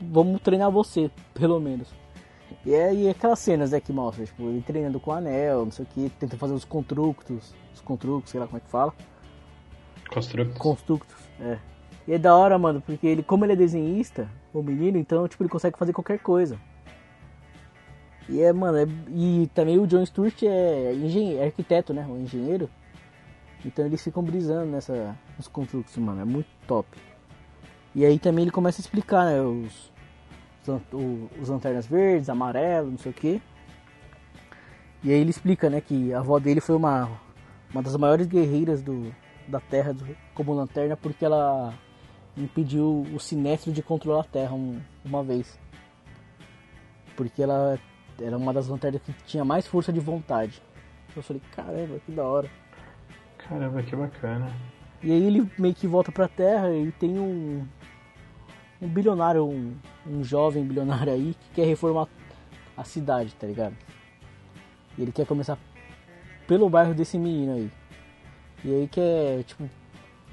vamos 0.00 0.40
treinar 0.40 0.70
você, 0.70 1.10
pelo 1.34 1.58
menos. 1.60 1.92
E 2.66 2.74
é, 2.74 2.92
e 2.92 3.06
é 3.06 3.10
aquelas 3.10 3.38
cenas 3.38 3.70
né, 3.70 3.78
que 3.78 3.92
mostra, 3.92 4.24
tipo, 4.26 4.42
ele 4.42 4.60
treinando 4.60 4.98
com 4.98 5.12
o 5.12 5.14
anel, 5.14 5.64
não 5.64 5.70
sei 5.70 5.84
o 5.84 5.88
que, 5.88 6.10
tenta 6.18 6.36
fazer 6.36 6.52
os 6.52 6.64
constructos, 6.64 7.54
os 7.72 7.80
constructos, 7.80 8.32
sei 8.32 8.40
lá 8.40 8.46
como 8.48 8.58
é 8.58 8.60
que 8.60 8.68
fala. 8.68 8.92
Constructos. 10.12 10.58
Constructos, 10.58 11.16
é. 11.40 11.58
E 12.08 12.12
é 12.14 12.18
da 12.18 12.34
hora, 12.34 12.58
mano, 12.58 12.80
porque 12.80 13.06
ele, 13.06 13.22
como 13.22 13.44
ele 13.44 13.52
é 13.52 13.56
desenhista, 13.56 14.28
o 14.52 14.64
menino, 14.64 14.98
então, 14.98 15.28
tipo, 15.28 15.44
ele 15.44 15.48
consegue 15.48 15.78
fazer 15.78 15.92
qualquer 15.92 16.18
coisa. 16.18 16.58
E 18.28 18.42
é, 18.42 18.52
mano, 18.52 18.78
é- 18.78 18.88
e 19.10 19.48
também 19.54 19.78
o 19.78 19.86
John 19.86 20.04
Stewart 20.04 20.42
é, 20.42 20.92
engenheiro, 20.92 21.40
é 21.42 21.44
arquiteto, 21.44 21.94
né, 21.94 22.04
o 22.08 22.16
engenheiro. 22.18 22.68
Então 23.64 23.86
eles 23.86 24.02
ficam 24.02 24.24
brisando 24.24 24.66
nessa, 24.66 25.16
nos 25.36 25.46
construtos, 25.46 25.96
mano, 25.98 26.20
é 26.20 26.24
muito 26.24 26.48
top. 26.66 26.88
E 27.94 28.04
aí 28.04 28.18
também 28.18 28.42
ele 28.42 28.50
começa 28.50 28.80
a 28.80 28.82
explicar, 28.82 29.24
né, 29.24 29.40
os, 29.40 29.92
os, 30.68 31.48
lanternas 31.48 31.86
verdes, 31.86 32.28
amarelo, 32.28 32.90
não 32.90 32.98
sei 32.98 33.10
o 33.10 33.14
que. 33.14 33.40
E 35.02 35.12
aí 35.12 35.20
ele 35.20 35.30
explica, 35.30 35.70
né, 35.70 35.80
que 35.80 36.12
a 36.12 36.18
avó 36.18 36.38
dele 36.38 36.60
foi 36.60 36.74
uma, 36.74 37.08
uma 37.72 37.82
das 37.82 37.96
maiores 37.96 38.26
guerreiras 38.26 38.82
do, 38.82 39.14
da 39.46 39.60
Terra 39.60 39.92
do- 39.92 40.16
como 40.34 40.52
lanterna 40.54 40.96
porque 40.96 41.24
ela 41.24 41.72
impediu 42.36 43.06
o 43.14 43.18
Sinestro 43.20 43.72
de 43.72 43.82
controlar 43.82 44.20
a 44.22 44.24
Terra 44.24 44.54
um- 44.54 44.80
uma 45.04 45.22
vez. 45.22 45.58
Porque 47.16 47.42
ela 47.42 47.78
era 48.20 48.36
uma 48.36 48.52
das 48.52 48.68
lanternas 48.68 49.00
que 49.02 49.12
tinha 49.26 49.44
mais 49.44 49.66
força 49.66 49.92
de 49.92 50.00
vontade. 50.00 50.60
Eu 51.14 51.22
falei, 51.22 51.40
caramba, 51.54 51.98
que 52.04 52.12
da 52.12 52.24
hora. 52.24 52.50
Caramba, 53.38 53.82
que 53.82 53.94
bacana. 53.96 54.50
E 55.02 55.10
aí 55.12 55.22
ele 55.24 55.50
meio 55.58 55.74
que 55.74 55.86
volta 55.86 56.10
pra 56.10 56.26
Terra 56.28 56.74
e 56.74 56.90
tem 56.92 57.18
um, 57.18 57.66
um 58.80 58.88
bilionário, 58.88 59.46
um, 59.46 59.74
um 60.06 60.22
jovem 60.22 60.64
bilionário 60.64 61.12
aí 61.12 61.34
que 61.34 61.54
quer 61.54 61.66
reformar 61.66 62.08
a 62.76 62.84
cidade, 62.84 63.34
tá 63.34 63.46
ligado? 63.46 63.76
E 64.98 65.02
ele 65.02 65.12
quer 65.12 65.26
começar 65.26 65.58
pelo 66.46 66.68
bairro 66.68 66.94
desse 66.94 67.18
menino 67.18 67.54
aí. 67.54 67.70
E 68.64 68.74
aí 68.74 68.88
quer, 68.88 69.42
tipo, 69.44 69.68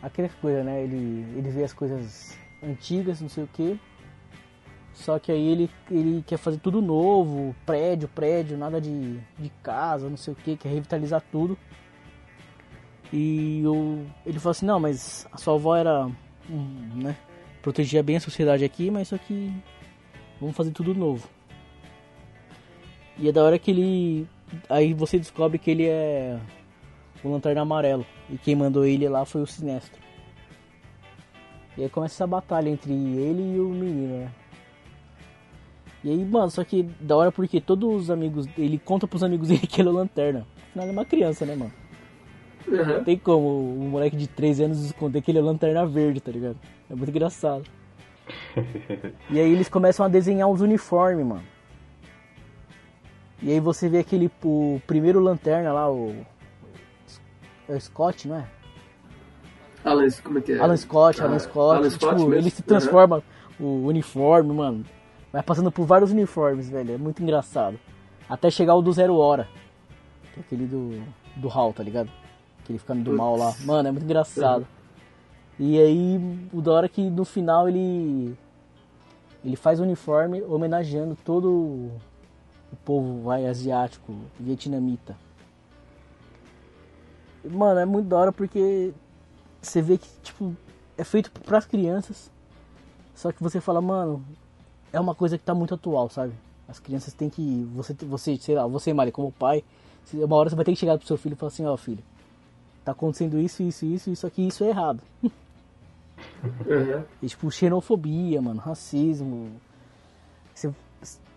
aquela 0.01 0.29
coisa, 0.41 0.63
né? 0.63 0.83
Ele, 0.83 1.25
ele 1.37 1.49
vê 1.49 1.63
as 1.63 1.73
coisas 1.73 2.37
antigas, 2.61 3.21
não 3.21 3.29
sei 3.29 3.43
o 3.43 3.47
que. 3.47 3.79
Só 4.93 5.17
que 5.17 5.31
aí 5.31 5.47
ele, 5.47 5.69
ele 5.89 6.23
quer 6.25 6.37
fazer 6.37 6.59
tudo 6.59 6.81
novo, 6.81 7.55
prédio, 7.65 8.07
prédio, 8.07 8.57
nada 8.57 8.79
de, 8.79 9.19
de 9.39 9.49
casa, 9.61 10.07
não 10.07 10.17
sei 10.17 10.33
o 10.33 10.35
que, 10.35 10.55
quer 10.55 10.69
revitalizar 10.69 11.21
tudo. 11.31 11.57
E 13.11 13.61
eu, 13.63 14.05
ele 14.25 14.39
falou 14.39 14.51
assim, 14.51 14.65
não, 14.65 14.79
mas 14.79 15.27
a 15.31 15.37
sua 15.37 15.55
avó 15.55 15.75
era, 15.75 16.09
né, 16.47 17.15
protegia 17.63 18.03
bem 18.03 18.17
a 18.17 18.19
sociedade 18.19 18.63
aqui, 18.63 18.91
mas 18.91 19.07
só 19.07 19.17
que 19.17 19.51
vamos 20.39 20.55
fazer 20.55 20.71
tudo 20.71 20.93
novo. 20.93 21.27
E 23.17 23.29
é 23.29 23.31
da 23.31 23.43
hora 23.43 23.57
que 23.57 23.71
ele, 23.71 24.27
aí 24.69 24.93
você 24.93 25.17
descobre 25.17 25.57
que 25.57 25.71
ele 25.71 25.87
é 25.87 26.37
o 27.23 27.31
Lanterna 27.31 27.61
Amarelo. 27.61 28.05
E 28.29 28.37
quem 28.37 28.55
mandou 28.55 28.85
ele 28.85 29.07
lá 29.07 29.23
foi 29.25 29.41
o 29.41 29.47
Sinestro. 29.47 30.01
E 31.77 31.83
aí 31.83 31.89
começa 31.89 32.15
essa 32.15 32.27
batalha 32.27 32.69
entre 32.69 32.91
ele 32.91 33.55
e 33.55 33.59
o 33.59 33.69
menino, 33.69 34.17
né? 34.19 34.31
E 36.03 36.09
aí, 36.09 36.25
mano, 36.25 36.51
só 36.51 36.63
que 36.65 36.83
da 36.99 37.15
hora 37.15 37.31
porque 37.31 37.61
todos 37.61 38.03
os 38.03 38.11
amigos. 38.11 38.45
Ele 38.57 38.77
conta 38.77 39.07
pros 39.07 39.23
amigos 39.23 39.47
dele 39.49 39.65
que 39.65 39.81
ele 39.81 39.87
é 39.87 39.91
o 39.91 39.95
Lanterna. 39.95 40.45
Afinal, 40.69 40.85
ele 40.85 40.91
é 40.91 40.99
uma 40.99 41.05
criança, 41.05 41.45
né, 41.45 41.55
mano? 41.55 41.73
Uhum. 42.67 42.85
Não 42.85 43.03
tem 43.03 43.17
como 43.17 43.79
um 43.79 43.89
moleque 43.89 44.17
de 44.17 44.27
13 44.27 44.63
anos 44.63 44.83
esconder 44.83 45.21
que 45.21 45.31
ele 45.31 45.39
é 45.39 45.41
Lanterna 45.41 45.85
Verde, 45.85 46.19
tá 46.19 46.31
ligado? 46.31 46.57
É 46.93 46.95
muito 46.95 47.09
engraçado. 47.09 47.63
e 49.31 49.39
aí 49.39 49.51
eles 49.51 49.67
começam 49.67 50.05
a 50.05 50.09
desenhar 50.09 50.47
os 50.47 50.61
uniformes, 50.61 51.25
mano. 51.25 51.43
E 53.41 53.51
aí 53.51 53.59
você 53.59 53.89
vê 53.89 53.97
aquele 53.97 54.31
o 54.43 54.79
primeiro 54.85 55.19
lanterna 55.19 55.73
lá, 55.73 55.91
o. 55.91 56.15
É 57.67 57.75
o 57.75 57.81
Scott, 57.81 58.27
não 58.27 58.37
é? 58.37 58.45
Alan, 59.83 60.07
como 60.23 60.37
é 60.37 60.41
que 60.41 60.51
é? 60.53 60.59
Alan 60.59 60.77
Scott, 60.77 61.19
Alan 61.21 61.35
Ah, 61.35 61.39
Scott. 61.39 61.77
Alan 61.77 61.89
tipo, 61.89 62.05
Scott 62.05 62.15
mesmo. 62.19 62.35
ele 62.35 62.49
se 62.51 62.61
transforma 62.61 63.23
o 63.59 63.87
uniforme, 63.87 64.53
mano. 64.53 64.85
Vai 65.31 65.41
passando 65.41 65.71
por 65.71 65.85
vários 65.87 66.11
uniformes, 66.11 66.69
velho. 66.69 66.93
É 66.93 66.97
muito 66.97 67.23
engraçado. 67.23 67.79
Até 68.29 68.51
chegar 68.51 68.75
o 68.75 68.83
do 68.83 68.93
Zero 68.93 69.15
Hora. 69.17 69.47
Que 70.33 70.39
é 70.39 70.43
aquele 70.43 70.67
do, 70.67 71.01
do 71.37 71.49
Hal, 71.49 71.73
tá 71.73 71.81
ligado? 71.81 72.09
Aquele 72.63 72.77
ficando 72.77 73.03
do 73.03 73.17
mal 73.17 73.35
lá. 73.35 73.53
Mano, 73.65 73.89
é 73.89 73.91
muito 73.91 74.05
engraçado. 74.05 74.67
E 75.59 75.79
aí, 75.79 76.19
o 76.51 76.61
da 76.61 76.71
hora 76.71 76.89
que 76.89 77.09
no 77.09 77.25
final 77.25 77.67
ele. 77.67 78.35
Ele 79.45 79.55
faz 79.57 79.79
o 79.79 79.83
uniforme 79.83 80.41
homenageando 80.41 81.17
todo 81.23 81.91
o 82.73 82.75
povo 82.83 83.21
vai 83.23 83.45
asiático, 83.45 84.15
vietnamita. 84.39 85.15
Mano, 87.43 87.79
é 87.79 87.85
muito 87.85 88.07
da 88.07 88.17
hora 88.17 88.31
porque 88.31 88.93
você 89.61 89.81
vê 89.81 89.97
que, 89.97 90.07
tipo, 90.23 90.55
é 90.97 91.03
feito 91.03 91.29
pras 91.29 91.65
crianças. 91.65 92.31
Só 93.13 93.31
que 93.31 93.43
você 93.43 93.61
fala, 93.61 93.81
mano, 93.81 94.25
é 94.91 94.99
uma 94.99 95.13
coisa 95.13 95.37
que 95.37 95.43
tá 95.43 95.53
muito 95.53 95.75
atual, 95.75 96.09
sabe? 96.09 96.33
As 96.67 96.79
crianças 96.79 97.13
têm 97.13 97.29
que. 97.29 97.67
Você, 97.75 97.93
você 97.93 98.37
sei 98.37 98.55
lá, 98.55 98.65
você, 98.65 98.93
Mari, 98.93 99.11
como 99.11 99.31
pai, 99.31 99.63
uma 100.13 100.35
hora 100.35 100.49
você 100.49 100.55
vai 100.55 100.65
ter 100.65 100.71
que 100.71 100.79
chegar 100.79 100.97
pro 100.97 101.05
seu 101.05 101.17
filho 101.17 101.33
e 101.33 101.35
falar 101.35 101.51
assim: 101.51 101.65
ó, 101.65 101.75
filho, 101.77 102.03
tá 102.83 102.93
acontecendo 102.93 103.37
isso, 103.37 103.61
isso, 103.61 103.85
isso, 103.85 104.09
isso 104.09 104.25
aqui, 104.25 104.47
isso 104.47 104.63
é 104.63 104.69
errado. 104.69 105.01
Uhum. 106.43 107.03
E, 107.21 107.27
tipo, 107.27 107.49
xenofobia, 107.51 108.41
mano, 108.41 108.59
racismo. 108.59 109.51
Você 110.53 110.73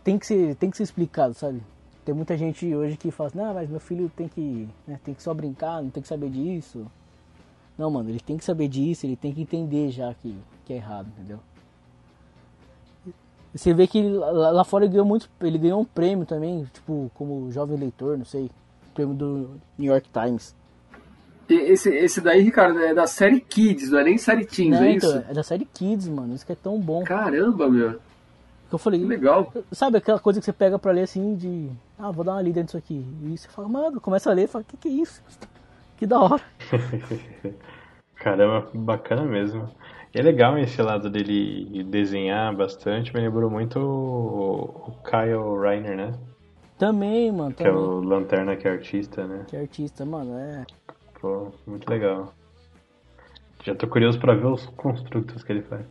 tem 0.03 0.19
que 0.19 0.27
ser, 0.27 0.55
tem 0.57 0.71
que 0.71 0.77
ser 0.77 0.83
explicado, 0.83 1.35
sabe? 1.35 1.63
Tem 2.05 2.15
muita 2.15 2.37
gente 2.37 2.73
hoje 2.75 2.97
que 2.97 3.11
fala 3.11 3.29
assim, 3.29 3.39
não, 3.39 3.55
mas 3.55 3.69
meu 3.69 3.81
filho 3.81 4.11
tem 4.15 4.29
que, 4.29 4.69
né, 4.87 5.01
tem 5.05 5.15
que 5.15 5.23
só 5.23 5.35
brincar, 5.35 5.83
não 5.83 5.91
tem 5.91 6.03
que 6.03 6.09
saber 6.09 6.31
disso. 6.31 6.87
Não, 7.77 7.91
mano, 7.91 8.09
ele 8.09 8.21
tem 8.21 8.37
que 8.37 8.45
saber 8.45 8.69
disso, 8.69 9.05
ele 9.05 9.17
tem 9.17 9.35
que 9.35 9.43
entender 9.43 9.91
já 9.91 10.15
que, 10.15 10.37
que 10.65 10.73
é 10.73 10.77
errado, 10.77 11.09
entendeu? 11.09 11.41
Você 13.53 13.73
vê 13.73 13.87
que 13.87 14.03
lá 14.03 14.63
fora 14.65 14.85
ele 14.85 14.93
ganhou 14.93 15.07
muito, 15.07 15.31
ele 15.41 15.59
ganhou 15.59 15.81
um 15.81 15.85
prêmio 15.85 16.27
também, 16.27 16.65
tipo, 16.73 17.11
como 17.15 17.51
jovem 17.51 17.77
leitor, 17.77 18.17
não 18.19 18.25
sei, 18.25 18.51
prêmio 18.95 19.15
do 19.15 19.61
New 19.79 19.91
York 19.91 20.09
Times. 20.11 20.55
Esse, 21.49 21.91
esse 21.95 22.21
daí, 22.21 22.43
Ricardo, 22.43 22.81
é 22.81 22.93
da 22.93 23.07
série 23.07 23.41
Kids, 23.41 23.91
não 23.91 23.99
é 24.01 24.05
nem 24.05 24.19
série 24.19 24.45
Teens, 24.45 24.71
Não, 24.71 24.83
é 24.83 24.93
então, 24.93 25.09
isso? 25.11 25.25
é 25.31 25.33
da 25.35 25.43
série 25.43 25.65
Kids, 25.65 26.09
mano, 26.09 26.35
isso 26.35 26.45
que 26.45 26.53
é 26.53 26.57
tão 26.57 26.79
bom. 26.81 27.05
Caramba, 27.05 27.69
meu. 27.69 27.93
Que 28.69 28.75
eu 28.75 28.79
falei, 28.79 28.99
Que 29.01 29.07
legal. 29.07 29.53
Sabe 29.71 29.99
aquela 29.99 30.19
coisa 30.19 30.41
que 30.41 30.45
você 30.45 30.53
pega 30.53 30.77
pra 30.79 30.91
ler 30.91 31.03
assim 31.03 31.37
de. 31.37 31.71
Ah, 31.97 32.11
vou 32.11 32.25
dar 32.25 32.33
uma 32.33 32.43
lida 32.43 32.61
nisso 32.63 32.77
aqui. 32.77 33.07
E 33.23 33.39
você 33.39 33.47
fala, 33.49 33.69
mano, 33.69 34.01
começa 34.01 34.29
a 34.29 34.35
ler 34.35 34.45
e 34.45 34.47
fala, 34.49 34.65
que 34.65 34.77
que 34.77 34.89
é 34.89 34.93
isso? 34.93 35.23
Que 35.97 36.05
da 36.07 36.21
hora. 36.21 36.43
Caramba, 38.17 38.69
bacana 38.75 39.23
mesmo. 39.23 39.69
E 40.15 40.19
é 40.19 40.23
legal 40.23 40.59
esse 40.59 40.81
lado 40.83 41.09
dele 41.11 41.85
desenhar 41.85 42.55
bastante, 42.55 43.15
me 43.15 43.21
lembrou 43.21 43.51
muito 43.51 43.79
o, 43.79 44.89
o 44.89 44.93
Kyle 45.05 45.59
Reiner, 45.61 45.97
né? 45.97 46.15
Também, 46.79 47.31
mano, 47.33 47.55
Que 47.55 47.63
é 47.63 47.67
também. 47.67 47.83
o 47.83 48.01
Lanterna 48.01 48.57
que 48.57 48.67
é 48.69 48.73
artista, 48.73 49.27
né? 49.27 49.45
Que 49.49 49.57
artista, 49.57 50.05
mano, 50.05 50.39
é. 50.39 50.67
Pô, 51.21 51.53
muito 51.67 51.89
legal. 51.89 52.33
Já 53.65 53.75
tô 53.75 53.87
curioso 53.89 54.19
pra 54.19 54.35
ver 54.35 54.47
os 54.47 54.67
construtos 54.67 55.43
que 55.43 55.53
ele 55.53 55.63
faz. 55.63 55.85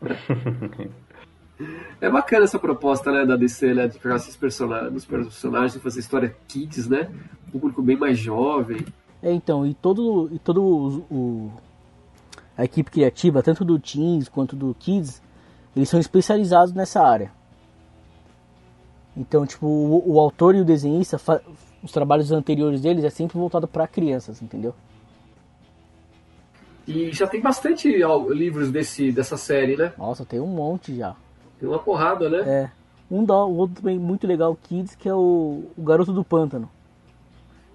É 2.00 2.10
bacana 2.10 2.42
essa 2.44 2.58
proposta, 2.58 3.12
né, 3.12 3.24
da 3.24 3.36
DC, 3.36 3.72
né, 3.74 3.86
de 3.86 3.96
pegar 3.96 4.16
esses 4.16 4.34
personagens, 4.36 4.92
os 4.96 5.04
personagens 5.04 5.76
e 5.76 5.78
fazer 5.78 6.00
história 6.00 6.34
Kids, 6.48 6.88
né? 6.88 7.08
Público 7.52 7.80
bem 7.80 7.96
mais 7.96 8.18
jovem. 8.18 8.84
É, 9.22 9.30
então, 9.32 9.64
e 9.64 9.72
todo, 9.72 10.28
e 10.32 10.38
todo 10.40 10.60
o, 10.60 10.88
o- 11.14 11.52
a 12.58 12.64
equipe 12.64 12.90
criativa, 12.90 13.42
tanto 13.44 13.64
do 13.64 13.78
Teens 13.78 14.28
quanto 14.28 14.56
do 14.56 14.74
Kids, 14.74 15.22
eles 15.76 15.88
são 15.88 16.00
especializados 16.00 16.74
nessa 16.74 17.00
área. 17.06 17.30
Então, 19.16 19.46
tipo, 19.46 19.66
o, 19.66 20.14
o 20.14 20.18
autor 20.18 20.56
e 20.56 20.60
o 20.60 20.64
desenhista, 20.64 21.16
fa- 21.16 21.42
os 21.82 21.90
trabalhos 21.92 22.30
anteriores 22.30 22.80
deles 22.80 23.04
é 23.04 23.10
sempre 23.10 23.38
voltado 23.38 23.66
pra 23.66 23.86
crianças, 23.86 24.40
entendeu? 24.40 24.74
E 26.86 27.12
já 27.12 27.26
tem 27.26 27.40
bastante 27.40 27.88
livros 28.30 28.70
desse, 28.70 29.12
dessa 29.12 29.36
série, 29.36 29.76
né? 29.76 29.92
Nossa, 29.96 30.24
tem 30.24 30.40
um 30.40 30.46
monte 30.46 30.96
já. 30.96 31.14
Tem 31.60 31.68
uma 31.68 31.78
porrada, 31.78 32.28
né? 32.28 32.38
É. 32.40 32.70
Um 33.10 33.24
da, 33.24 33.34
o 33.44 33.56
outro 33.56 33.76
também 33.76 33.98
muito 33.98 34.26
legal, 34.26 34.56
Kids, 34.64 34.94
que 34.96 35.08
é 35.08 35.14
o, 35.14 35.64
o 35.76 35.82
Garoto 35.82 36.12
do 36.12 36.24
Pântano. 36.24 36.68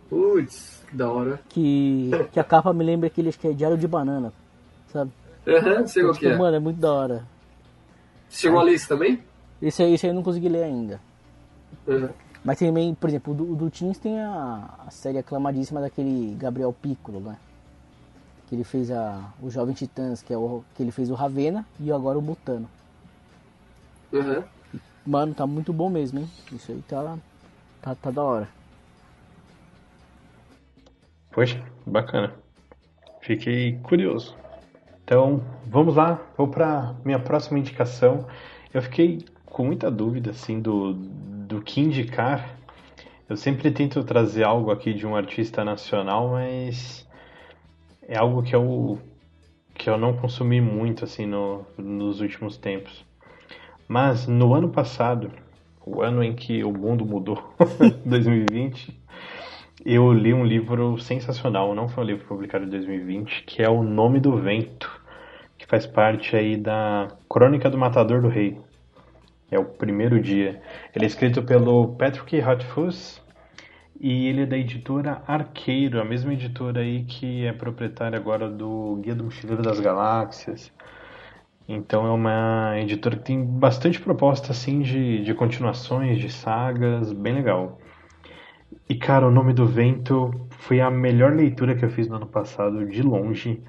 Putz, 0.10 0.84
que 0.90 0.96
da 0.96 1.10
hora. 1.12 1.40
Que, 1.50 2.12
que 2.32 2.40
a 2.40 2.44
capa 2.44 2.74
me 2.74 2.84
lembra 2.84 3.08
aquele, 3.08 3.30
acho 3.30 3.40
que 3.40 3.48
é 3.48 3.54
Diário 3.54 3.78
de 3.78 3.88
Banana, 3.88 4.34
sabe? 4.92 5.12
Aham, 5.48 5.86
sei 5.88 6.02
Então, 6.02 6.12
qual 6.12 6.14
que 6.14 6.20
tipo, 6.20 6.32
é. 6.34 6.38
Mano, 6.38 6.56
é 6.58 6.60
muito 6.60 6.80
da 6.80 6.92
hora. 6.92 7.24
Chegou 8.30 8.60
a 8.60 8.64
ler 8.64 8.74
isso 8.74 8.88
também? 8.90 9.22
Esse 9.62 9.84
aí, 9.84 9.94
esse 9.94 10.06
aí 10.06 10.12
eu 10.12 10.16
não 10.16 10.24
consegui 10.24 10.50
ler 10.50 10.64
ainda. 10.64 11.00
Aham. 11.88 12.10
Mas 12.48 12.60
também, 12.60 12.96
por 12.96 13.10
exemplo, 13.10 13.34
o 13.34 13.36
do, 13.36 13.56
do 13.58 13.70
Teens 13.70 13.98
tem 13.98 14.22
a, 14.22 14.70
a 14.88 14.90
série 14.90 15.18
aclamadíssima 15.18 15.82
daquele 15.82 16.34
Gabriel 16.36 16.72
Piccolo, 16.72 17.20
né? 17.20 17.38
Que 18.48 18.56
ele 18.56 18.64
fez 18.64 18.90
a, 18.90 19.34
o 19.42 19.50
Jovem 19.50 19.76
Titãs, 19.76 20.22
que, 20.22 20.34
é 20.34 20.38
o, 20.38 20.64
que 20.74 20.82
ele 20.82 20.92
fez 20.92 21.10
o 21.10 21.14
Ravena 21.14 21.66
e 21.78 21.92
agora 21.92 22.18
o 22.18 22.22
Mutano. 22.22 22.70
Aham. 24.14 24.46
Mano, 25.06 25.34
tá 25.34 25.46
muito 25.46 25.74
bom 25.74 25.90
mesmo, 25.90 26.20
hein? 26.20 26.30
Isso 26.54 26.72
aí 26.72 26.82
tá, 26.88 27.18
tá, 27.82 27.94
tá 27.96 28.12
da 28.12 28.24
hora. 28.24 28.48
Poxa, 31.32 31.62
bacana. 31.86 32.34
Fiquei 33.20 33.78
curioso. 33.80 34.38
Então, 35.04 35.44
vamos 35.66 35.98
lá. 35.98 36.18
Vou 36.38 36.48
para 36.48 36.96
minha 37.04 37.20
próxima 37.20 37.60
indicação. 37.60 38.26
Eu 38.74 38.82
fiquei 38.82 39.26
com 39.46 39.66
muita 39.66 39.92
dúvida 39.92 40.32
assim 40.32 40.62
do, 40.62 40.94
do 41.48 41.62
que 41.62 41.80
indicar. 41.80 42.58
Eu 43.30 43.38
sempre 43.38 43.72
tento 43.72 44.04
trazer 44.04 44.44
algo 44.44 44.70
aqui 44.70 44.94
de 44.94 45.08
um 45.08 45.16
artista 45.16 45.64
nacional, 45.64 46.30
mas 46.30 47.08
é 48.02 48.18
algo 48.18 48.44
que 48.44 48.56
eu 48.56 49.00
que 49.74 49.90
eu 49.90 49.98
não 49.98 50.18
consumi 50.18 50.60
muito 50.60 51.06
assim 51.06 51.26
no, 51.26 51.64
nos 51.78 52.20
últimos 52.20 52.58
tempos. 52.58 53.06
Mas 53.88 54.28
no 54.28 54.54
ano 54.56 54.70
passado, 54.70 55.32
o 55.86 56.02
ano 56.02 56.24
em 56.24 56.36
que 56.36 56.64
o 56.64 56.72
mundo 56.74 57.06
mudou, 57.06 57.56
2020, 58.04 59.00
eu 59.86 60.12
li 60.12 60.34
um 60.34 60.44
livro 60.44 60.98
sensacional, 60.98 61.76
não 61.76 61.88
foi 61.88 62.04
um 62.04 62.08
livro 62.08 62.26
publicado 62.28 62.66
em 62.66 62.70
2020, 62.70 63.44
que 63.44 63.62
é 63.62 63.70
O 63.70 63.84
Nome 63.84 64.20
do 64.20 64.36
Vento, 64.36 64.90
que 65.58 65.68
faz 65.68 65.86
parte 65.86 66.36
aí 66.36 66.58
da 66.58 67.08
Crônica 67.30 67.70
do 67.70 67.78
Matador 67.78 68.22
do 68.22 68.28
Rei. 68.28 68.60
É 69.50 69.58
o 69.58 69.66
primeiro 69.66 70.20
dia. 70.20 70.62
Ele 70.94 71.06
é 71.06 71.08
escrito 71.08 71.42
pelo 71.42 71.96
Patrick 71.96 72.40
Rothfuss 72.40 73.22
e 74.00 74.28
ele 74.28 74.44
é 74.44 74.46
da 74.46 74.58
editora 74.58 75.24
Arqueiro, 75.26 76.02
a 76.02 76.06
mesma 76.06 76.34
editora 76.34 76.82
aí 76.82 77.04
que 77.06 77.46
é 77.46 77.54
proprietária 77.54 78.18
agora 78.18 78.50
do 78.50 79.00
Guia 79.02 79.16
do 79.16 79.24
Mochileiro 79.24 79.64
das 79.64 79.80
Galáxias. 79.80 80.72
Então 81.68 82.06
é 82.06 82.12
uma 82.12 82.80
editora 82.80 83.18
que 83.18 83.24
tem 83.24 83.44
bastante 83.44 84.00
proposta 84.00 84.52
assim 84.52 84.82
de, 84.82 85.24
de 85.24 85.34
continuações, 85.34 86.20
de 86.20 86.30
sagas, 86.30 87.12
bem 87.12 87.34
legal. 87.34 87.80
E 88.90 88.96
cara, 88.96 89.28
O 89.28 89.32
Nome 89.32 89.54
do 89.54 89.66
Vento 89.66 90.32
foi 90.60 90.80
a 90.80 90.92
melhor 90.92 91.34
leitura 91.34 91.76
que 91.76 91.84
eu 91.84 91.90
fiz 91.90 92.08
no 92.08 92.16
ano 92.16 92.28
passado, 92.28 92.86
de 92.86 93.02
longe. 93.02 93.62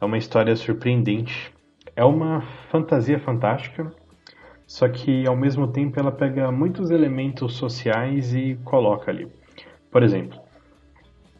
É 0.00 0.04
uma 0.04 0.18
história 0.18 0.54
surpreendente. 0.56 1.52
É 1.94 2.04
uma 2.04 2.42
fantasia 2.70 3.18
fantástica, 3.18 3.90
só 4.72 4.88
que 4.88 5.26
ao 5.26 5.36
mesmo 5.36 5.68
tempo 5.68 6.00
ela 6.00 6.10
pega 6.10 6.50
muitos 6.50 6.90
elementos 6.90 7.52
sociais 7.56 8.32
e 8.32 8.58
coloca 8.64 9.10
ali. 9.10 9.28
Por 9.90 10.02
exemplo, 10.02 10.40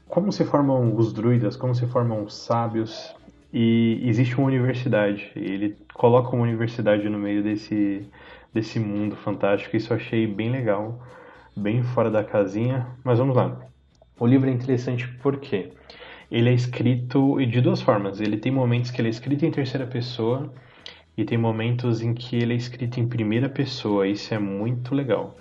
como 0.07 0.31
se 0.31 0.45
formam 0.45 0.95
os 0.95 1.15
druidas, 1.15 1.57
como 1.57 1.75
se 1.75 1.87
formam 1.87 2.25
os 2.25 2.35
sábios, 2.35 3.17
e 3.51 4.03
existe 4.05 4.37
uma 4.37 4.49
universidade. 4.49 5.33
ele 5.35 5.79
coloca 5.95 6.37
uma 6.37 6.43
universidade 6.43 7.09
no 7.09 7.19
meio 7.19 7.43
desse, 7.43 8.07
desse 8.53 8.79
mundo 8.79 9.17
fantástico. 9.17 9.79
Isso 9.79 9.95
eu 9.95 9.97
achei 9.97 10.27
bem 10.27 10.51
legal, 10.51 11.01
bem 11.57 11.83
fora 11.83 12.11
da 12.11 12.23
casinha. 12.23 12.87
Mas 13.03 13.19
vamos 13.19 13.35
lá. 13.35 13.59
O 14.21 14.27
livro 14.27 14.51
é 14.51 14.53
interessante 14.53 15.09
porque 15.23 15.73
ele 16.31 16.51
é 16.51 16.53
escrito 16.53 17.39
de 17.47 17.63
duas 17.63 17.81
formas. 17.81 18.21
Ele 18.21 18.37
tem 18.37 18.53
momentos 18.53 18.91
que 18.91 19.01
ele 19.01 19.09
é 19.09 19.11
escrito 19.11 19.47
em 19.47 19.51
terceira 19.51 19.87
pessoa 19.87 20.53
e 21.17 21.25
tem 21.25 21.37
momentos 21.37 22.01
em 22.03 22.15
que 22.15 22.37
ele 22.37 22.55
é 22.55 22.57
escrito 22.57 22.99
em 22.99 23.07
primeira 23.07 23.49
pessoa. 23.49 24.07
Isso 24.07 24.33
é 24.33 24.39
muito 24.39 24.95
legal. 24.95 25.37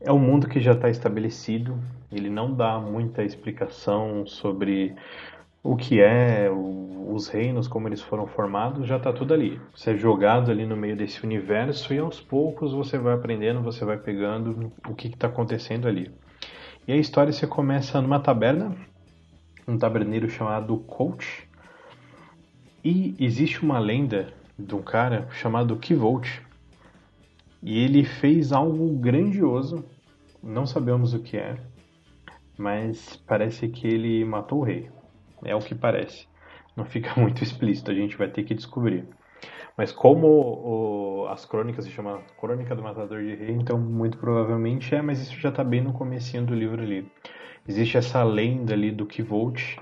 É 0.00 0.12
um 0.12 0.18
mundo 0.18 0.48
que 0.48 0.60
já 0.60 0.72
está 0.72 0.88
estabelecido. 0.88 1.78
Ele 2.10 2.30
não 2.30 2.54
dá 2.54 2.78
muita 2.78 3.22
explicação 3.22 4.26
sobre 4.26 4.94
o 5.62 5.76
que 5.76 6.00
é 6.00 6.50
os 7.08 7.28
reinos, 7.28 7.68
como 7.68 7.88
eles 7.88 8.02
foram 8.02 8.26
formados, 8.26 8.86
já 8.86 8.96
está 8.96 9.12
tudo 9.12 9.32
ali. 9.32 9.60
Você 9.74 9.92
é 9.92 9.96
jogado 9.96 10.50
ali 10.50 10.66
no 10.66 10.76
meio 10.76 10.96
desse 10.96 11.24
universo 11.24 11.94
e 11.94 11.98
aos 11.98 12.20
poucos 12.20 12.72
você 12.72 12.98
vai 12.98 13.14
aprendendo, 13.14 13.62
você 13.62 13.84
vai 13.84 13.96
pegando 13.96 14.72
o 14.86 14.94
que 14.94 15.08
está 15.08 15.26
acontecendo 15.26 15.88
ali. 15.88 16.10
E 16.86 16.92
a 16.92 16.96
história 16.96 17.32
se 17.32 17.46
começa 17.46 18.00
numa 18.00 18.20
taberna, 18.20 18.76
um 19.66 19.78
taberneiro 19.78 20.28
chamado 20.28 20.76
Coach, 20.78 21.48
e 22.84 23.14
existe 23.18 23.62
uma 23.62 23.78
lenda 23.78 24.34
de 24.58 24.74
um 24.74 24.82
cara 24.82 25.28
chamado 25.30 25.76
Kivolt, 25.76 26.40
e 27.62 27.78
ele 27.78 28.04
fez 28.04 28.52
algo 28.52 28.88
grandioso, 28.98 29.84
não 30.42 30.66
sabemos 30.66 31.14
o 31.14 31.20
que 31.20 31.36
é, 31.36 31.56
mas 32.56 33.16
parece 33.26 33.68
que 33.68 33.86
ele 33.86 34.24
matou 34.24 34.60
o 34.60 34.64
rei. 34.64 34.90
É 35.42 35.54
o 35.54 35.60
que 35.60 35.74
parece. 35.74 36.26
Não 36.76 36.84
fica 36.84 37.12
muito 37.20 37.42
explícito, 37.42 37.90
a 37.90 37.94
gente 37.94 38.16
vai 38.16 38.28
ter 38.28 38.44
que 38.44 38.54
descobrir. 38.54 39.04
Mas 39.76 39.90
como 39.90 40.26
o, 40.28 41.26
as 41.28 41.44
crônicas 41.44 41.84
se 41.84 41.90
chama 41.90 42.20
Crônica 42.38 42.76
do 42.76 42.82
Matador 42.82 43.22
de 43.22 43.34
Rei, 43.34 43.50
então 43.50 43.78
muito 43.78 44.18
provavelmente 44.18 44.94
é, 44.94 45.02
mas 45.02 45.20
isso 45.20 45.34
já 45.40 45.48
está 45.48 45.64
bem 45.64 45.82
no 45.82 45.92
comecinho 45.92 46.44
do 46.44 46.54
livro 46.54 46.80
ali. 46.80 47.10
Existe 47.66 47.96
essa 47.96 48.22
lenda 48.22 48.72
ali 48.74 48.92
do 48.92 49.06
Kivolt, 49.06 49.78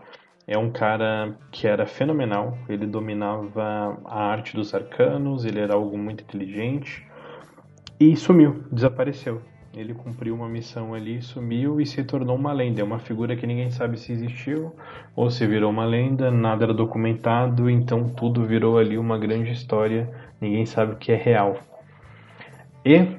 é 0.46 0.58
um 0.58 0.70
cara 0.70 1.36
que 1.50 1.66
era 1.66 1.86
fenomenal, 1.86 2.58
ele 2.68 2.86
dominava 2.86 3.98
a 4.04 4.24
arte 4.24 4.54
dos 4.56 4.74
arcanos, 4.74 5.44
ele 5.44 5.60
era 5.60 5.74
algo 5.74 5.96
muito 5.96 6.24
inteligente 6.24 7.06
e 7.98 8.16
sumiu, 8.16 8.64
desapareceu. 8.70 9.40
Ele 9.74 9.94
cumpriu 9.94 10.34
uma 10.34 10.48
missão 10.48 10.92
ali, 10.92 11.22
sumiu 11.22 11.80
e 11.80 11.86
se 11.86 12.04
tornou 12.04 12.36
uma 12.36 12.52
lenda. 12.52 12.82
É 12.82 12.84
uma 12.84 12.98
figura 12.98 13.34
que 13.34 13.46
ninguém 13.46 13.70
sabe 13.70 13.98
se 13.98 14.12
existiu 14.12 14.74
ou 15.16 15.30
se 15.30 15.46
virou 15.46 15.70
uma 15.70 15.86
lenda, 15.86 16.30
nada 16.30 16.64
era 16.64 16.74
documentado, 16.74 17.70
então 17.70 18.10
tudo 18.10 18.44
virou 18.44 18.76
ali 18.76 18.98
uma 18.98 19.16
grande 19.16 19.50
história, 19.50 20.10
ninguém 20.38 20.66
sabe 20.66 20.92
o 20.92 20.96
que 20.96 21.10
é 21.10 21.16
real. 21.16 21.56
E 22.84 23.16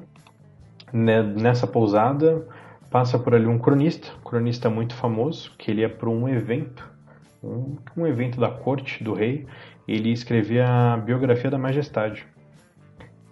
né, 0.92 1.24
nessa 1.24 1.66
pousada 1.66 2.48
passa 2.92 3.18
por 3.18 3.34
ali 3.34 3.48
um 3.48 3.58
cronista, 3.58 4.10
um 4.20 4.24
cronista 4.24 4.70
muito 4.70 4.94
famoso, 4.94 5.52
que 5.58 5.72
ele 5.72 5.82
ia 5.82 5.90
para 5.90 6.08
um 6.08 6.30
evento, 6.30 6.88
um, 7.44 7.76
um 7.98 8.08
evento 8.08 8.40
da 8.40 8.50
corte 8.50 9.04
do 9.04 9.14
rei, 9.14 9.46
ele 9.88 10.12
escrevia 10.12 10.66
a 10.66 10.98
biografia 10.98 11.52
da 11.52 11.58
majestade. 11.58 12.26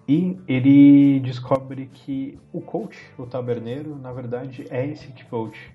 E 0.08 0.38
ele 0.48 1.20
descobre 1.22 1.90
que 1.94 2.38
o 2.52 2.60
coach, 2.60 3.00
o 3.18 3.26
taberneiro, 3.26 3.96
na 3.96 4.12
verdade 4.12 4.66
é 4.70 4.86
esse 4.86 5.08
coach, 5.30 5.72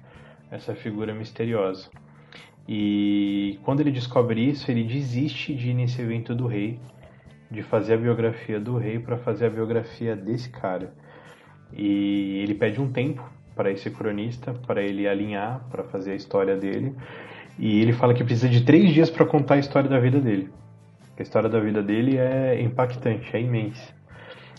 essa 0.50 0.74
figura 0.74 1.14
misteriosa. 1.14 1.88
E 2.68 3.58
quando 3.62 3.80
ele 3.80 3.92
descobre 3.92 4.40
isso, 4.40 4.70
ele 4.70 4.82
desiste 4.82 5.54
de 5.54 5.70
ir 5.70 5.74
nesse 5.74 6.02
evento 6.02 6.34
do 6.34 6.46
rei, 6.46 6.78
de 7.50 7.62
fazer 7.62 7.94
a 7.94 7.96
biografia 7.96 8.58
do 8.58 8.76
rei 8.76 8.98
para 8.98 9.16
fazer 9.16 9.46
a 9.46 9.50
biografia 9.50 10.16
desse 10.16 10.50
cara. 10.50 10.92
E 11.72 12.40
ele 12.42 12.54
pede 12.54 12.80
um 12.80 12.90
tempo 12.90 13.24
para 13.54 13.70
esse 13.70 13.88
cronista, 13.90 14.52
para 14.52 14.82
ele 14.82 15.08
alinhar, 15.08 15.64
para 15.70 15.84
fazer 15.84 16.12
a 16.12 16.14
história 16.14 16.56
dele. 16.56 16.94
E 17.58 17.80
ele 17.80 17.92
fala 17.92 18.12
que 18.12 18.22
precisa 18.22 18.48
de 18.48 18.62
três 18.62 18.92
dias 18.92 19.10
para 19.10 19.24
contar 19.24 19.54
a 19.54 19.58
história 19.58 19.88
da 19.88 19.98
vida 19.98 20.20
dele. 20.20 20.50
A 21.18 21.22
história 21.22 21.48
da 21.48 21.58
vida 21.58 21.82
dele 21.82 22.18
é 22.18 22.60
impactante, 22.60 23.34
é 23.34 23.40
imensa. 23.40 23.94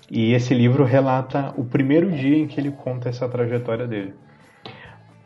E 0.09 0.33
esse 0.33 0.53
livro 0.53 0.83
relata 0.83 1.53
o 1.57 1.65
primeiro 1.65 2.09
dia 2.11 2.37
em 2.37 2.47
que 2.47 2.59
ele 2.59 2.71
conta 2.71 3.09
essa 3.09 3.27
trajetória 3.29 3.85
dele. 3.85 4.13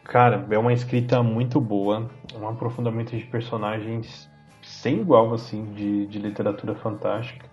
Cara, 0.03 0.45
é 0.49 0.57
uma 0.57 0.73
escrita 0.73 1.23
muito 1.23 1.61
boa, 1.61 2.09
um 2.35 2.47
aprofundamento 2.47 3.15
de 3.15 3.23
personagens 3.25 4.29
sem 4.61 4.99
igual, 4.99 5.33
assim, 5.33 5.73
de, 5.73 6.05
de 6.07 6.19
literatura 6.19 6.75
fantástica. 6.75 7.45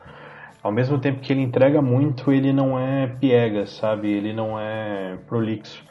Ao 0.62 0.72
mesmo 0.72 0.98
tempo 0.98 1.20
que 1.20 1.32
ele 1.32 1.42
entrega 1.42 1.80
muito, 1.80 2.32
ele 2.32 2.52
não 2.52 2.78
é 2.78 3.06
piegas, 3.06 3.70
sabe? 3.70 4.10
Ele 4.10 4.32
não 4.32 4.58
é 4.58 5.16
prolixo. 5.28 5.84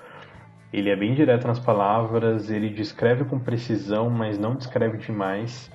Ele 0.71 0.89
é 0.89 0.95
bem 0.95 1.13
direto 1.13 1.47
nas 1.47 1.59
palavras, 1.59 2.49
ele 2.49 2.69
descreve 2.69 3.23
com 3.23 3.39
precisão, 3.39 4.09
mas 4.09 4.37
não 4.37 4.55
descreve 4.55 4.97
demais. 4.97 5.71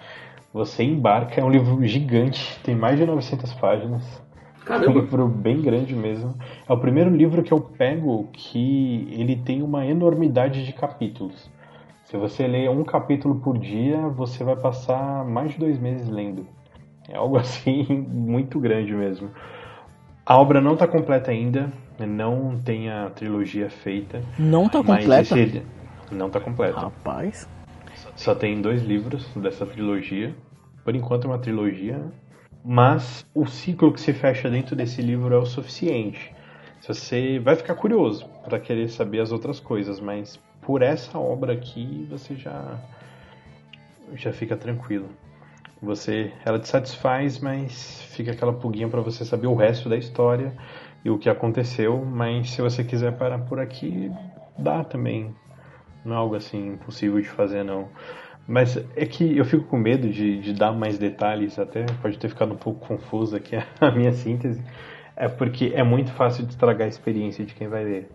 Você 0.53 0.82
embarca, 0.82 1.40
é 1.40 1.45
um 1.45 1.51
livro 1.51 1.82
gigante, 1.86 2.61
tem 2.62 2.74
mais 2.74 2.99
de 2.99 3.07
900 3.07 3.55
páginas. 3.55 4.22
Caramba. 4.66 4.90
Um 4.90 5.01
livro 5.01 5.28
bem 5.28 5.61
grande 5.61 5.95
mesmo. 5.95 6.36
É 6.68 6.72
o 6.72 6.78
primeiro 6.78 7.11
livro 7.11 7.43
que 7.43 7.53
eu 7.53 7.61
pego 7.61 8.28
que 8.32 9.09
ele 9.11 9.36
tem 9.36 9.62
uma 9.62 9.86
enormidade 9.86 10.64
de 10.64 10.72
capítulos. 10.72 11.51
Se 12.05 12.16
você 12.16 12.47
ler 12.47 12.68
um 12.68 12.84
capítulo 12.84 13.36
por 13.36 13.59
dia, 13.59 14.07
você 14.09 14.45
vai 14.45 14.55
passar 14.55 15.24
mais 15.24 15.53
de 15.53 15.59
dois 15.59 15.78
meses 15.78 16.09
lendo. 16.09 16.47
É 17.09 17.16
algo 17.16 17.36
assim 17.40 17.84
muito 18.09 18.61
grande 18.61 18.93
mesmo. 18.93 19.30
A 20.25 20.39
obra 20.39 20.61
não 20.61 20.75
está 20.75 20.87
completa 20.87 21.31
ainda, 21.31 21.73
não 21.99 22.57
tem 22.61 22.89
a 22.89 23.11
trilogia 23.11 23.68
feita. 23.68 24.23
Não 24.39 24.66
está 24.66 24.79
completa? 24.79 25.39
Esse... 25.39 25.62
Não 26.11 26.29
está 26.29 26.41
completa. 26.41 26.79
Rapaz. 26.79 27.49
Só 28.14 28.35
tem 28.35 28.61
dois 28.61 28.83
livros 28.83 29.27
dessa 29.35 29.66
trilogia. 29.66 30.35
Por 30.85 30.95
enquanto 30.95 31.25
é 31.25 31.31
uma 31.31 31.39
trilogia, 31.39 32.01
mas 32.64 33.27
o 33.35 33.47
ciclo 33.47 33.93
que 33.93 34.01
se 34.01 34.12
fecha 34.12 34.49
dentro 34.49 34.77
desse 34.77 35.03
livro 35.03 35.35
é 35.35 35.39
o 35.39 35.47
suficiente. 35.47 36.33
Você 36.81 37.39
vai 37.39 37.57
ficar 37.57 37.75
curioso 37.75 38.27
para 38.45 38.59
querer 38.59 38.89
saber 38.89 39.20
as 39.20 39.33
outras 39.33 39.61
coisas, 39.61 40.01
mas 40.01 40.39
por 40.61 40.83
essa 40.83 41.18
obra 41.18 41.53
aqui 41.53 42.07
você 42.11 42.35
já 42.35 42.79
já 44.14 44.33
fica 44.33 44.57
tranquilo. 44.57 45.09
Você, 45.81 46.33
ela 46.45 46.59
te 46.59 46.68
satisfaz, 46.68 47.39
mas 47.39 48.02
fica 48.15 48.33
aquela 48.33 48.53
pulguinha 48.53 48.89
para 48.89 49.01
você 49.01 49.25
saber 49.25 49.47
o 49.47 49.55
resto 49.55 49.89
da 49.89 49.97
história 49.97 50.53
e 51.05 51.11
o 51.11 51.19
que 51.19 51.29
aconteceu. 51.29 52.05
Mas 52.05 52.51
se 52.51 52.63
você 52.63 52.85
quiser 52.85 53.13
parar 53.17 53.39
por 53.41 53.59
aqui, 53.59 54.11
dá 54.59 54.85
também. 54.85 55.35
Não 56.05 56.15
é 56.15 56.19
algo 56.19 56.35
assim 56.35 56.75
impossível 56.75 57.21
de 57.21 57.29
fazer 57.29 57.63
não. 57.63 57.89
Mas 58.47 58.77
é 58.97 59.07
que 59.07 59.37
eu 59.37 59.45
fico 59.45 59.65
com 59.65 59.77
medo 59.77 60.09
de, 60.09 60.41
de 60.41 60.53
dar 60.53 60.73
mais 60.73 60.99
detalhes, 60.99 61.59
até 61.59 61.87
pode 62.01 62.19
ter 62.19 62.29
ficado 62.29 62.53
um 62.53 62.57
pouco 62.57 62.87
confuso 62.87 63.37
aqui 63.37 63.57
a 63.81 63.91
minha 63.91 64.13
síntese, 64.13 64.63
é 65.15 65.29
porque 65.29 65.73
é 65.75 65.83
muito 65.85 66.11
fácil 66.13 66.45
de 66.45 66.51
estragar 66.51 66.87
a 66.87 66.89
experiência 66.89 67.45
de 67.45 67.55
quem 67.55 67.69
vai 67.69 67.85
ler. 67.85 68.11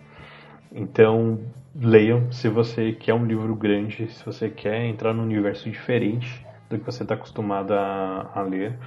Então, 0.72 1.40
leiam 1.74 2.30
se 2.32 2.50
você 2.50 2.92
quer 2.92 3.14
um 3.14 3.26
livro 3.26 3.56
grande, 3.56 4.12
se 4.12 4.26
você 4.26 4.50
quer 4.50 4.86
entrar 4.86 5.14
num 5.14 5.24
universo 5.24 5.70
diferente 5.70 6.46
do 6.70 6.78
que 6.78 6.86
você 6.86 7.04
está 7.04 7.16
acostumado 7.16 7.74
a, 7.74 8.30
a 8.36 8.42
ler. 8.42 8.78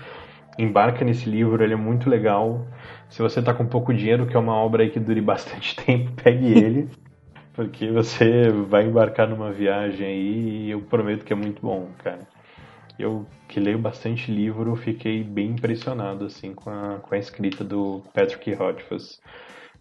Embarca 0.62 1.04
nesse 1.04 1.28
livro, 1.28 1.62
ele 1.62 1.74
é 1.74 1.76
muito 1.76 2.10
legal. 2.10 2.66
Se 3.08 3.22
você 3.22 3.40
está 3.40 3.54
com 3.54 3.66
pouco 3.66 3.94
dinheiro, 3.94 4.26
que 4.26 4.36
é 4.36 4.38
uma 4.38 4.54
obra 4.54 4.82
aí 4.82 4.90
que 4.90 5.00
dure 5.00 5.20
bastante 5.22 5.76
tempo, 5.76 6.12
pegue 6.22 6.46
ele. 6.46 6.88
Porque 7.54 7.90
você 7.90 8.48
vai 8.48 8.84
embarcar 8.84 9.28
numa 9.28 9.50
viagem 9.50 10.06
aí 10.06 10.66
e 10.66 10.70
eu 10.70 10.80
prometo 10.82 11.24
que 11.24 11.32
é 11.32 11.36
muito 11.36 11.60
bom, 11.60 11.88
cara. 11.98 12.26
Eu 12.98 13.26
que 13.48 13.58
leio 13.58 13.78
bastante 13.78 14.30
livro, 14.30 14.76
fiquei 14.76 15.24
bem 15.24 15.50
impressionado 15.52 16.26
assim 16.26 16.54
com 16.54 16.70
a, 16.70 16.98
com 17.00 17.14
a 17.14 17.18
escrita 17.18 17.64
do 17.64 18.02
Patrick 18.14 18.52
Rothfuss. 18.54 19.20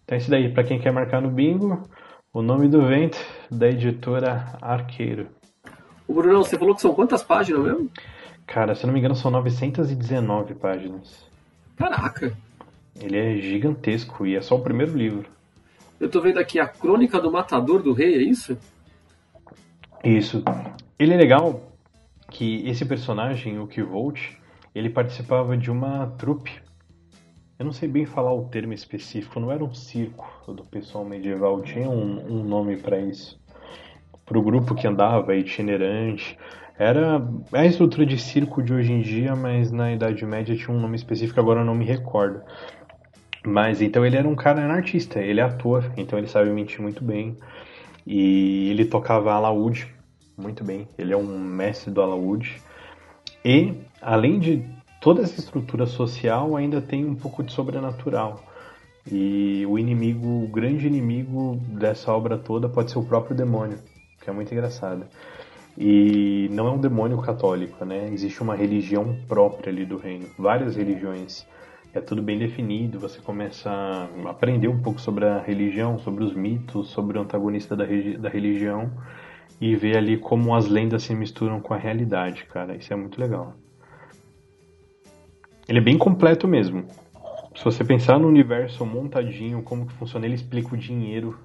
Então 0.04 0.18
esse 0.18 0.28
daí, 0.28 0.52
para 0.52 0.64
quem 0.64 0.80
quer 0.80 0.92
marcar 0.92 1.22
no 1.22 1.30
bingo, 1.30 1.82
O 2.32 2.42
Nome 2.42 2.66
do 2.66 2.82
Vento, 2.82 3.18
da 3.50 3.68
editora 3.68 4.58
Arqueiro. 4.60 5.28
O 6.08 6.14
Bruno, 6.14 6.42
você 6.42 6.58
falou 6.58 6.74
que 6.74 6.80
são 6.80 6.92
quantas 6.92 7.22
páginas 7.22 7.62
mesmo? 7.62 7.90
Cara, 8.50 8.74
se 8.74 8.82
eu 8.82 8.88
não 8.88 8.94
me 8.94 8.98
engano, 8.98 9.14
são 9.14 9.30
919 9.30 10.56
páginas. 10.56 11.24
Caraca! 11.76 12.36
Ele 13.00 13.16
é 13.16 13.36
gigantesco 13.36 14.26
e 14.26 14.34
é 14.34 14.42
só 14.42 14.56
o 14.56 14.60
primeiro 14.60 14.92
livro. 14.92 15.30
Eu 16.00 16.10
tô 16.10 16.20
vendo 16.20 16.40
aqui 16.40 16.58
a 16.58 16.66
Crônica 16.66 17.20
do 17.20 17.30
Matador 17.30 17.80
do 17.80 17.92
Rei, 17.92 18.16
é 18.16 18.22
isso? 18.22 18.58
Isso. 20.02 20.42
Ele 20.98 21.14
é 21.14 21.16
legal 21.16 21.62
que 22.28 22.68
esse 22.68 22.84
personagem, 22.84 23.60
o 23.60 23.68
Kivolt, 23.68 24.18
ele 24.74 24.90
participava 24.90 25.56
de 25.56 25.70
uma 25.70 26.08
trupe 26.18 26.60
Eu 27.56 27.64
não 27.64 27.72
sei 27.72 27.88
bem 27.88 28.04
falar 28.04 28.34
o 28.34 28.48
termo 28.48 28.72
específico, 28.72 29.38
não 29.38 29.52
era 29.52 29.62
um 29.62 29.72
circo 29.72 30.52
do 30.52 30.64
pessoal 30.64 31.04
medieval, 31.04 31.62
tinha 31.62 31.88
um, 31.88 32.40
um 32.40 32.42
nome 32.42 32.76
para 32.78 32.98
isso. 32.98 33.40
Para 34.26 34.38
o 34.40 34.42
grupo 34.42 34.74
que 34.74 34.88
andava 34.88 35.36
itinerante. 35.36 36.36
Era 36.80 37.22
é 37.52 37.58
a 37.60 37.66
estrutura 37.66 38.06
de 38.06 38.16
circo 38.16 38.62
de 38.62 38.72
hoje 38.72 38.90
em 38.90 39.02
dia, 39.02 39.36
mas 39.36 39.70
na 39.70 39.92
Idade 39.92 40.24
Média 40.24 40.56
tinha 40.56 40.74
um 40.74 40.80
nome 40.80 40.96
específico, 40.96 41.38
agora 41.38 41.60
eu 41.60 41.64
não 41.66 41.74
me 41.74 41.84
recordo. 41.84 42.40
Mas 43.44 43.82
então 43.82 44.02
ele 44.06 44.16
era 44.16 44.26
um 44.26 44.34
cara 44.34 44.62
um 44.62 44.70
artista, 44.70 45.20
ele 45.20 45.40
é 45.40 45.42
ator, 45.42 45.92
então 45.98 46.18
ele 46.18 46.26
sabe 46.26 46.48
mentir 46.48 46.80
muito 46.80 47.04
bem. 47.04 47.36
E 48.06 48.70
ele 48.70 48.86
tocava 48.86 49.30
alaúde 49.30 49.94
muito 50.38 50.64
bem, 50.64 50.88
ele 50.96 51.12
é 51.12 51.16
um 51.18 51.38
mestre 51.38 51.90
do 51.90 52.00
alaúde. 52.00 52.62
E 53.44 53.74
além 54.00 54.38
de 54.38 54.64
toda 55.02 55.20
essa 55.20 55.38
estrutura 55.38 55.84
social, 55.84 56.56
ainda 56.56 56.80
tem 56.80 57.04
um 57.04 57.14
pouco 57.14 57.42
de 57.42 57.52
sobrenatural. 57.52 58.42
E 59.06 59.66
o 59.68 59.78
inimigo, 59.78 60.44
o 60.44 60.48
grande 60.48 60.86
inimigo 60.86 61.60
dessa 61.78 62.10
obra 62.10 62.38
toda 62.38 62.70
pode 62.70 62.90
ser 62.90 62.98
o 62.98 63.04
próprio 63.04 63.36
demônio, 63.36 63.78
que 64.22 64.30
é 64.30 64.32
muito 64.32 64.50
engraçado. 64.50 65.04
E 65.78 66.48
não 66.50 66.66
é 66.68 66.70
um 66.72 66.78
demônio 66.78 67.18
católico, 67.18 67.84
né? 67.84 68.10
Existe 68.12 68.42
uma 68.42 68.54
religião 68.54 69.16
própria 69.28 69.72
ali 69.72 69.84
do 69.84 69.96
reino, 69.96 70.26
várias 70.38 70.76
religiões. 70.76 71.46
É 71.92 72.00
tudo 72.00 72.22
bem 72.22 72.38
definido, 72.38 73.00
você 73.00 73.20
começa 73.20 73.68
a 73.68 74.30
aprender 74.30 74.68
um 74.68 74.80
pouco 74.80 75.00
sobre 75.00 75.24
a 75.24 75.40
religião, 75.40 75.98
sobre 75.98 76.22
os 76.22 76.34
mitos, 76.34 76.90
sobre 76.90 77.18
o 77.18 77.22
antagonista 77.22 77.74
da, 77.74 77.84
da 77.84 78.28
religião 78.28 78.92
e 79.60 79.74
ver 79.74 79.96
ali 79.96 80.16
como 80.16 80.54
as 80.54 80.66
lendas 80.68 81.02
se 81.02 81.14
misturam 81.14 81.60
com 81.60 81.74
a 81.74 81.76
realidade, 81.76 82.44
cara. 82.46 82.76
Isso 82.76 82.92
é 82.92 82.96
muito 82.96 83.20
legal. 83.20 83.54
Ele 85.68 85.78
é 85.78 85.82
bem 85.82 85.98
completo 85.98 86.48
mesmo. 86.48 86.84
Se 87.54 87.64
você 87.64 87.84
pensar 87.84 88.18
no 88.18 88.28
universo 88.28 88.86
montadinho, 88.86 89.62
como 89.62 89.86
que 89.86 89.92
funciona, 89.92 90.24
ele 90.24 90.34
explica 90.34 90.74
o 90.74 90.78
dinheiro. 90.78 91.38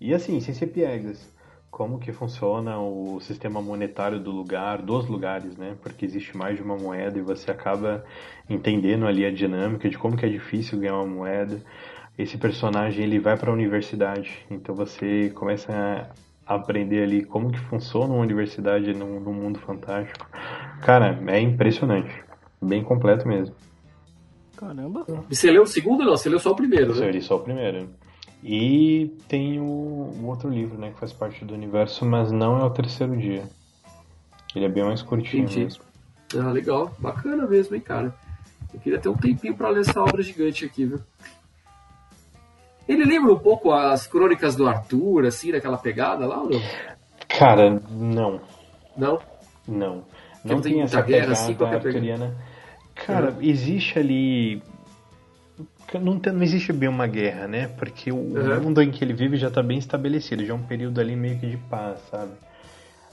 E 0.00 0.14
assim, 0.14 0.38
sem 0.40 0.54
ser 0.54 0.68
piegas, 0.68 1.32
como 1.72 1.98
que 1.98 2.12
funciona 2.12 2.78
o 2.78 3.18
sistema 3.20 3.62
monetário 3.62 4.20
do 4.20 4.30
lugar, 4.30 4.82
dos 4.82 5.08
lugares, 5.08 5.56
né? 5.56 5.74
Porque 5.82 6.04
existe 6.04 6.36
mais 6.36 6.56
de 6.56 6.62
uma 6.62 6.76
moeda 6.76 7.18
e 7.18 7.22
você 7.22 7.50
acaba 7.50 8.04
entendendo 8.48 9.06
ali 9.06 9.24
a 9.24 9.32
dinâmica 9.32 9.88
de 9.88 9.96
como 9.96 10.14
que 10.14 10.26
é 10.26 10.28
difícil 10.28 10.78
ganhar 10.78 10.96
uma 10.96 11.06
moeda. 11.06 11.58
Esse 12.18 12.36
personagem 12.36 13.02
ele 13.02 13.18
vai 13.18 13.38
para 13.38 13.50
a 13.50 13.54
universidade, 13.54 14.44
então 14.50 14.74
você 14.74 15.30
começa 15.30 16.12
a 16.46 16.54
aprender 16.54 17.04
ali 17.04 17.24
como 17.24 17.50
que 17.50 17.58
funciona 17.58 18.12
uma 18.12 18.22
universidade 18.22 18.92
num, 18.92 19.18
num 19.18 19.32
mundo 19.32 19.58
fantástico. 19.58 20.28
Cara, 20.82 21.18
é 21.26 21.40
impressionante. 21.40 22.12
Bem 22.60 22.84
completo 22.84 23.26
mesmo. 23.26 23.54
Caramba. 24.58 25.06
E 25.30 25.34
você 25.34 25.50
leu 25.50 25.62
o 25.62 25.66
segundo 25.66 26.00
ou 26.00 26.06
não? 26.06 26.16
Você 26.18 26.28
leu 26.28 26.38
só 26.38 26.50
o 26.50 26.54
primeiro, 26.54 26.94
né? 26.94 27.06
Eu 27.06 27.10
li 27.10 27.22
só 27.22 27.36
o 27.36 27.40
primeiro. 27.40 27.88
E 28.42 29.16
tem 29.28 29.60
o, 29.60 29.64
o, 29.64 30.26
outro 30.26 30.50
livro, 30.50 30.76
né, 30.76 30.90
que 30.90 30.98
faz 30.98 31.12
parte 31.12 31.44
do 31.44 31.54
universo, 31.54 32.04
mas 32.04 32.32
não 32.32 32.58
é 32.58 32.64
o 32.64 32.70
terceiro 32.70 33.16
dia. 33.16 33.44
Ele 34.54 34.64
é 34.64 34.68
bem 34.68 34.84
mais 34.84 35.00
curtinho 35.00 35.44
Entendi. 35.44 35.60
mesmo. 35.60 35.84
Ah, 36.36 36.50
legal. 36.50 36.92
Bacana 36.98 37.46
mesmo, 37.46 37.76
hein, 37.76 37.80
cara. 37.80 38.14
Eu 38.72 38.80
queria 38.80 38.98
ter 38.98 39.08
um 39.08 39.16
tempinho 39.16 39.54
para 39.54 39.68
ler 39.68 39.80
essa 39.80 40.00
obra 40.00 40.22
gigante 40.22 40.64
aqui, 40.64 40.86
viu? 40.86 41.00
Ele 42.88 43.04
lembra 43.04 43.32
um 43.32 43.38
pouco 43.38 43.72
as 43.72 44.06
crônicas 44.06 44.56
do 44.56 44.66
Arthur, 44.66 45.26
assim, 45.26 45.52
daquela 45.52 45.78
pegada 45.78 46.26
lá 46.26 46.42
ou 46.42 46.50
não? 46.50 46.60
Cara, 47.28 47.80
não. 47.90 48.40
Não? 48.96 49.18
Não. 49.66 50.04
Não 50.44 50.60
tem, 50.60 50.74
tem 50.74 50.82
essa 50.82 51.00
guerra, 51.00 51.32
assim, 51.32 51.56
arturiana. 51.60 52.34
Cara, 52.94 53.30
uhum. 53.30 53.42
existe 53.42 53.98
ali. 53.98 54.62
Não, 55.98 56.18
tem, 56.18 56.32
não 56.32 56.42
existe 56.42 56.72
bem 56.72 56.88
uma 56.88 57.06
guerra, 57.06 57.46
né? 57.46 57.68
Porque 57.68 58.10
o 58.10 58.16
uhum. 58.16 58.60
mundo 58.62 58.82
em 58.82 58.90
que 58.90 59.04
ele 59.04 59.12
vive 59.12 59.36
já 59.36 59.48
está 59.48 59.62
bem 59.62 59.78
estabelecido, 59.78 60.44
já 60.44 60.52
é 60.52 60.56
um 60.56 60.62
período 60.62 61.00
ali 61.00 61.16
meio 61.16 61.38
que 61.38 61.46
de 61.46 61.56
paz, 61.56 61.98
sabe? 62.10 62.32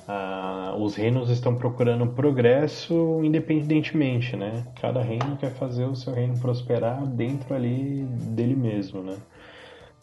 Ah, 0.08 0.74
os 0.76 0.96
reinos 0.96 1.30
estão 1.30 1.54
procurando 1.56 2.08
progresso 2.08 3.22
independentemente, 3.24 4.36
né? 4.36 4.66
Cada 4.82 5.02
reino 5.02 5.38
quer 5.38 5.52
fazer 5.52 5.86
o 5.86 5.96
seu 5.96 6.14
reino 6.14 6.40
prosperar 6.40 7.06
dentro 7.06 7.54
ali 7.54 8.04
dele 8.04 8.56
mesmo, 8.56 9.04
né? 9.04 9.18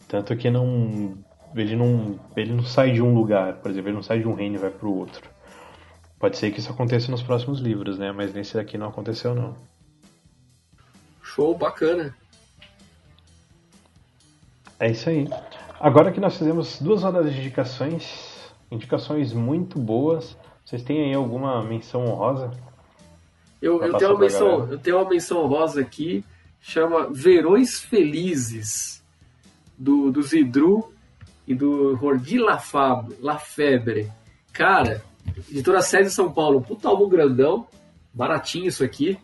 Tanto 0.07 0.35
que 0.37 0.49
não 0.49 1.17
ele 1.53 1.75
não 1.75 2.17
ele 2.37 2.53
não 2.53 2.63
sai 2.63 2.93
de 2.93 3.01
um 3.01 3.13
lugar, 3.13 3.55
por 3.55 3.69
exemplo, 3.69 3.89
ele 3.89 3.95
não 3.95 4.03
sai 4.03 4.19
de 4.19 4.27
um 4.27 4.33
reino 4.33 4.55
e 4.55 4.59
vai 4.59 4.69
para 4.69 4.87
o 4.87 4.97
outro. 4.97 5.29
Pode 6.19 6.37
ser 6.37 6.51
que 6.51 6.59
isso 6.59 6.71
aconteça 6.71 7.11
nos 7.11 7.21
próximos 7.21 7.59
livros, 7.59 7.99
né? 7.99 8.11
Mas 8.11 8.33
nesse 8.33 8.55
daqui 8.55 8.77
não 8.77 8.87
aconteceu, 8.87 9.35
não. 9.35 9.55
Show, 11.21 11.55
bacana. 11.55 12.15
É 14.79 14.91
isso 14.91 15.09
aí. 15.09 15.27
Agora 15.79 16.11
que 16.11 16.19
nós 16.19 16.37
fizemos 16.37 16.79
duas 16.81 17.03
rodadas 17.03 17.33
de 17.33 17.39
indicações, 17.39 18.51
indicações 18.71 19.33
muito 19.33 19.79
boas, 19.79 20.37
vocês 20.65 20.83
têm 20.83 21.05
aí 21.05 21.13
alguma 21.13 21.63
menção 21.63 22.05
honrosa? 22.05 22.51
Eu, 23.61 23.81
eu 23.81 23.97
tenho, 23.97 24.11
uma 24.11 24.19
menção, 24.19 24.71
eu 24.71 24.77
tenho 24.77 24.97
uma 24.97 25.09
menção 25.09 25.43
honrosa 25.43 25.81
aqui, 25.81 26.23
chama 26.59 27.09
Verões 27.11 27.79
Felizes, 27.79 29.03
do, 29.77 30.11
do 30.11 30.21
Zidru 30.21 30.91
e 31.47 31.55
do 31.55 31.95
Jordi 31.95 32.37
Lafebre. 33.19 34.11
Cara, 34.51 35.03
Editora 35.49 35.81
Sede 35.81 36.09
São 36.09 36.31
Paulo, 36.31 36.61
puta 36.61 36.87
álbum 36.87 37.07
grandão, 37.07 37.67
baratinho 38.13 38.67
isso 38.67 38.83
aqui. 38.83 39.17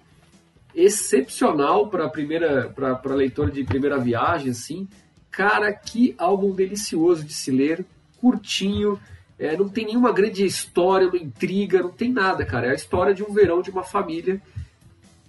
Excepcional 0.73 1.87
para 1.89 2.09
primeira 2.09 2.69
para 2.69 3.13
leitor 3.13 3.51
de 3.51 3.63
primeira 3.63 3.99
viagem, 3.99 4.51
assim. 4.51 4.87
Cara, 5.34 5.73
que 5.73 6.15
álbum 6.17 6.53
delicioso 6.53 7.25
de 7.25 7.34
se 7.34 7.51
ler, 7.51 7.84
curtinho, 8.21 8.97
é, 9.38 9.57
não 9.57 9.67
tem 9.67 9.88
nenhuma 9.88 10.13
grande 10.13 10.45
história, 10.45 11.07
não 11.07 11.15
intriga, 11.15 11.81
não 11.81 11.89
tem 11.89 12.09
nada, 12.09 12.45
cara. 12.45 12.67
É 12.67 12.69
a 12.69 12.75
história 12.75 13.13
de 13.13 13.21
um 13.21 13.34
verão 13.34 13.61
de 13.61 13.69
uma 13.69 13.84
família, 13.84 14.41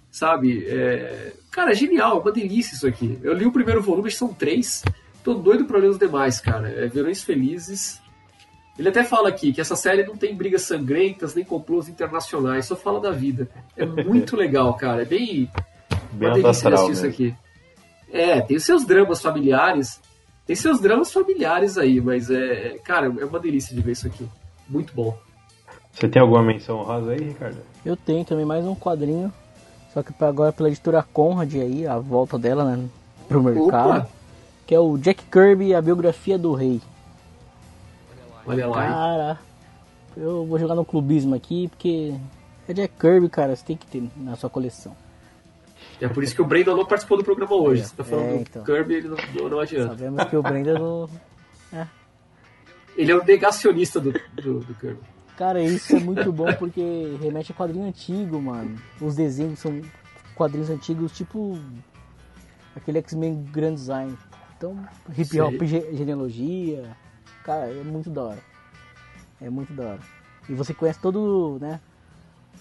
sabe? 0.09 0.63
É... 0.67 1.33
Cara, 1.51 1.71
é 1.71 1.75
genial, 1.75 2.19
é 2.19 2.21
uma 2.21 2.31
delícia 2.31 2.75
isso 2.75 2.87
aqui. 2.87 3.19
Eu 3.21 3.33
li 3.33 3.45
o 3.45 3.51
primeiro 3.51 3.81
volume, 3.81 4.09
são 4.11 4.33
três. 4.33 4.83
Tô 5.23 5.33
doido 5.33 5.65
para 5.65 5.79
ler 5.79 5.89
os 5.89 5.99
demais, 5.99 6.39
cara. 6.39 6.69
É 6.69 6.87
Verões 6.87 7.23
Felizes 7.23 7.99
ele 8.77 8.89
até 8.89 9.03
fala 9.03 9.29
aqui 9.29 9.53
que 9.53 9.61
essa 9.61 9.75
série 9.75 10.05
não 10.05 10.17
tem 10.17 10.35
brigas 10.35 10.63
sangrentas 10.63 11.33
nem 11.33 11.45
complôs 11.45 11.87
internacionais, 11.87 12.65
só 12.65 12.75
fala 12.75 12.99
da 12.99 13.11
vida. 13.11 13.47
É 13.75 13.85
muito 13.85 14.35
legal, 14.37 14.73
cara. 14.75 15.03
É 15.03 15.05
bem. 15.05 15.49
Bem 16.11 16.29
uma 16.29 16.33
delícia 16.33 16.69
assistir 16.69 16.91
isso 16.91 17.05
aqui. 17.05 17.35
É, 18.15 18.39
tem 18.39 18.55
os 18.55 18.63
seus 18.63 18.85
dramas 18.85 19.21
familiares. 19.21 19.99
Tem 20.47 20.55
seus 20.55 20.79
dramas 20.79 21.11
familiares 21.11 21.77
aí, 21.77 21.99
mas 21.99 22.29
é. 22.29 22.77
Cara, 22.81 23.07
é 23.07 23.25
uma 23.25 23.39
delícia 23.39 23.75
de 23.75 23.81
ver 23.81 23.91
isso 23.91 24.07
aqui. 24.07 24.25
Muito 24.69 24.93
bom. 24.95 25.17
Você 25.91 26.07
tem 26.07 26.21
alguma 26.21 26.41
menção 26.41 26.81
rosa 26.81 27.11
aí, 27.11 27.19
Ricardo? 27.19 27.57
Eu 27.85 27.97
tenho 27.97 28.23
também 28.23 28.45
mais 28.45 28.65
um 28.65 28.73
quadrinho. 28.73 29.33
Só 29.93 30.01
que 30.01 30.13
agora 30.23 30.53
pela 30.53 30.69
editora 30.69 31.03
Conrad 31.03 31.53
aí, 31.55 31.85
a 31.85 31.97
volta 31.97 32.39
dela, 32.39 32.63
né? 32.63 32.87
Pro 33.27 33.43
mercado. 33.43 33.89
Opa. 33.89 34.09
Que 34.65 34.73
é 34.73 34.79
o 34.79 34.97
Jack 34.97 35.25
Kirby, 35.25 35.75
a 35.75 35.81
biografia 35.81 36.37
do 36.37 36.53
rei. 36.53 36.81
Olha 38.47 38.67
lá. 38.67 38.87
Cara, 38.87 39.39
eu 40.15 40.45
vou 40.45 40.57
jogar 40.57 40.75
no 40.75 40.85
clubismo 40.85 41.35
aqui, 41.35 41.67
porque 41.67 42.13
é 42.67 42.73
Jack 42.73 42.93
Kirby, 42.97 43.27
cara, 43.27 43.55
você 43.55 43.65
tem 43.65 43.75
que 43.75 43.85
ter 43.87 44.03
na 44.15 44.35
sua 44.35 44.49
coleção. 44.49 44.95
É 45.99 46.07
por 46.07 46.23
isso 46.23 46.35
que 46.35 46.41
o 46.41 46.45
Brandon 46.45 46.75
não 46.75 46.85
participou 46.85 47.17
do 47.17 47.23
programa 47.23 47.53
hoje. 47.55 47.81
É, 47.81 47.85
você 47.85 47.95
tá 47.95 48.03
falando 48.03 48.29
é, 48.29 48.35
então. 48.35 48.63
do 48.63 48.65
Kirby, 48.65 48.93
ele 48.95 49.07
não, 49.07 49.17
não, 49.33 49.49
não 49.49 49.59
adianta. 49.59 49.89
Sabemos 49.89 50.23
que 50.25 50.37
o 50.37 50.41
Brandon 50.41 50.73
não... 50.73 51.09
É. 51.73 51.87
Ele 52.95 53.11
é 53.11 53.15
o 53.15 53.23
negacionista 53.25 53.99
do, 53.99 54.13
do, 54.13 54.59
do 54.59 54.73
Kirby. 54.75 55.01
Cara, 55.35 55.61
isso 55.61 55.95
é 55.95 55.99
muito 55.99 56.31
bom 56.31 56.53
porque 56.53 57.17
remete 57.21 57.51
a 57.51 57.55
quadrinho 57.55 57.85
antigo, 57.85 58.41
mano. 58.41 58.77
Os 59.01 59.15
desenhos 59.15 59.59
são 59.59 59.81
quadrinhos 60.35 60.69
antigos, 60.69 61.11
tipo 61.11 61.59
aquele 62.73 62.99
X-Men 62.99 63.43
Grand 63.51 63.73
Design. 63.73 64.15
Então, 64.55 64.77
hip 65.17 65.41
hop 65.41 65.61
genealogia, 65.63 66.95
Cara, 67.45 67.69
é 67.69 67.83
muito 67.83 68.09
da 68.09 68.23
hora. 68.23 68.43
É 69.39 69.51
muito 69.51 69.71
da 69.71 69.83
hora. 69.83 69.99
E 70.49 70.53
você 70.55 70.73
conhece 70.73 70.99
todo, 70.99 71.59
né? 71.61 71.79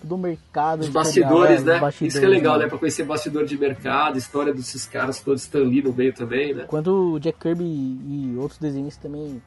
Todo 0.04 0.16
o 0.16 0.18
mercado. 0.18 0.80
Os 0.80 0.88
bastidores, 0.88 1.64
né? 1.64 1.78
Bastidores, 1.78 2.14
Isso 2.14 2.20
que 2.20 2.26
é 2.26 2.28
legal, 2.28 2.58
né? 2.58 2.64
né? 2.64 2.68
Pra 2.68 2.78
conhecer 2.78 3.04
bastidor 3.04 3.44
de 3.44 3.56
mercado, 3.56 4.18
história 4.18 4.52
desses 4.52 4.86
caras 4.86 5.20
todos 5.20 5.42
estão 5.42 5.62
ali 5.62 5.82
no 5.82 5.92
meio 5.92 6.12
também, 6.12 6.54
né? 6.54 6.64
Quando 6.68 7.14
o 7.14 7.20
Jack 7.20 7.38
Kirby 7.38 7.64
e 7.64 8.34
outros 8.38 8.58
desenhistas 8.58 9.02
também 9.02 9.42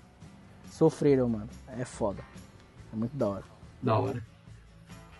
sofreram, 0.72 1.30
mano. 1.30 1.50
É 1.78 1.86
foda. 1.86 2.24
É 2.92 2.96
muito 2.96 3.16
da 3.16 3.28
hora. 3.28 3.44
Da 3.82 4.00
hora. 4.00 4.24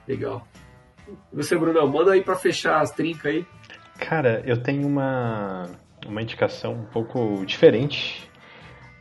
Legal. 0.08 0.48
E 1.08 1.36
você, 1.36 1.56
Bruno, 1.56 1.88
manda 1.88 2.14
aí 2.14 2.22
pra 2.22 2.36
fechar 2.36 2.82
as 2.82 2.92
trincas 2.92 3.32
aí. 3.32 3.46
Cara, 4.00 4.42
eu 4.46 4.62
tenho 4.62 4.88
uma, 4.88 5.70
uma 6.06 6.22
indicação 6.22 6.74
um 6.74 6.86
pouco 6.86 7.46
diferente 7.46 8.28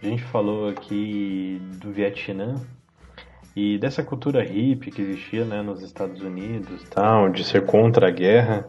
a 0.03 0.07
gente 0.07 0.23
falou 0.25 0.69
aqui 0.69 1.61
do 1.81 1.91
Vietnã 1.91 2.55
e 3.57 3.79
dessa 3.79 4.03
cultura 4.03 4.45
hippie 4.45 4.91
que 4.91 5.01
existia 5.01 5.43
né, 5.47 5.63
nos 5.63 5.81
Estados 5.83 6.21
Unidos, 6.21 6.85
tal, 6.91 7.31
de 7.31 7.43
ser 7.43 7.65
contra 7.65 8.09
a 8.09 8.11
guerra. 8.11 8.69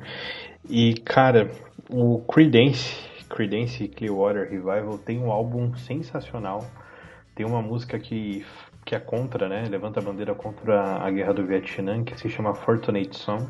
E, 0.69 0.93
cara, 0.93 1.51
o 1.89 2.19
Creedence, 2.19 2.95
Creedence 3.29 3.85
Clearwater 3.89 4.49
Revival 4.49 4.97
tem 4.97 5.19
um 5.19 5.29
álbum 5.29 5.75
sensacional. 5.75 6.65
Tem 7.35 7.45
uma 7.45 7.61
música 7.61 7.99
que, 7.99 8.45
que 8.85 8.95
é 8.95 8.99
contra, 8.99 9.49
né? 9.49 9.67
Levanta 9.69 9.99
a 9.99 10.03
bandeira 10.03 10.33
contra 10.33 11.03
a 11.03 11.11
guerra 11.11 11.33
do 11.33 11.45
Vietnã, 11.45 12.01
que 12.05 12.17
se 12.17 12.29
chama 12.29 12.55
Fortunate 12.55 13.13
Song. 13.13 13.45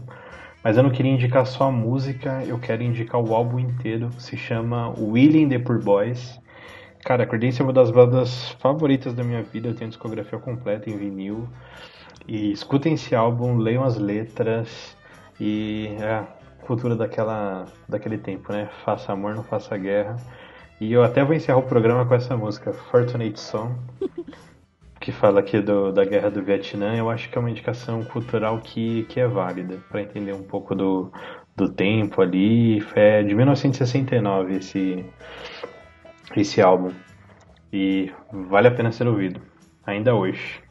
Mas 0.63 0.75
eu 0.75 0.81
não 0.81 0.89
queria 0.89 1.11
indicar 1.11 1.45
só 1.45 1.65
a 1.65 1.71
música, 1.71 2.43
eu 2.45 2.57
quero 2.57 2.81
indicar 2.81 3.21
o 3.21 3.35
álbum 3.35 3.59
inteiro, 3.59 4.09
se 4.17 4.35
chama 4.35 4.89
Willing 4.99 5.49
the 5.49 5.59
Poor 5.59 5.79
Boys. 5.79 6.41
Cara, 7.07 7.23
a 7.23 7.25
Creedence 7.25 7.61
é 7.61 7.63
uma 7.63 7.71
das 7.71 7.89
bandas 7.89 8.49
favoritas 8.59 9.13
da 9.13 9.23
minha 9.23 9.41
vida, 9.41 9.69
eu 9.69 9.73
tenho 9.73 9.89
discografia 9.89 10.37
completa 10.37 10.89
em 10.89 10.97
vinil. 10.97 11.47
E 12.27 12.51
escutem 12.51 12.95
esse 12.95 13.15
álbum, 13.15 13.55
leiam 13.55 13.81
as 13.85 13.97
letras 13.97 14.97
e 15.39 15.95
é 16.01 16.15
a 16.15 16.27
cultura 16.65 16.97
daquela, 16.97 17.63
daquele 17.87 18.17
tempo, 18.17 18.51
né? 18.51 18.67
Faça 18.83 19.13
amor, 19.13 19.33
não 19.33 19.43
faça 19.43 19.77
guerra. 19.77 20.17
E 20.81 20.91
eu 20.91 21.01
até 21.01 21.23
vou 21.23 21.33
encerrar 21.33 21.59
o 21.59 21.63
programa 21.63 22.05
com 22.05 22.13
essa 22.13 22.35
música, 22.35 22.73
Fortunate 22.73 23.39
Song, 23.39 23.73
que 24.99 25.13
fala 25.13 25.39
aqui 25.39 25.61
do, 25.61 25.93
da 25.93 26.03
guerra 26.03 26.29
do 26.29 26.43
Vietnã. 26.43 26.93
Eu 26.93 27.09
acho 27.09 27.29
que 27.29 27.37
é 27.37 27.39
uma 27.39 27.49
indicação 27.49 28.03
cultural 28.03 28.59
que, 28.59 29.03
que 29.03 29.21
é 29.21 29.27
válida 29.29 29.77
para 29.89 30.01
entender 30.01 30.33
um 30.33 30.43
pouco 30.43 30.75
do, 30.75 31.09
do 31.55 31.69
tempo 31.69 32.21
ali. 32.21 32.85
É 32.95 33.23
de 33.23 33.33
1969 33.33 34.57
esse, 34.57 35.05
esse 36.35 36.61
álbum. 36.61 36.91
E 37.71 38.11
vale 38.31 38.67
a 38.67 38.71
pena 38.71 38.91
ser 38.91 39.07
ouvido, 39.07 39.41
ainda 39.85 40.15
hoje. 40.15 40.61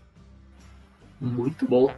Muito 1.21 1.67
bom. 1.67 1.91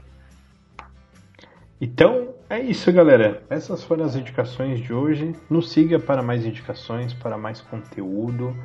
Então 1.81 2.35
é 2.51 2.61
isso, 2.61 2.93
galera. 2.93 3.43
Essas 3.49 3.85
foram 3.85 4.05
as 4.05 4.17
indicações 4.17 4.81
de 4.81 4.93
hoje. 4.93 5.35
Nos 5.49 5.71
siga 5.71 5.99
para 5.99 6.23
mais 6.23 6.45
indicações, 6.45 7.13
para 7.13 7.39
mais 7.39 7.61
conteúdo. 7.61 8.57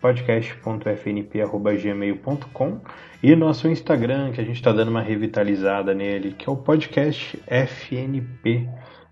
podcast.fnp.gmail.com 0.00 2.80
e 3.22 3.34
nosso 3.34 3.66
Instagram, 3.68 4.30
que 4.32 4.40
a 4.40 4.44
gente 4.44 4.56
está 4.56 4.72
dando 4.72 4.90
uma 4.90 5.02
revitalizada 5.02 5.92
nele, 5.92 6.32
que 6.32 6.48
é 6.48 6.52
o 6.52 6.56
podcast 6.56 7.38
FNP. 7.46 8.68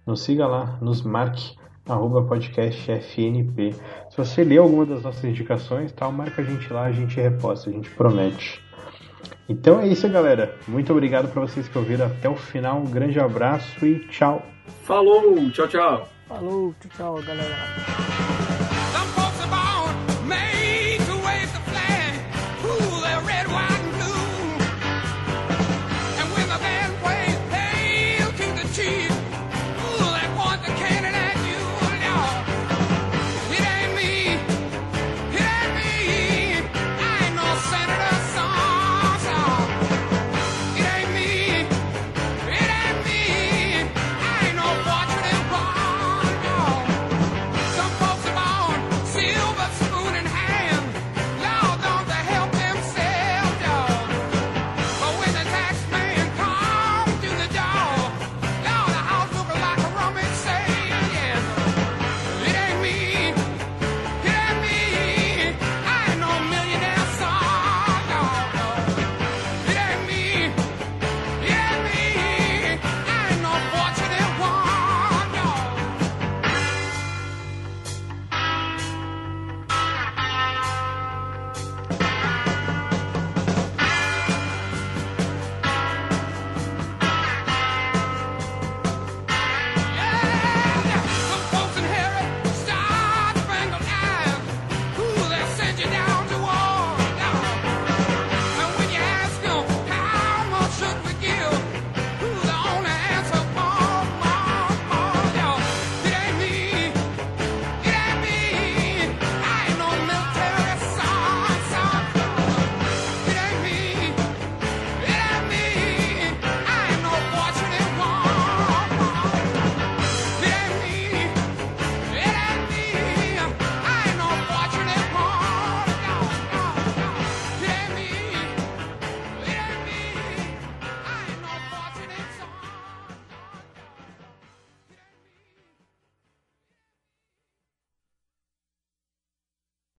Nos 0.06 0.22
siga 0.22 0.46
lá, 0.46 0.78
nos 0.80 1.02
marque, 1.02 1.56
arroba 1.88 2.22
podcast 2.22 2.88
FNP. 2.88 3.74
Se 4.10 4.16
você 4.16 4.44
ler 4.44 4.58
alguma 4.58 4.86
das 4.86 5.02
nossas 5.02 5.24
indicações, 5.24 5.90
tal, 5.90 6.12
marca 6.12 6.42
a 6.42 6.44
gente 6.44 6.72
lá, 6.72 6.84
a 6.84 6.92
gente 6.92 7.20
reposta, 7.20 7.68
a 7.68 7.72
gente 7.72 7.90
promete. 7.90 8.64
Então 9.48 9.80
é 9.80 9.86
isso, 9.86 10.08
galera. 10.08 10.54
Muito 10.66 10.92
obrigado 10.92 11.28
para 11.28 11.42
vocês 11.42 11.68
que 11.68 11.78
ouviram 11.78 12.06
até 12.06 12.28
o 12.28 12.36
final. 12.36 12.78
Um 12.78 12.90
grande 12.90 13.18
abraço 13.20 13.84
e 13.86 14.00
tchau. 14.08 14.44
Falou, 14.82 15.50
tchau, 15.50 15.68
tchau. 15.68 16.08
Falou, 16.28 16.74
tchau, 16.80 16.90
tchau, 16.96 17.22
galera. 17.26 18.25